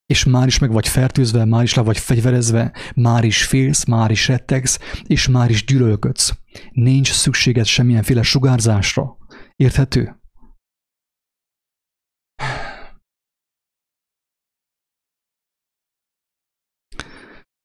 és 0.06 0.24
már 0.24 0.46
is 0.46 0.58
meg 0.58 0.72
vagy 0.72 0.88
fertőzve, 0.88 1.44
már 1.44 1.62
is 1.62 1.74
le 1.74 1.82
vagy 1.82 1.98
fegyverezve, 1.98 2.72
már 2.94 3.24
is 3.24 3.44
félsz, 3.44 3.84
már 3.84 4.10
is 4.10 4.28
rettegsz, 4.28 4.78
és 5.06 5.28
már 5.28 5.50
is 5.50 5.64
gyűlölködsz. 5.64 6.38
Nincs 6.70 7.12
szükséged 7.12 7.64
semmilyenféle 7.64 8.22
sugárzásra. 8.22 9.16
Érthető? 9.56 10.20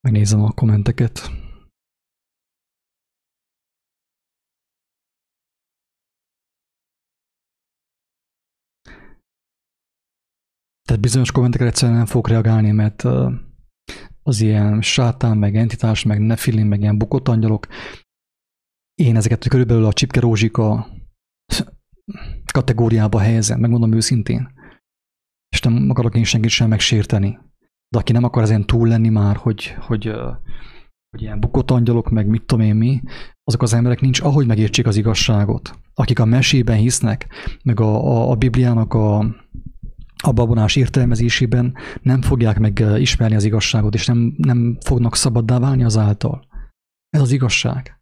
Megnézem 0.02 0.44
a 0.44 0.52
kommenteket. 0.52 1.41
Tehát 10.92 11.06
bizonyos 11.06 11.32
kommentekre 11.32 11.68
egyszerűen 11.68 11.98
nem 11.98 12.06
fogok 12.06 12.28
reagálni, 12.28 12.72
mert 12.72 13.04
az 14.24 14.42
ilyen 14.42 14.82
sátán, 14.82 15.38
meg 15.38 15.56
entitás, 15.56 16.04
meg 16.04 16.20
nefilim, 16.20 16.68
meg 16.68 16.82
ilyen 16.82 16.98
bukott 16.98 17.28
angyalok, 17.28 17.68
én 18.96 19.16
ezeket 19.16 19.48
körülbelül 19.48 19.86
a 19.86 19.94
csipke 19.94 20.20
rózsika 20.20 20.88
kategóriába 22.54 23.20
helyezem, 23.20 23.60
megmondom 23.60 23.94
őszintén. 23.94 24.54
És 25.50 25.62
nem 25.62 25.90
akarok 25.90 26.16
én 26.16 26.24
senkit 26.24 26.50
sem 26.50 26.70
megsérteni. 26.70 27.40
De 27.90 27.98
aki 27.98 28.12
nem 28.12 28.24
akar 28.24 28.44
ezen 28.44 28.66
túl 28.66 28.88
lenni 28.88 29.10
már, 29.10 29.36
hogy, 29.36 29.76
hogy, 29.80 30.12
hogy 31.10 31.22
ilyen 31.22 31.40
bukott 31.40 31.72
angyalok, 31.72 32.10
meg 32.10 32.28
mit 32.28 32.46
tudom 32.46 32.66
én 32.66 32.76
mi, 32.76 33.02
azok 33.44 33.62
az 33.62 33.74
emberek 33.74 34.02
nincs 34.02 34.22
ahogy 34.22 34.48
megértsék 34.48 34.88
az 34.88 34.96
igazságot. 34.96 35.80
Akik 35.94 36.20
a 36.20 36.26
mesében 36.26 36.78
hisznek, 36.78 37.28
meg 37.64 37.80
a, 37.80 38.06
a, 38.06 38.30
a 38.32 38.36
Bibliának 38.36 38.94
a, 38.94 39.36
a 40.22 40.32
babonás 40.32 40.76
értelmezésében 40.76 41.76
nem 42.02 42.22
fogják 42.22 42.60
meg 42.60 42.84
ismerni 42.98 43.36
az 43.36 43.44
igazságot, 43.44 43.94
és 43.94 44.06
nem, 44.06 44.34
nem 44.38 44.78
fognak 44.86 45.16
szabaddá 45.16 45.60
válni 45.60 45.84
azáltal. 45.84 46.48
Ez 47.10 47.22
az 47.22 47.32
igazság. 47.32 48.02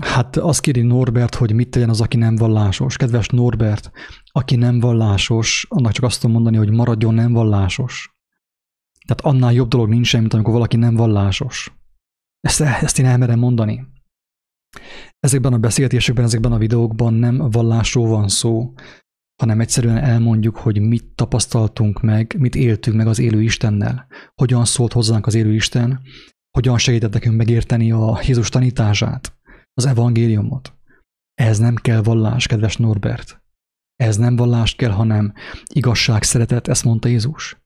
Hát 0.00 0.36
azt 0.36 0.60
kéri 0.60 0.82
Norbert, 0.82 1.34
hogy 1.34 1.52
mit 1.52 1.70
tegyen 1.70 1.88
az, 1.88 2.00
aki 2.00 2.16
nem 2.16 2.36
vallásos. 2.36 2.96
Kedves 2.96 3.28
Norbert, 3.28 3.90
aki 4.26 4.56
nem 4.56 4.80
vallásos, 4.80 5.66
annak 5.68 5.92
csak 5.92 6.04
azt 6.04 6.20
tudom 6.20 6.34
mondani, 6.34 6.56
hogy 6.56 6.70
maradjon 6.70 7.14
nem 7.14 7.32
vallásos. 7.32 8.16
Tehát 9.06 9.34
annál 9.34 9.52
jobb 9.52 9.68
dolog 9.68 9.88
nincsen, 9.88 10.20
mint 10.20 10.34
amikor 10.34 10.52
valaki 10.52 10.76
nem 10.76 10.94
vallásos. 10.94 11.77
Ezt, 12.40 12.60
ezt 12.60 12.98
én 12.98 13.06
elmerem 13.06 13.38
mondani. 13.38 13.86
Ezekben 15.18 15.52
a 15.52 15.58
beszélgetésekben, 15.58 16.24
ezekben 16.24 16.52
a 16.52 16.58
videókban 16.58 17.14
nem 17.14 17.36
vallásról 17.50 18.08
van 18.08 18.28
szó, 18.28 18.72
hanem 19.42 19.60
egyszerűen 19.60 19.96
elmondjuk, 19.96 20.56
hogy 20.56 20.80
mit 20.80 21.04
tapasztaltunk 21.14 22.00
meg, 22.00 22.36
mit 22.38 22.54
éltünk 22.54 22.96
meg 22.96 23.06
az 23.06 23.18
élő 23.18 23.42
Istennel, 23.42 24.06
hogyan 24.34 24.64
szólt 24.64 24.92
hozzánk 24.92 25.26
az 25.26 25.34
élő 25.34 25.54
Isten, 25.54 26.00
hogyan 26.50 26.78
segített 26.78 27.12
nekünk 27.12 27.36
megérteni 27.36 27.92
a 27.92 28.20
Jézus 28.26 28.48
tanítását, 28.48 29.38
az 29.74 29.86
evangéliumot. 29.86 30.72
Ez 31.34 31.58
nem 31.58 31.74
kell 31.74 32.02
vallás, 32.02 32.46
kedves 32.46 32.76
Norbert. 32.76 33.42
Ez 33.96 34.16
nem 34.16 34.36
vallást 34.36 34.76
kell, 34.76 34.90
hanem 34.90 35.32
igazság, 35.74 36.22
szeretet, 36.22 36.68
ezt 36.68 36.84
mondta 36.84 37.08
Jézus. 37.08 37.56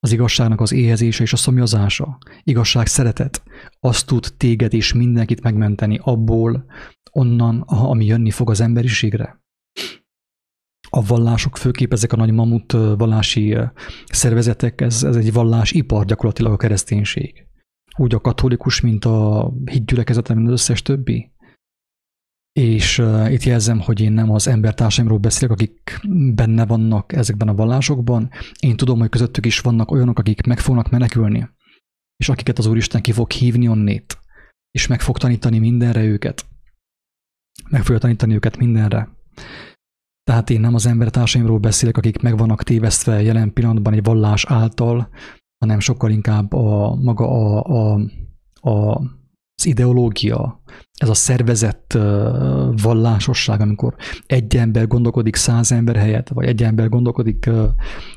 Az 0.00 0.12
igazságnak 0.12 0.60
az 0.60 0.72
éhezése 0.72 1.22
és 1.22 1.32
a 1.32 1.36
szomjazása, 1.36 2.18
igazság 2.42 2.86
szeretet, 2.86 3.42
azt 3.80 4.06
tud 4.06 4.26
téged 4.36 4.74
és 4.74 4.92
mindenkit 4.92 5.42
megmenteni 5.42 6.00
abból, 6.02 6.64
onnan, 7.12 7.60
ami 7.60 8.04
jönni 8.04 8.30
fog 8.30 8.50
az 8.50 8.60
emberiségre. 8.60 9.42
A 10.90 11.02
vallások, 11.02 11.56
főképp 11.56 11.92
ezek 11.92 12.12
a 12.12 12.16
nagy 12.16 12.32
mamut 12.32 12.72
vallási 12.72 13.56
szervezetek, 14.06 14.80
ez, 14.80 15.02
ez 15.02 15.16
egy 15.16 15.32
vallásipar 15.32 16.04
gyakorlatilag 16.04 16.52
a 16.52 16.56
kereszténység. 16.56 17.46
Úgy 17.96 18.14
a 18.14 18.20
katolikus, 18.20 18.80
mint 18.80 19.04
a 19.04 19.52
hitgyülekezete, 19.64 20.34
mint 20.34 20.46
az 20.46 20.52
összes 20.52 20.82
többi. 20.82 21.32
És 22.58 22.98
uh, 22.98 23.32
itt 23.32 23.42
jelzem, 23.42 23.80
hogy 23.80 24.00
én 24.00 24.12
nem 24.12 24.30
az 24.30 24.46
embertársaimról 24.46 25.18
beszélek, 25.18 25.50
akik 25.50 26.00
benne 26.34 26.66
vannak 26.66 27.12
ezekben 27.12 27.48
a 27.48 27.54
vallásokban. 27.54 28.30
Én 28.60 28.76
tudom, 28.76 28.98
hogy 28.98 29.08
közöttük 29.08 29.46
is 29.46 29.60
vannak 29.60 29.90
olyanok, 29.90 30.18
akik 30.18 30.46
meg 30.46 30.58
fognak 30.58 30.90
menekülni, 30.90 31.48
és 32.16 32.28
akiket 32.28 32.58
az 32.58 32.66
Úristen 32.66 33.02
ki 33.02 33.12
fog 33.12 33.30
hívni 33.30 33.68
onnét, 33.68 34.18
és 34.70 34.86
meg 34.86 35.00
fog 35.00 35.18
tanítani 35.18 35.58
mindenre 35.58 36.04
őket. 36.04 36.46
Meg 37.70 37.82
fogja 37.82 37.98
tanítani 37.98 38.34
őket 38.34 38.56
mindenre. 38.56 39.08
Tehát 40.24 40.50
én 40.50 40.60
nem 40.60 40.74
az 40.74 40.86
embertársaimról 40.86 41.58
beszélek, 41.58 41.96
akik 41.96 42.22
meg 42.22 42.38
vannak 42.38 42.62
tévesztve 42.62 43.22
jelen 43.22 43.52
pillanatban 43.52 43.92
egy 43.92 44.02
vallás 44.02 44.44
által, 44.44 45.08
hanem 45.58 45.80
sokkal 45.80 46.10
inkább 46.10 46.52
a 46.52 46.94
maga 46.94 47.28
a, 47.28 47.62
a, 47.62 48.00
a 48.70 49.02
az 49.58 49.66
ideológia, 49.66 50.62
ez 50.94 51.08
a 51.08 51.14
szervezett 51.14 51.92
vallásosság, 52.82 53.60
amikor 53.60 53.94
egy 54.26 54.56
ember 54.56 54.86
gondolkodik 54.86 55.36
száz 55.36 55.72
ember 55.72 55.96
helyett, 55.96 56.28
vagy 56.28 56.46
egy 56.46 56.62
ember 56.62 56.88
gondolkodik 56.88 57.50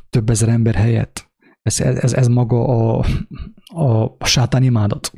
több 0.10 0.30
ezer 0.30 0.50
ember 0.50 0.76
helyett, 0.76 1.32
ez, 1.62 1.80
ez, 1.80 2.14
ez 2.14 2.28
maga 2.28 2.68
a, 2.68 3.06
a, 3.66 4.26
sátán 4.26 4.64
imádat. 4.64 5.14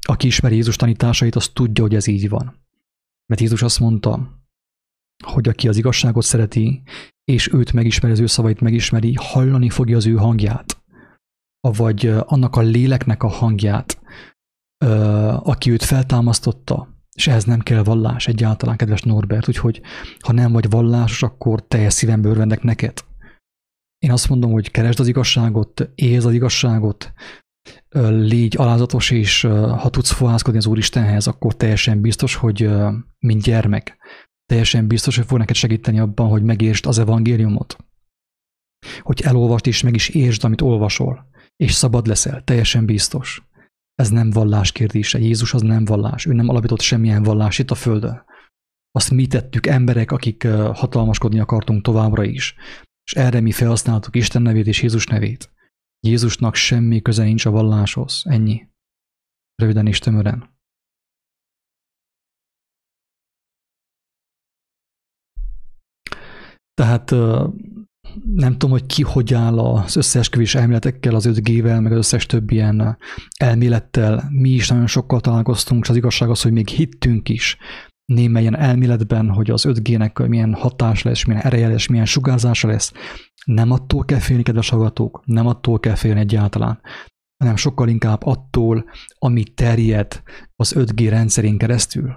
Aki 0.00 0.26
ismeri 0.26 0.54
Jézus 0.54 0.76
tanításait, 0.76 1.34
az 1.34 1.48
tudja, 1.48 1.82
hogy 1.82 1.94
ez 1.94 2.06
így 2.06 2.28
van. 2.28 2.44
Mert 3.26 3.40
Jézus 3.40 3.62
azt 3.62 3.80
mondta, 3.80 4.40
hogy 5.24 5.48
aki 5.48 5.68
az 5.68 5.76
igazságot 5.76 6.24
szereti, 6.24 6.82
és 7.24 7.52
őt 7.52 7.72
megismeri, 7.72 8.12
az 8.12 8.20
ő 8.20 8.26
szavait 8.26 8.60
megismeri, 8.60 9.14
hallani 9.20 9.70
fogja 9.70 9.96
az 9.96 10.06
ő 10.06 10.14
hangját, 10.14 10.82
vagy 11.60 12.06
annak 12.06 12.56
a 12.56 12.60
léleknek 12.60 13.22
a 13.22 13.28
hangját, 13.28 14.00
aki 15.42 15.70
őt 15.70 15.82
feltámasztotta, 15.82 16.88
és 17.14 17.26
ehhez 17.26 17.44
nem 17.44 17.60
kell 17.60 17.82
vallás 17.82 18.26
egyáltalán, 18.26 18.76
kedves 18.76 19.02
Norbert, 19.02 19.48
úgyhogy 19.48 19.80
ha 20.20 20.32
nem 20.32 20.52
vagy 20.52 20.70
vallásos, 20.70 21.22
akkor 21.22 21.66
teljes 21.66 21.92
szívem 21.92 22.24
örvendek 22.24 22.62
neked. 22.62 23.04
Én 23.98 24.10
azt 24.10 24.28
mondom, 24.28 24.52
hogy 24.52 24.70
keresd 24.70 25.00
az 25.00 25.08
igazságot, 25.08 25.90
éhez 25.94 26.24
az 26.24 26.32
igazságot, 26.32 27.12
légy 28.08 28.56
alázatos, 28.56 29.10
és 29.10 29.42
ha 29.78 29.90
tudsz 29.90 30.10
fohászkodni 30.10 30.58
az 30.58 30.66
Úristenhez, 30.66 31.26
akkor 31.26 31.56
teljesen 31.56 32.00
biztos, 32.00 32.34
hogy 32.34 32.70
mint 33.18 33.42
gyermek, 33.42 33.98
teljesen 34.46 34.86
biztos, 34.86 35.16
hogy 35.16 35.26
fog 35.26 35.38
neked 35.38 35.54
segíteni 35.56 35.98
abban, 35.98 36.28
hogy 36.28 36.42
megértsd 36.42 36.86
az 36.86 36.98
evangéliumot. 36.98 37.76
Hogy 39.00 39.20
elolvast 39.20 39.66
és 39.66 39.82
meg 39.82 39.94
is 39.94 40.08
értsd, 40.08 40.44
amit 40.44 40.60
olvasol, 40.60 41.28
és 41.56 41.72
szabad 41.72 42.06
leszel, 42.06 42.44
teljesen 42.44 42.86
biztos. 42.86 43.49
Ez 44.00 44.08
nem 44.10 44.30
vallás 44.30 44.72
kérdése. 44.72 45.18
Jézus 45.18 45.54
az 45.54 45.62
nem 45.62 45.84
vallás. 45.84 46.26
Ő 46.26 46.32
nem 46.32 46.48
alapított 46.48 46.80
semmilyen 46.80 47.22
vallás 47.22 47.58
itt 47.58 47.70
a 47.70 47.74
Földön. 47.74 48.24
Azt 48.90 49.10
mi 49.10 49.26
tettük 49.26 49.66
emberek, 49.66 50.10
akik 50.10 50.46
hatalmaskodni 50.74 51.40
akartunk 51.40 51.82
továbbra 51.82 52.24
is. 52.24 52.54
És 53.04 53.12
erre 53.12 53.40
mi 53.40 53.52
felhasználtuk 53.52 54.16
Isten 54.16 54.42
nevét 54.42 54.66
és 54.66 54.82
Jézus 54.82 55.06
nevét. 55.06 55.52
Jézusnak 56.00 56.54
semmi 56.54 57.02
köze 57.02 57.24
nincs 57.24 57.44
a 57.44 57.50
valláshoz. 57.50 58.22
Ennyi. 58.24 58.68
Röviden 59.54 59.86
és 59.86 59.98
tömören. 59.98 60.58
Tehát 66.74 67.14
nem 68.34 68.52
tudom, 68.52 68.70
hogy 68.70 68.86
ki 68.86 69.02
hogy 69.02 69.34
áll 69.34 69.58
az 69.58 69.96
összeesküvés 69.96 70.54
elméletekkel, 70.54 71.14
az 71.14 71.28
5G-vel, 71.28 71.82
meg 71.82 71.92
az 71.92 71.98
összes 71.98 72.26
több 72.26 72.50
ilyen 72.50 72.98
elmélettel. 73.38 74.28
Mi 74.30 74.48
is 74.48 74.68
nagyon 74.68 74.86
sokkal 74.86 75.20
találkoztunk, 75.20 75.82
és 75.82 75.88
az 75.88 75.96
igazság 75.96 76.30
az, 76.30 76.42
hogy 76.42 76.52
még 76.52 76.68
hittünk 76.68 77.28
is 77.28 77.56
némelyen 78.04 78.56
elméletben, 78.56 79.28
hogy 79.28 79.50
az 79.50 79.64
5G-nek 79.68 80.28
milyen 80.28 80.54
hatás 80.54 81.02
lesz, 81.02 81.24
milyen 81.24 81.42
ereje 81.42 81.68
lesz, 81.68 81.86
milyen 81.86 82.06
sugárzása 82.06 82.68
lesz. 82.68 82.92
Nem 83.44 83.70
attól 83.70 84.04
kell 84.04 84.18
félni, 84.18 84.42
kedves 84.42 84.68
hallgatók, 84.68 85.22
nem 85.24 85.46
attól 85.46 85.80
kell 85.80 85.94
félni 85.94 86.20
egyáltalán, 86.20 86.80
hanem 87.36 87.56
sokkal 87.56 87.88
inkább 87.88 88.20
attól, 88.22 88.84
ami 89.18 89.42
terjed 89.42 90.22
az 90.56 90.74
5G 90.76 91.06
rendszerén 91.08 91.58
keresztül, 91.58 92.12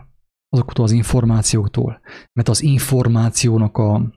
azoktól 0.50 0.86
az 0.86 0.92
információktól, 0.92 2.00
mert 2.34 2.50
az 2.50 2.62
információnak 2.62 3.78
a, 3.78 4.12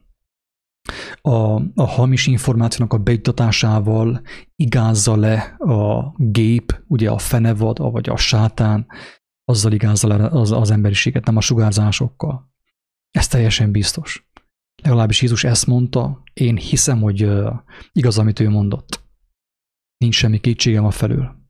a, 1.21 1.31
a 1.75 1.87
hamis 1.87 2.27
információnak 2.27 2.93
a 2.93 2.99
beiktatásával 2.99 4.21
igázza 4.57 5.17
le 5.17 5.57
a 5.59 6.13
gép, 6.17 6.83
ugye 6.87 7.11
a 7.11 7.19
fenevad, 7.19 7.79
vagy 7.79 8.09
a 8.09 8.17
sátán, 8.17 8.87
azzal 9.45 9.73
igázza 9.73 10.09
le 10.09 10.27
az, 10.27 10.53
az 10.53 10.71
emberiséget, 10.71 11.25
nem 11.25 11.37
a 11.37 11.41
sugárzásokkal. 11.41 12.51
Ez 13.11 13.27
teljesen 13.29 13.71
biztos. 13.71 14.29
Legalábbis 14.83 15.23
Jézus 15.23 15.45
ezt 15.45 15.67
mondta, 15.67 16.23
én 16.33 16.57
hiszem, 16.57 17.01
hogy 17.01 17.29
igaz, 17.93 18.19
amit 18.19 18.41
ő 18.41 18.49
mondott. 18.49 19.05
Nincs 19.97 20.15
semmi 20.15 20.41
kétségem 20.41 20.85
a 20.85 20.91
felül. 20.91 21.45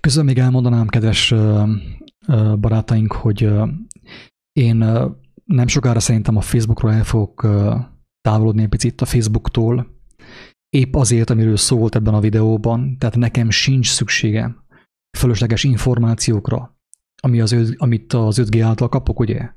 Közben 0.00 0.24
még 0.24 0.38
elmondanám, 0.38 0.86
kedves 0.86 1.34
barátaink, 2.60 3.12
hogy 3.12 3.50
én 4.52 4.76
nem 5.44 5.66
sokára 5.66 6.00
szerintem 6.00 6.36
a 6.36 6.40
Facebookról 6.40 6.92
el 6.92 7.04
fogok 7.04 7.46
távolodni 8.20 8.62
egy 8.62 8.68
picit 8.68 9.00
a 9.00 9.06
Facebooktól, 9.06 9.96
épp 10.68 10.94
azért, 10.94 11.30
amiről 11.30 11.56
szó 11.56 11.78
volt 11.78 11.94
ebben 11.94 12.14
a 12.14 12.20
videóban, 12.20 12.98
tehát 12.98 13.16
nekem 13.16 13.50
sincs 13.50 13.90
szükségem 13.90 14.64
fölösleges 15.18 15.64
információkra, 15.64 16.76
ami 17.22 17.40
az, 17.40 17.74
amit 17.76 18.12
az 18.12 18.40
5G 18.42 18.60
által 18.62 18.88
kapok, 18.88 19.20
ugye? 19.20 19.50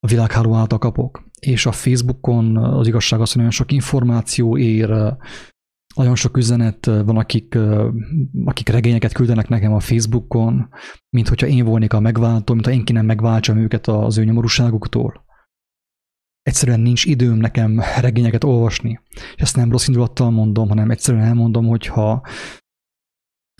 A 0.00 0.06
világháló 0.06 0.54
által 0.54 0.78
kapok. 0.78 1.28
És 1.40 1.66
a 1.66 1.72
Facebookon 1.72 2.56
az 2.56 2.86
igazság 2.86 3.20
az, 3.20 3.28
hogy 3.28 3.36
nagyon 3.36 3.50
sok 3.50 3.72
információ 3.72 4.56
ér, 4.56 5.14
nagyon 5.94 6.14
sok 6.14 6.36
üzenet 6.36 6.86
van, 6.86 7.16
akik, 7.16 7.58
akik 8.44 8.68
regényeket 8.68 9.12
küldenek 9.12 9.48
nekem 9.48 9.72
a 9.72 9.80
Facebookon, 9.80 10.68
mint 11.08 11.28
hogyha 11.28 11.46
én 11.46 11.64
volnék 11.64 11.92
a 11.92 12.00
megváltó, 12.00 12.54
mint 12.54 12.66
ha 12.66 12.72
én 12.72 12.84
kéne 12.84 13.02
megváltsam 13.02 13.58
őket 13.58 13.86
az 13.86 14.18
ő 14.18 14.24
nyomorúságuktól. 14.24 15.24
Egyszerűen 16.42 16.80
nincs 16.80 17.04
időm 17.04 17.36
nekem 17.36 17.80
regényeket 18.00 18.44
olvasni. 18.44 19.00
És 19.34 19.42
ezt 19.42 19.56
nem 19.56 19.70
rossz 19.70 19.86
indulattal 19.86 20.30
mondom, 20.30 20.68
hanem 20.68 20.90
egyszerűen 20.90 21.24
elmondom, 21.24 21.66
hogy 21.66 21.86
ha, 21.86 22.26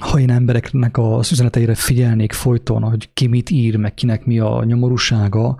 ha 0.03 0.19
én 0.19 0.31
embereknek 0.31 0.99
az 0.99 1.33
üzeneteire 1.33 1.75
figyelnék 1.75 2.33
folyton, 2.33 2.83
hogy 2.83 3.13
ki 3.13 3.27
mit 3.27 3.51
ír, 3.51 3.77
meg 3.77 3.95
kinek 3.95 4.25
mi 4.25 4.39
a 4.39 4.65
nyomorúsága, 4.65 5.59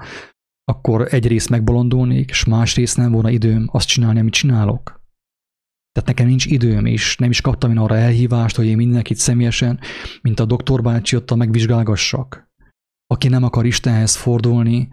akkor 0.65 1.07
egyrészt 1.11 1.49
megbolondulnék, 1.49 2.31
és 2.31 2.45
másrészt 2.45 2.97
nem 2.97 3.13
volna 3.13 3.31
időm 3.31 3.69
azt 3.73 3.89
csinálni, 3.89 4.19
amit 4.19 4.33
csinálok. 4.33 5.00
Tehát 5.93 6.09
nekem 6.09 6.27
nincs 6.27 6.47
időm, 6.47 6.87
és 6.87 7.17
nem 7.17 7.31
is 7.31 7.41
kaptam 7.41 7.71
én 7.71 7.79
arra 7.79 7.97
elhívást, 7.97 8.57
hogy 8.57 8.67
én 8.67 8.77
mindenkit 8.77 9.17
személyesen, 9.17 9.81
mint 10.23 10.41
a 10.41 10.45
doktor 10.45 10.83
bácsi 10.83 11.17
ott 11.17 11.35
megvizsgálgassak. 11.35 12.49
Aki 13.07 13.29
nem 13.29 13.43
akar 13.43 13.67
Istenhez 13.67 14.17
fordulni, 14.17 14.89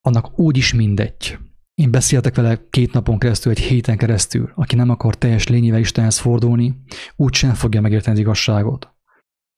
annak 0.00 0.38
úgy 0.38 0.56
is 0.56 0.72
mindegy. 0.72 1.38
Én 1.74 1.90
beszéltek 1.90 2.34
vele 2.34 2.68
két 2.70 2.92
napon 2.92 3.18
keresztül, 3.18 3.52
egy 3.52 3.58
héten 3.58 3.96
keresztül. 3.96 4.52
Aki 4.54 4.76
nem 4.76 4.90
akar 4.90 5.14
teljes 5.14 5.48
lényével 5.48 5.80
Istenhez 5.80 6.18
fordulni, 6.18 6.82
úgy 7.16 7.34
sem 7.34 7.54
fogja 7.54 7.80
megérteni 7.80 8.14
az 8.14 8.22
igazságot. 8.22 8.94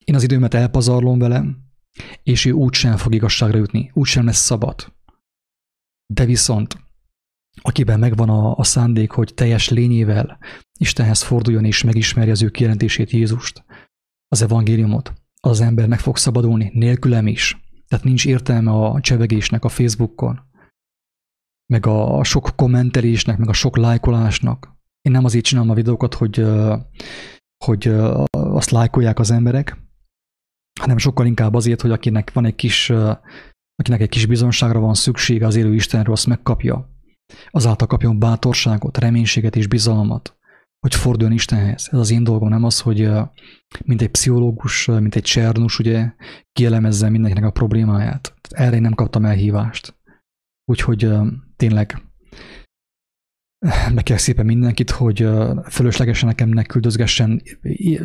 Én 0.05 0.15
az 0.15 0.23
időmet 0.23 0.55
elpazarlom 0.55 1.19
velem, 1.19 1.71
és 2.23 2.45
ő 2.45 2.51
úgy 2.51 2.75
sem 2.75 2.97
fog 2.97 3.15
igazságra 3.15 3.59
jutni, 3.59 3.91
úgy 3.95 4.07
sem 4.07 4.25
lesz 4.25 4.45
szabad. 4.45 4.93
De 6.07 6.25
viszont 6.25 6.77
akiben 7.63 7.99
megvan 7.99 8.29
a, 8.29 8.57
a 8.57 8.65
szándék, 8.65 9.11
hogy 9.11 9.35
teljes 9.35 9.69
lényével 9.69 10.39
Istenhez 10.79 11.23
forduljon 11.23 11.65
és 11.65 11.83
megismerje 11.83 12.33
az 12.33 12.43
ő 12.43 12.49
kijelentését 12.49 13.11
Jézust, 13.11 13.65
az 14.29 14.43
evangéliumot, 14.43 15.13
az 15.41 15.61
ember 15.61 15.89
meg 15.89 15.99
fog 15.99 16.17
szabadulni, 16.17 16.71
nélkülem 16.75 17.27
is. 17.27 17.61
Tehát 17.89 18.05
nincs 18.05 18.27
értelme 18.27 18.71
a 18.71 19.01
csevegésnek 19.01 19.65
a 19.65 19.69
Facebookon, 19.69 20.41
meg 21.73 21.87
a 21.87 22.25
sok 22.25 22.53
kommentelésnek, 22.57 23.39
meg 23.39 23.49
a 23.49 23.53
sok 23.53 23.77
lájkolásnak. 23.77 24.79
Én 25.01 25.13
nem 25.13 25.25
azért 25.25 25.45
csinálom 25.45 25.71
a 25.71 25.75
videókat, 25.75 26.15
hogy, 26.15 26.47
hogy 27.65 27.89
azt 28.31 28.71
lájkolják 28.71 29.19
az 29.19 29.31
emberek, 29.31 29.79
hanem 30.81 30.99
sokkal 30.99 31.27
inkább 31.27 31.55
azért, 31.55 31.81
hogy 31.81 31.91
akinek 31.91 32.33
van 32.33 32.45
egy 32.45 32.55
kis, 32.55 32.91
akinek 33.75 34.01
egy 34.01 34.09
kis 34.09 34.27
bizonságra 34.27 34.81
van 34.81 34.95
szüksége 34.95 35.47
az 35.47 35.57
élő 35.57 35.75
Istenről, 35.75 36.15
azt 36.15 36.27
megkapja. 36.27 37.00
Azáltal 37.51 37.87
kapjon 37.87 38.19
bátorságot, 38.19 38.99
reménységet 38.99 39.57
és 39.57 39.67
bizalmat, 39.67 40.39
hogy 40.81 40.95
forduljon 40.95 41.35
Istenhez. 41.35 41.89
Ez 41.93 41.99
az 41.99 42.11
én 42.11 42.25
dolgom, 42.25 42.49
nem 42.49 42.65
az, 42.65 42.81
hogy 42.81 43.11
mint 43.85 44.03
egy 44.03 44.11
pszichológus, 44.11 44.87
mint 44.87 45.15
egy 45.15 45.23
csernus, 45.23 45.79
ugye, 45.79 46.13
kielemezze 46.53 47.09
mindenkinek 47.09 47.49
a 47.49 47.53
problémáját. 47.53 48.35
Erre 48.49 48.77
én 48.77 48.83
nem 48.83 48.95
kaptam 48.95 49.25
elhívást. 49.25 49.99
Úgyhogy 50.65 51.09
tényleg 51.57 52.03
meg 53.95 54.03
kell 54.03 54.17
szépen 54.17 54.47
mindenkit, 54.47 54.91
hogy 54.91 55.29
fölöslegesen 55.71 56.29
nekem 56.29 56.49
ne 56.49 56.65
küldözgessen 56.65 57.43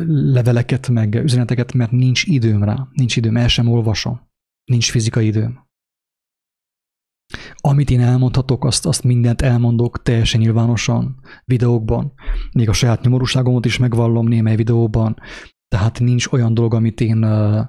leveleket, 0.06 0.88
meg 0.88 1.14
üzeneteket, 1.14 1.72
mert 1.72 1.90
nincs 1.90 2.24
időm 2.24 2.64
rá. 2.64 2.88
Nincs 2.92 3.16
időm, 3.16 3.36
el 3.36 3.48
sem 3.48 3.68
olvasom. 3.68 4.20
Nincs 4.64 4.90
fizikai 4.90 5.26
időm. 5.26 5.65
Amit 7.54 7.90
én 7.90 8.00
elmondhatok, 8.00 8.64
azt, 8.64 8.86
azt 8.86 9.02
mindent 9.02 9.42
elmondok 9.42 10.02
teljesen 10.02 10.40
nyilvánosan, 10.40 11.20
videókban. 11.44 12.12
Még 12.52 12.68
a 12.68 12.72
saját 12.72 13.02
nyomorúságomat 13.02 13.64
is 13.64 13.78
megvallom 13.78 14.28
némely 14.28 14.56
videóban, 14.56 15.16
tehát 15.68 16.00
nincs 16.00 16.26
olyan 16.26 16.54
dolog, 16.54 16.74
amit 16.74 17.00
én 17.00 17.24
uh, 17.24 17.66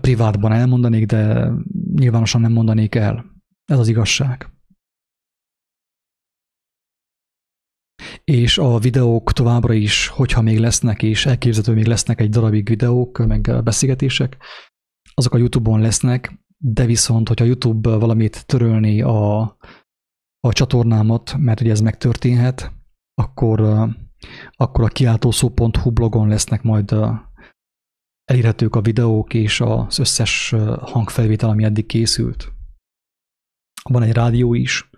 privátban 0.00 0.52
elmondanék, 0.52 1.06
de 1.06 1.50
nyilvánosan 1.94 2.40
nem 2.40 2.52
mondanék 2.52 2.94
el. 2.94 3.24
Ez 3.64 3.78
az 3.78 3.88
igazság. 3.88 4.52
És 8.24 8.58
a 8.58 8.78
videók 8.78 9.32
továbbra 9.32 9.72
is, 9.72 10.06
hogyha 10.06 10.42
még 10.42 10.58
lesznek, 10.58 11.02
és 11.02 11.26
elképzelhető 11.26 11.74
még 11.74 11.86
lesznek 11.86 12.20
egy 12.20 12.30
darabig 12.30 12.68
videók, 12.68 13.26
meg 13.26 13.62
beszélgetések, 13.64 14.36
azok 15.14 15.34
a 15.34 15.38
YouTube-on 15.38 15.80
lesznek, 15.80 16.38
de 16.64 16.86
viszont, 16.86 17.28
hogyha 17.28 17.44
YouTube 17.44 17.96
valamit 17.96 18.46
törölni 18.46 19.02
a, 19.02 19.40
a 20.40 20.52
csatornámat, 20.52 21.36
mert 21.36 21.60
ugye 21.60 21.70
ez 21.70 21.80
megtörténhet, 21.80 22.72
akkor, 23.14 23.60
akkor 24.50 24.84
a 24.84 24.88
kiáltószó.hu 24.88 25.90
blogon 25.90 26.28
lesznek 26.28 26.62
majd 26.62 26.94
elérhetők 28.24 28.74
a 28.74 28.80
videók 28.80 29.34
és 29.34 29.60
az 29.60 29.98
összes 29.98 30.54
hangfelvétel, 30.80 31.48
ami 31.48 31.64
eddig 31.64 31.86
készült. 31.86 32.52
Van 33.82 34.02
egy 34.02 34.12
rádió 34.12 34.54
is, 34.54 34.90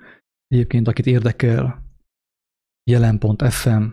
egyébként 0.46 0.88
akit 0.88 1.06
érdekel, 1.06 1.84
jelen.fm, 2.90 3.84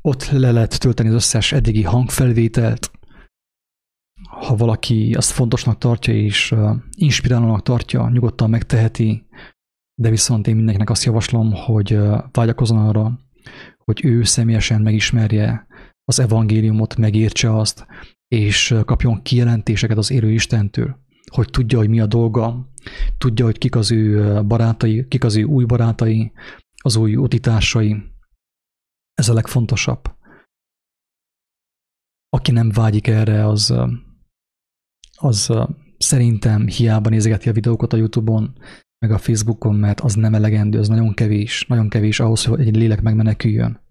ott 0.00 0.28
le 0.28 0.50
lehet 0.50 0.80
tölteni 0.80 1.08
az 1.08 1.14
összes 1.14 1.52
eddigi 1.52 1.82
hangfelvételt, 1.82 2.90
ha 4.28 4.56
valaki 4.56 5.14
azt 5.14 5.30
fontosnak 5.30 5.78
tartja 5.78 6.14
és 6.14 6.54
inspirálónak 6.96 7.62
tartja, 7.62 8.08
nyugodtan 8.08 8.50
megteheti, 8.50 9.26
de 9.94 10.10
viszont 10.10 10.46
én 10.46 10.54
mindenkinek 10.54 10.90
azt 10.90 11.04
javaslom, 11.04 11.52
hogy 11.52 11.98
vágyakozzon 12.32 12.78
arra, 12.78 13.18
hogy 13.84 14.04
ő 14.04 14.22
személyesen 14.22 14.82
megismerje 14.82 15.66
az 16.04 16.18
evangéliumot, 16.18 16.96
megértse 16.96 17.56
azt, 17.56 17.86
és 18.28 18.74
kapjon 18.84 19.22
kijelentéseket 19.22 19.96
az 19.96 20.10
élő 20.10 20.32
Istentől. 20.32 21.02
hogy 21.30 21.50
tudja, 21.50 21.78
hogy 21.78 21.88
mi 21.88 22.00
a 22.00 22.06
dolga, 22.06 22.68
tudja, 23.18 23.44
hogy 23.44 23.58
kik 23.58 23.76
az 23.76 23.92
ő 23.92 24.42
barátai, 24.44 25.08
kik 25.08 25.24
az 25.24 25.36
ő 25.36 25.42
új 25.42 25.64
barátai, 25.64 26.32
az 26.82 26.96
új 26.96 27.16
utitársai. 27.16 28.02
Ez 29.14 29.28
a 29.28 29.34
legfontosabb. 29.34 30.16
Aki 32.28 32.50
nem 32.52 32.70
vágyik 32.70 33.06
erre, 33.06 33.46
az, 33.46 33.74
az 35.24 35.50
szerintem 35.98 36.66
hiába 36.66 37.08
nézegeti 37.08 37.48
a 37.48 37.52
videókat 37.52 37.92
a 37.92 37.96
Youtube-on, 37.96 38.58
meg 38.98 39.10
a 39.10 39.18
Facebookon, 39.18 39.74
mert 39.74 40.00
az 40.00 40.14
nem 40.14 40.34
elegendő, 40.34 40.78
az 40.78 40.88
nagyon 40.88 41.14
kevés, 41.14 41.66
nagyon 41.66 41.88
kevés 41.88 42.20
ahhoz, 42.20 42.44
hogy 42.44 42.60
egy 42.60 42.76
lélek 42.76 43.02
megmeneküljön. 43.02 43.82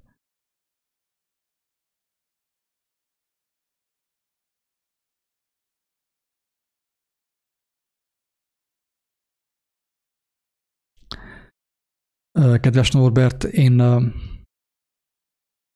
Kedves 12.60 12.92
Norbert, 12.92 13.44
én 13.44 13.74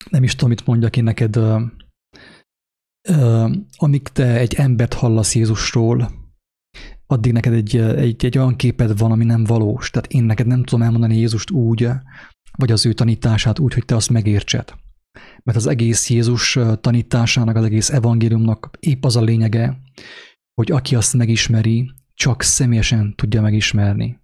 nem 0.09 0.23
is 0.23 0.33
tudom, 0.35 0.49
mit 0.49 0.65
mondjak 0.65 0.97
én 0.97 1.03
neked. 1.03 1.35
Amíg 3.77 4.07
te 4.07 4.37
egy 4.37 4.53
embert 4.53 4.93
hallasz 4.93 5.35
Jézusról, 5.35 6.11
addig 7.05 7.31
neked 7.31 7.53
egy, 7.53 7.77
egy, 7.77 8.25
egy 8.25 8.37
olyan 8.37 8.55
képed 8.55 8.97
van, 8.97 9.11
ami 9.11 9.25
nem 9.25 9.43
valós. 9.43 9.89
Tehát 9.89 10.11
én 10.11 10.23
neked 10.23 10.47
nem 10.47 10.63
tudom 10.63 10.81
elmondani 10.81 11.17
Jézust 11.17 11.51
úgy, 11.51 11.89
vagy 12.57 12.71
az 12.71 12.85
ő 12.85 12.93
tanítását 12.93 13.59
úgy, 13.59 13.73
hogy 13.73 13.85
te 13.85 13.95
azt 13.95 14.09
megértsed. 14.09 14.73
Mert 15.43 15.57
az 15.57 15.67
egész 15.67 16.09
Jézus 16.09 16.59
tanításának, 16.81 17.55
az 17.55 17.63
egész 17.63 17.89
evangéliumnak 17.89 18.69
épp 18.79 19.05
az 19.05 19.15
a 19.15 19.21
lényege, 19.21 19.81
hogy 20.53 20.71
aki 20.71 20.95
azt 20.95 21.13
megismeri, 21.13 21.91
csak 22.13 22.41
személyesen 22.41 23.15
tudja 23.15 23.41
megismerni. 23.41 24.19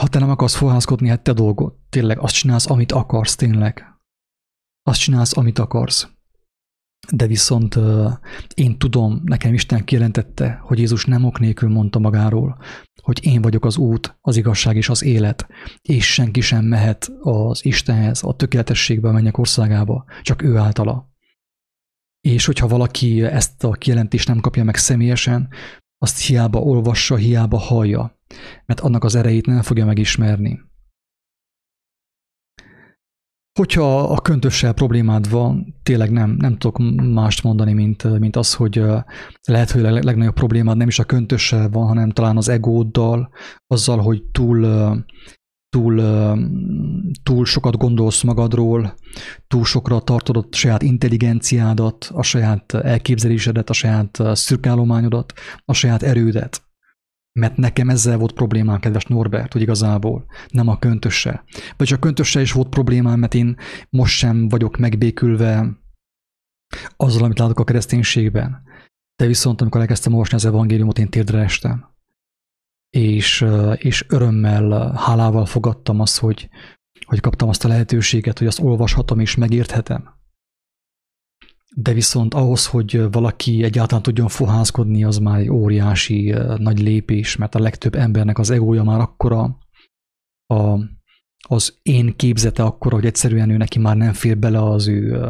Ha 0.00 0.08
te 0.08 0.18
nem 0.18 0.30
akarsz 0.30 0.54
fohászkodni, 0.54 1.08
hát 1.08 1.22
te 1.22 1.32
dolgod. 1.32 1.74
Tényleg 1.88 2.18
azt 2.18 2.34
csinálsz, 2.34 2.70
amit 2.70 2.92
akarsz, 2.92 3.36
tényleg. 3.36 3.84
Azt 4.82 5.00
csinálsz, 5.00 5.36
amit 5.36 5.58
akarsz. 5.58 6.15
De 7.12 7.26
viszont 7.26 7.78
én 8.54 8.78
tudom, 8.78 9.20
nekem 9.24 9.54
Isten 9.54 9.84
kijelentette, 9.84 10.60
hogy 10.62 10.78
Jézus 10.78 11.04
nem 11.04 11.24
ok 11.24 11.38
nélkül 11.38 11.68
mondta 11.68 11.98
magáról, 11.98 12.58
hogy 13.02 13.26
én 13.26 13.42
vagyok 13.42 13.64
az 13.64 13.76
út, 13.76 14.18
az 14.20 14.36
igazság 14.36 14.76
és 14.76 14.88
az 14.88 15.02
élet, 15.02 15.46
és 15.82 16.12
senki 16.12 16.40
sem 16.40 16.64
mehet 16.64 17.12
az 17.20 17.64
Istenhez, 17.64 18.22
a 18.22 18.34
tökéletességbe, 18.34 19.08
a 19.08 19.12
mennyek 19.12 19.38
országába, 19.38 20.04
csak 20.22 20.42
ő 20.42 20.56
általa. 20.56 21.14
És 22.20 22.46
hogyha 22.46 22.68
valaki 22.68 23.22
ezt 23.22 23.64
a 23.64 23.70
kijelentést 23.70 24.28
nem 24.28 24.40
kapja 24.40 24.64
meg 24.64 24.76
személyesen, 24.76 25.48
azt 25.98 26.26
hiába 26.26 26.58
olvassa, 26.58 27.16
hiába 27.16 27.58
hallja, 27.58 28.20
mert 28.66 28.80
annak 28.80 29.04
az 29.04 29.14
erejét 29.14 29.46
nem 29.46 29.62
fogja 29.62 29.84
megismerni. 29.84 30.60
Hogyha 33.56 34.00
a 34.00 34.20
köntössel 34.20 34.72
problémád 34.72 35.30
van, 35.30 35.74
tényleg 35.82 36.10
nem, 36.10 36.30
nem 36.30 36.56
tudok 36.56 36.78
mást 37.12 37.42
mondani, 37.42 37.72
mint, 37.72 38.18
mint 38.18 38.36
az, 38.36 38.54
hogy 38.54 38.82
lehet, 39.42 39.70
hogy 39.70 39.84
a 39.84 39.90
legnagyobb 39.90 40.34
problémád 40.34 40.76
nem 40.76 40.88
is 40.88 40.98
a 40.98 41.04
köntössel 41.04 41.68
van, 41.70 41.86
hanem 41.86 42.10
talán 42.10 42.36
az 42.36 42.48
egóddal, 42.48 43.30
azzal, 43.66 43.98
hogy 43.98 44.22
túl 44.22 44.66
túl, 45.68 46.02
túl 47.22 47.44
sokat 47.44 47.76
gondolsz 47.76 48.22
magadról, 48.22 48.94
túl 49.48 49.64
sokra 49.64 50.00
tartod 50.00 50.36
a 50.36 50.46
saját 50.50 50.82
intelligenciádat, 50.82 52.10
a 52.12 52.22
saját 52.22 52.74
elképzelésedet, 52.74 53.70
a 53.70 53.72
saját 53.72 54.22
szürkálományodat, 54.32 55.32
a 55.64 55.72
saját 55.72 56.02
erődet. 56.02 56.65
Mert 57.36 57.56
nekem 57.56 57.88
ezzel 57.88 58.18
volt 58.18 58.32
problémám, 58.32 58.80
kedves 58.80 59.04
Norbert, 59.04 59.52
hogy 59.52 59.62
igazából 59.62 60.26
nem 60.48 60.68
a 60.68 60.78
köntössel. 60.78 61.44
Vagy 61.76 61.92
a 61.92 61.98
köntössel 61.98 62.42
is 62.42 62.52
volt 62.52 62.68
problémám, 62.68 63.18
mert 63.18 63.34
én 63.34 63.56
most 63.90 64.16
sem 64.16 64.48
vagyok 64.48 64.76
megbékülve 64.76 65.78
azzal, 66.96 67.24
amit 67.24 67.38
látok 67.38 67.58
a 67.58 67.64
kereszténységben. 67.64 68.62
De 69.16 69.26
viszont, 69.26 69.60
amikor 69.60 69.80
elkezdtem 69.80 70.12
olvasni 70.12 70.36
az 70.36 70.44
evangéliumot, 70.44 70.98
én 70.98 71.08
térdre 71.08 71.38
estem 71.42 71.94
és, 72.96 73.44
és 73.76 74.04
örömmel, 74.08 74.92
hálával 74.96 75.46
fogadtam 75.46 76.00
azt, 76.00 76.18
hogy, 76.18 76.48
hogy 77.06 77.20
kaptam 77.20 77.48
azt 77.48 77.64
a 77.64 77.68
lehetőséget, 77.68 78.38
hogy 78.38 78.46
azt 78.46 78.60
olvashatom 78.60 79.20
és 79.20 79.34
megérthetem. 79.34 80.15
De 81.78 81.92
viszont 81.92 82.34
ahhoz, 82.34 82.66
hogy 82.66 83.10
valaki 83.10 83.64
egyáltalán 83.64 84.02
tudjon 84.02 84.28
fohászkodni, 84.28 85.04
az 85.04 85.18
már 85.18 85.38
egy 85.38 85.50
óriási 85.50 86.34
nagy 86.56 86.80
lépés, 86.80 87.36
mert 87.36 87.54
a 87.54 87.58
legtöbb 87.60 87.94
embernek 87.94 88.38
az 88.38 88.50
egója 88.50 88.82
már 88.82 89.00
akkora, 89.00 89.58
a, 90.46 90.78
az 91.48 91.78
én 91.82 92.16
képzete 92.16 92.62
akkora, 92.62 92.94
hogy 92.94 93.06
egyszerűen 93.06 93.50
ő 93.50 93.56
neki 93.56 93.78
már 93.78 93.96
nem 93.96 94.12
fér 94.12 94.38
bele 94.38 94.62
az 94.62 94.88
ő 94.88 95.20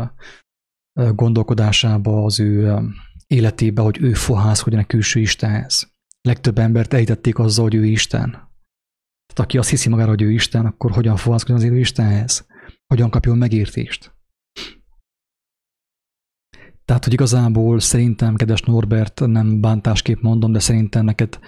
gondolkodásába, 0.93 2.25
az 2.25 2.41
ő 2.41 2.79
életébe, 3.27 3.83
hogy 3.83 3.99
ő 4.01 4.13
fohászkodjon 4.13 4.83
a 4.83 4.87
külső 4.87 5.21
Istenhez 5.21 5.97
legtöbb 6.27 6.59
embert 6.59 6.93
ejtették 6.93 7.39
azzal, 7.39 7.65
hogy 7.65 7.75
ő 7.75 7.85
Isten. 7.85 8.31
Tehát 8.31 9.39
aki 9.43 9.59
azt 9.59 9.71
hiszi 9.71 9.89
magára, 9.89 10.09
hogy 10.09 10.23
ő 10.23 10.31
Isten, 10.31 10.67
akkor 10.67 10.91
hogyan 10.91 11.17
fohászkodjon 11.17 11.59
az 11.59 11.65
élő 11.65 11.79
Istenhez? 11.79 12.47
Hogyan 12.87 13.11
kapjon 13.11 13.39
megértést? 13.39 14.16
Tehát, 16.87 17.05
hogy 17.05 17.13
igazából 17.13 17.81
szerintem, 17.81 18.35
kedves 18.35 18.61
Norbert, 18.61 19.21
nem 19.27 19.61
bántásképp 19.61 20.21
mondom, 20.21 20.53
de 20.53 20.59
szerintem 20.59 21.05
neked 21.05 21.39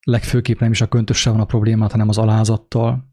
legfőképp 0.00 0.58
nem 0.58 0.70
is 0.70 0.80
a 0.80 0.88
köntössel 0.88 1.32
van 1.32 1.40
a 1.40 1.44
problémát, 1.44 1.90
hanem 1.90 2.08
az 2.08 2.18
alázattal. 2.18 3.08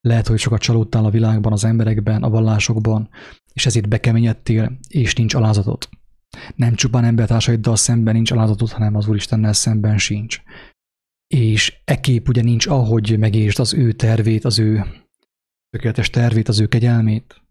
Lehet, 0.00 0.26
hogy 0.26 0.38
sokat 0.38 0.60
csalódtál 0.60 1.04
a 1.04 1.10
világban, 1.10 1.52
az 1.52 1.64
emberekben, 1.64 2.22
a 2.22 2.30
vallásokban, 2.30 3.08
és 3.52 3.66
ezért 3.66 3.88
bekeményedtél, 3.88 4.78
és 4.88 5.14
nincs 5.14 5.34
alázatot. 5.34 5.88
Nem 6.54 6.74
csupán 6.74 7.04
embertársaiddal 7.04 7.76
szemben 7.76 8.14
nincs 8.14 8.30
alázatot, 8.30 8.72
hanem 8.72 8.94
az 8.94 9.08
Úristennel 9.08 9.52
szemben 9.52 9.98
sincs. 9.98 10.40
És 11.26 11.80
e 11.84 12.00
kép 12.00 12.28
ugye 12.28 12.42
nincs 12.42 12.66
ahogy 12.66 13.18
megértsd 13.18 13.60
az 13.60 13.74
ő 13.74 13.92
tervét, 13.92 14.44
az 14.44 14.58
ő 14.58 14.84
tökéletes 15.70 16.10
tervét, 16.10 16.48
az 16.48 16.60
ő 16.60 16.66
kegyelmét, 16.66 17.42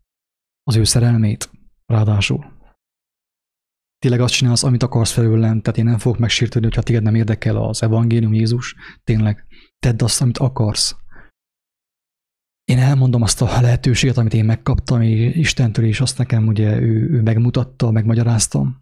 az 0.63 0.75
ő 0.75 0.83
szerelmét, 0.83 1.49
ráadásul. 1.85 2.58
Tényleg 3.99 4.19
azt 4.19 4.33
csinálsz, 4.33 4.63
amit 4.63 4.83
akarsz 4.83 5.11
felőlem, 5.11 5.61
tehát 5.61 5.79
én 5.79 5.85
nem 5.85 5.97
fogok 5.97 6.19
megsírtődni, 6.19 6.67
hogyha 6.67 6.83
téged 6.83 7.03
nem 7.03 7.15
érdekel 7.15 7.55
az 7.55 7.83
evangélium, 7.83 8.33
Jézus. 8.33 8.75
Tényleg, 9.03 9.45
tedd 9.79 10.03
azt, 10.03 10.21
amit 10.21 10.37
akarsz. 10.37 10.95
Én 12.63 12.77
elmondom 12.77 13.21
azt 13.21 13.41
a 13.41 13.61
lehetőséget, 13.61 14.17
amit 14.17 14.33
én 14.33 14.45
megkaptam 14.45 15.01
Istentől, 15.01 15.85
és 15.85 16.01
azt 16.01 16.17
nekem 16.17 16.47
ugye 16.47 16.79
ő, 16.79 17.09
ő 17.09 17.21
megmutatta, 17.21 17.91
megmagyaráztam. 17.91 18.77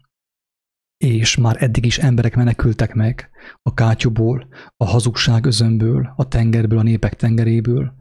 És 0.96 1.36
már 1.36 1.62
eddig 1.62 1.84
is 1.84 1.98
emberek 1.98 2.36
menekültek 2.36 2.94
meg 2.94 3.30
a 3.62 3.74
kátyúból, 3.74 4.48
a 4.76 4.84
hazugság 4.84 5.46
özönből, 5.46 6.12
a 6.16 6.28
tengerből, 6.28 6.78
a 6.78 6.82
népek 6.82 7.14
tengeréből. 7.14 7.94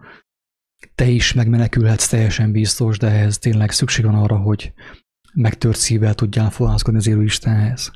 Te 0.95 1.05
is 1.05 1.33
megmenekülhetsz 1.33 2.07
teljesen 2.07 2.51
biztos, 2.51 2.97
de 2.97 3.07
ehhez 3.07 3.37
tényleg 3.37 3.71
szükség 3.71 4.05
van 4.05 4.15
arra, 4.15 4.37
hogy 4.37 4.73
megtört 5.37 5.77
szívvel 5.77 6.13
tudjál 6.13 6.49
fohászkodni 6.49 6.99
az 6.99 7.07
élő 7.07 7.23
Istenhez. 7.23 7.91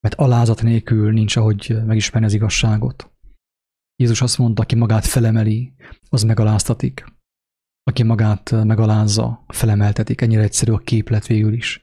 Mert 0.00 0.14
alázat 0.14 0.62
nélkül 0.62 1.12
nincs, 1.12 1.36
ahogy 1.36 1.76
megismerni 1.86 2.26
az 2.26 2.34
igazságot. 2.34 3.10
Jézus 3.96 4.22
azt 4.22 4.38
mondta, 4.38 4.62
aki 4.62 4.74
magát 4.74 5.06
felemeli, 5.06 5.74
az 6.08 6.22
megaláztatik 6.22 7.04
aki 7.90 8.02
magát 8.02 8.64
megalázza, 8.64 9.44
felemeltetik. 9.48 10.20
Ennyire 10.20 10.42
egyszerű 10.42 10.72
a 10.72 10.78
képlet 10.78 11.26
végül 11.26 11.52
is. 11.52 11.80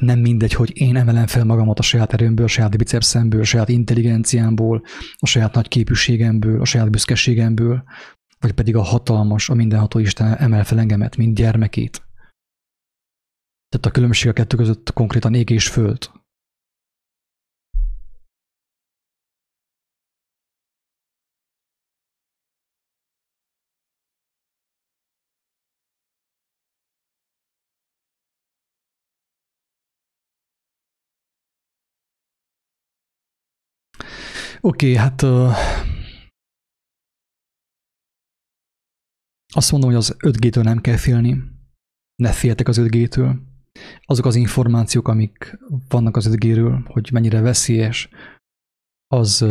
Nem 0.00 0.18
mindegy, 0.18 0.52
hogy 0.52 0.70
én 0.74 0.96
emelem 0.96 1.26
fel 1.26 1.44
magamat 1.44 1.78
a 1.78 1.82
saját 1.82 2.12
erőmből, 2.12 2.44
a 2.44 2.48
saját 2.48 2.76
bicepszemből, 2.76 3.40
a 3.40 3.44
saját 3.44 3.68
intelligenciámból, 3.68 4.82
a 5.18 5.26
saját 5.26 5.54
nagy 5.54 5.68
képűségemből, 5.68 6.60
a 6.60 6.64
saját 6.64 6.90
büszkeségemből, 6.90 7.82
vagy 8.38 8.52
pedig 8.52 8.76
a 8.76 8.82
hatalmas, 8.82 9.48
a 9.48 9.54
mindenható 9.54 9.98
Isten 9.98 10.36
emel 10.36 10.64
fel 10.64 10.78
engemet, 10.78 11.16
mint 11.16 11.34
gyermekét. 11.34 12.02
Tehát 13.70 13.86
a 13.86 13.90
különbség 13.90 14.30
a 14.30 14.32
kettő 14.32 14.56
között 14.56 14.92
konkrétan 14.92 15.34
ég 15.34 15.50
és 15.50 15.68
föld. 15.68 16.10
Oké, 34.62 34.92
okay, 34.92 34.96
hát 34.96 35.22
uh, 35.22 35.56
azt 39.54 39.70
mondom, 39.70 39.90
hogy 39.90 39.98
az 39.98 40.16
5G-től 40.18 40.62
nem 40.62 40.80
kell 40.80 40.96
félni. 40.96 41.42
Ne 42.14 42.32
féltek 42.32 42.68
az 42.68 42.78
5G-től. 42.80 43.49
Azok 44.04 44.24
az 44.24 44.34
információk, 44.34 45.08
amik 45.08 45.58
vannak 45.88 46.16
az 46.16 46.28
5G-ről, 46.30 46.80
hogy 46.86 47.08
mennyire 47.12 47.40
veszélyes, 47.40 48.08
az 49.06 49.44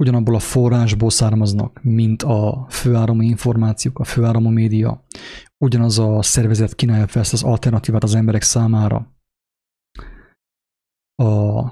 ugyanabból 0.00 0.34
a 0.34 0.38
forrásból 0.38 1.10
származnak, 1.10 1.82
mint 1.82 2.22
a 2.22 2.66
főáramú 2.68 3.20
információk, 3.20 3.98
a 3.98 4.04
főáramú 4.04 4.48
média. 4.48 5.04
Ugyanaz 5.64 5.98
a 5.98 6.22
szervezet 6.22 6.74
kínálja 6.74 7.06
fel 7.06 7.22
ezt 7.22 7.32
az 7.32 7.42
alternatívát 7.42 8.02
az 8.02 8.14
emberek 8.14 8.42
számára. 8.42 9.14
A... 11.22 11.62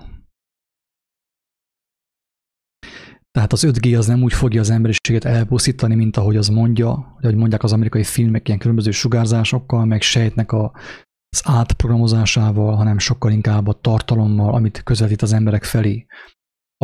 Tehát 3.31 3.53
az 3.53 3.65
5G 3.67 3.99
az 3.99 4.07
nem 4.07 4.23
úgy 4.23 4.33
fogja 4.33 4.61
az 4.61 4.71
emberiséget 4.71 5.25
elpusztítani, 5.25 5.95
mint 5.95 6.17
ahogy 6.17 6.37
az 6.37 6.49
mondja, 6.49 6.91
hogy 7.15 7.25
ahogy 7.25 7.37
mondják 7.37 7.63
az 7.63 7.73
amerikai 7.73 8.05
filmek 8.05 8.47
ilyen 8.47 8.61
különböző 8.61 8.91
sugárzásokkal, 8.91 9.85
meg 9.85 10.03
sejtnek 10.03 10.53
a, 10.53 10.73
az 11.35 11.43
átprogramozásával, 11.45 12.75
hanem 12.75 12.99
sokkal 12.99 13.31
inkább 13.31 13.67
a 13.67 13.73
tartalommal, 13.73 14.55
amit 14.55 14.83
közvetít 14.83 15.23
az 15.23 15.33
emberek 15.33 15.65
felé 15.65 16.07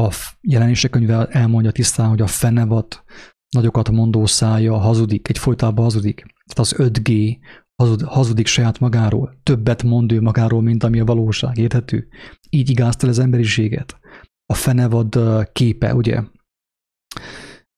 a 0.01 0.15
jelenések 0.41 0.91
könyve 0.91 1.27
elmondja 1.27 1.71
tisztán, 1.71 2.09
hogy 2.09 2.21
a 2.21 2.27
fenevat 2.27 3.05
nagyokat 3.49 3.91
mondó 3.91 4.27
szája 4.27 4.77
hazudik, 4.77 5.29
egy 5.29 5.39
folytában 5.39 5.85
hazudik. 5.85 6.17
Tehát 6.17 6.59
az 6.59 6.75
5G 6.77 7.39
hazud, 7.77 8.03
hazudik 8.03 8.47
saját 8.47 8.79
magáról, 8.79 9.41
többet 9.43 9.83
mond 9.83 10.13
ő 10.13 10.21
magáról, 10.21 10.63
mint 10.63 10.85
ami 10.85 11.01
a 11.01 11.05
valóság, 11.05 11.59
érthető? 11.59 12.09
Így 12.51 12.71
igáztal 12.71 13.09
az 13.09 13.19
emberiséget. 13.19 13.99
A 14.47 14.55
fenevad 14.55 15.19
képe, 15.53 15.95
ugye? 15.95 16.23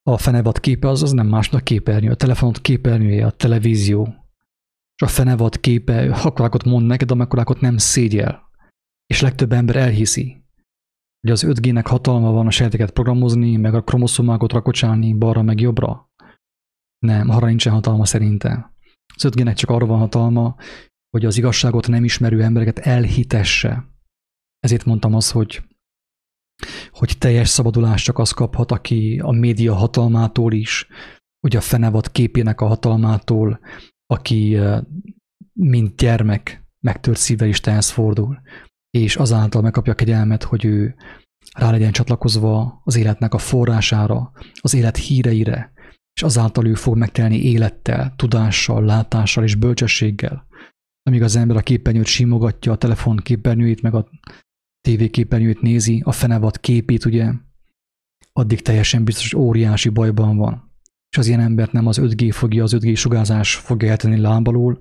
A 0.03 0.18
fenevad 0.18 0.61
képe 0.61 0.89
az, 0.89 1.03
az 1.03 1.12
nem 1.12 1.27
másnak 1.27 1.64
képernyő, 1.64 2.11
a 2.11 2.14
telefonot 2.14 2.61
képernyője, 2.61 3.27
a 3.27 3.31
televízió. 3.31 4.14
A 5.03 5.07
fenevad 5.07 5.61
képe 5.61 6.14
akkorákot 6.14 6.64
mond 6.64 6.86
neked, 6.86 7.11
amekkorákot 7.11 7.61
nem 7.61 7.76
szégyel. 7.76 8.50
És 9.07 9.20
legtöbb 9.20 9.53
ember 9.53 9.76
elhiszi, 9.76 10.44
hogy 11.20 11.30
az 11.30 11.44
5G-nek 11.46 11.84
hatalma 11.86 12.30
van 12.30 12.46
a 12.46 12.50
sejteket 12.50 12.90
programozni, 12.90 13.57
meg 13.57 13.74
a 13.74 13.82
kromoszomákat 13.82 14.53
rakocsálni 14.53 15.14
balra 15.14 15.42
meg 15.42 15.61
jobbra. 15.61 16.11
Nem, 16.98 17.28
arra 17.28 17.46
nincsen 17.46 17.72
hatalma 17.72 18.05
szerinte. 18.05 18.74
Az 19.14 19.28
5G-nek 19.28 19.55
csak 19.55 19.70
arra 19.70 19.86
van 19.86 19.98
hatalma, 19.98 20.57
hogy 21.11 21.24
az 21.24 21.36
igazságot 21.36 21.88
nem 21.88 22.05
ismerő 22.05 22.42
embereket 22.42 22.78
elhitesse. 22.78 23.84
Ezért 24.59 24.84
mondtam 24.84 25.14
azt, 25.14 25.30
hogy, 25.30 25.62
hogy 26.90 27.18
teljes 27.18 27.48
szabadulást 27.48 28.05
csak 28.05 28.18
az 28.18 28.30
kaphat, 28.30 28.72
aki 28.72 29.20
a 29.22 29.30
média 29.30 29.74
hatalmától 29.74 30.53
is, 30.53 30.86
ugye 31.46 31.59
a 31.59 31.61
fenevad 31.61 32.12
képének 32.12 32.61
a 32.61 32.66
hatalmától, 32.66 33.61
aki 34.13 34.59
mint 35.53 35.97
gyermek 35.97 36.65
megtört 36.81 37.19
szívvel 37.19 37.49
Istenhez 37.49 37.91
fordul 37.91 38.41
és 38.91 39.17
azáltal 39.17 39.63
megkapja 39.63 39.93
a 39.93 39.97
kegyelmet, 39.97 40.43
hogy 40.43 40.65
ő 40.65 40.95
rá 41.59 41.71
legyen 41.71 41.93
csatlakozva 41.93 42.81
az 42.85 42.97
életnek 42.97 43.35
a 43.35 43.39
forrására, 43.39 44.33
az 44.61 44.75
élet 44.75 44.97
híreire, 44.97 45.73
és 46.15 46.23
azáltal 46.23 46.67
ő 46.67 46.75
fog 46.75 46.97
megtelni 46.97 47.43
élettel, 47.43 48.13
tudással, 48.17 48.85
látással 48.85 49.45
és 49.45 49.55
bölcsességgel. 49.55 50.47
Amíg 51.03 51.23
az 51.23 51.37
ember 51.37 51.57
a 51.57 51.61
képernyőt 51.61 52.07
simogatja, 52.07 52.73
a 52.73 52.77
telefon 52.77 53.17
képernyőit, 53.17 53.83
meg 53.83 53.95
a 53.95 54.09
TV 54.81 55.05
képernyőt 55.11 55.61
nézi, 55.61 56.03
a 56.05 56.13
fenevad 56.13 56.61
képét, 56.61 57.05
ugye, 57.05 57.33
addig 58.33 58.63
teljesen 58.63 59.05
biztos, 59.05 59.33
hogy 59.33 59.43
óriási 59.43 59.89
bajban 59.89 60.37
van. 60.37 60.72
És 61.13 61.19
az 61.19 61.27
ilyen 61.27 61.41
embert 61.41 61.73
nem 61.73 61.87
az 61.87 61.99
5G 62.01 62.31
fogja, 62.33 62.63
az 62.63 62.77
5G 62.77 62.97
sugárzás 62.97 63.55
fogja 63.55 63.91
eltenni 63.91 64.21
lábalól, 64.21 64.79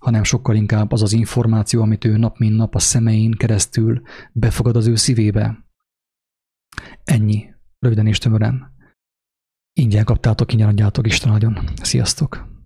hanem 0.00 0.22
sokkal 0.22 0.54
inkább 0.54 0.92
az 0.92 1.02
az 1.02 1.12
információ, 1.12 1.82
amit 1.82 2.04
ő 2.04 2.16
nap 2.16 2.38
mint 2.38 2.56
nap 2.56 2.74
a 2.74 2.78
szemein 2.78 3.32
keresztül 3.32 4.02
befogad 4.32 4.76
az 4.76 4.86
ő 4.86 4.94
szívébe. 4.94 5.66
Ennyi, 7.04 7.54
röviden 7.78 8.06
és 8.06 8.18
tömören. 8.18 8.76
Ingyen 9.72 10.04
kaptátok, 10.04 10.52
ingyen 10.52 10.68
adjátok, 10.68 11.06
Isten 11.06 11.32
nagyon. 11.32 11.58
Sziasztok! 11.82 12.56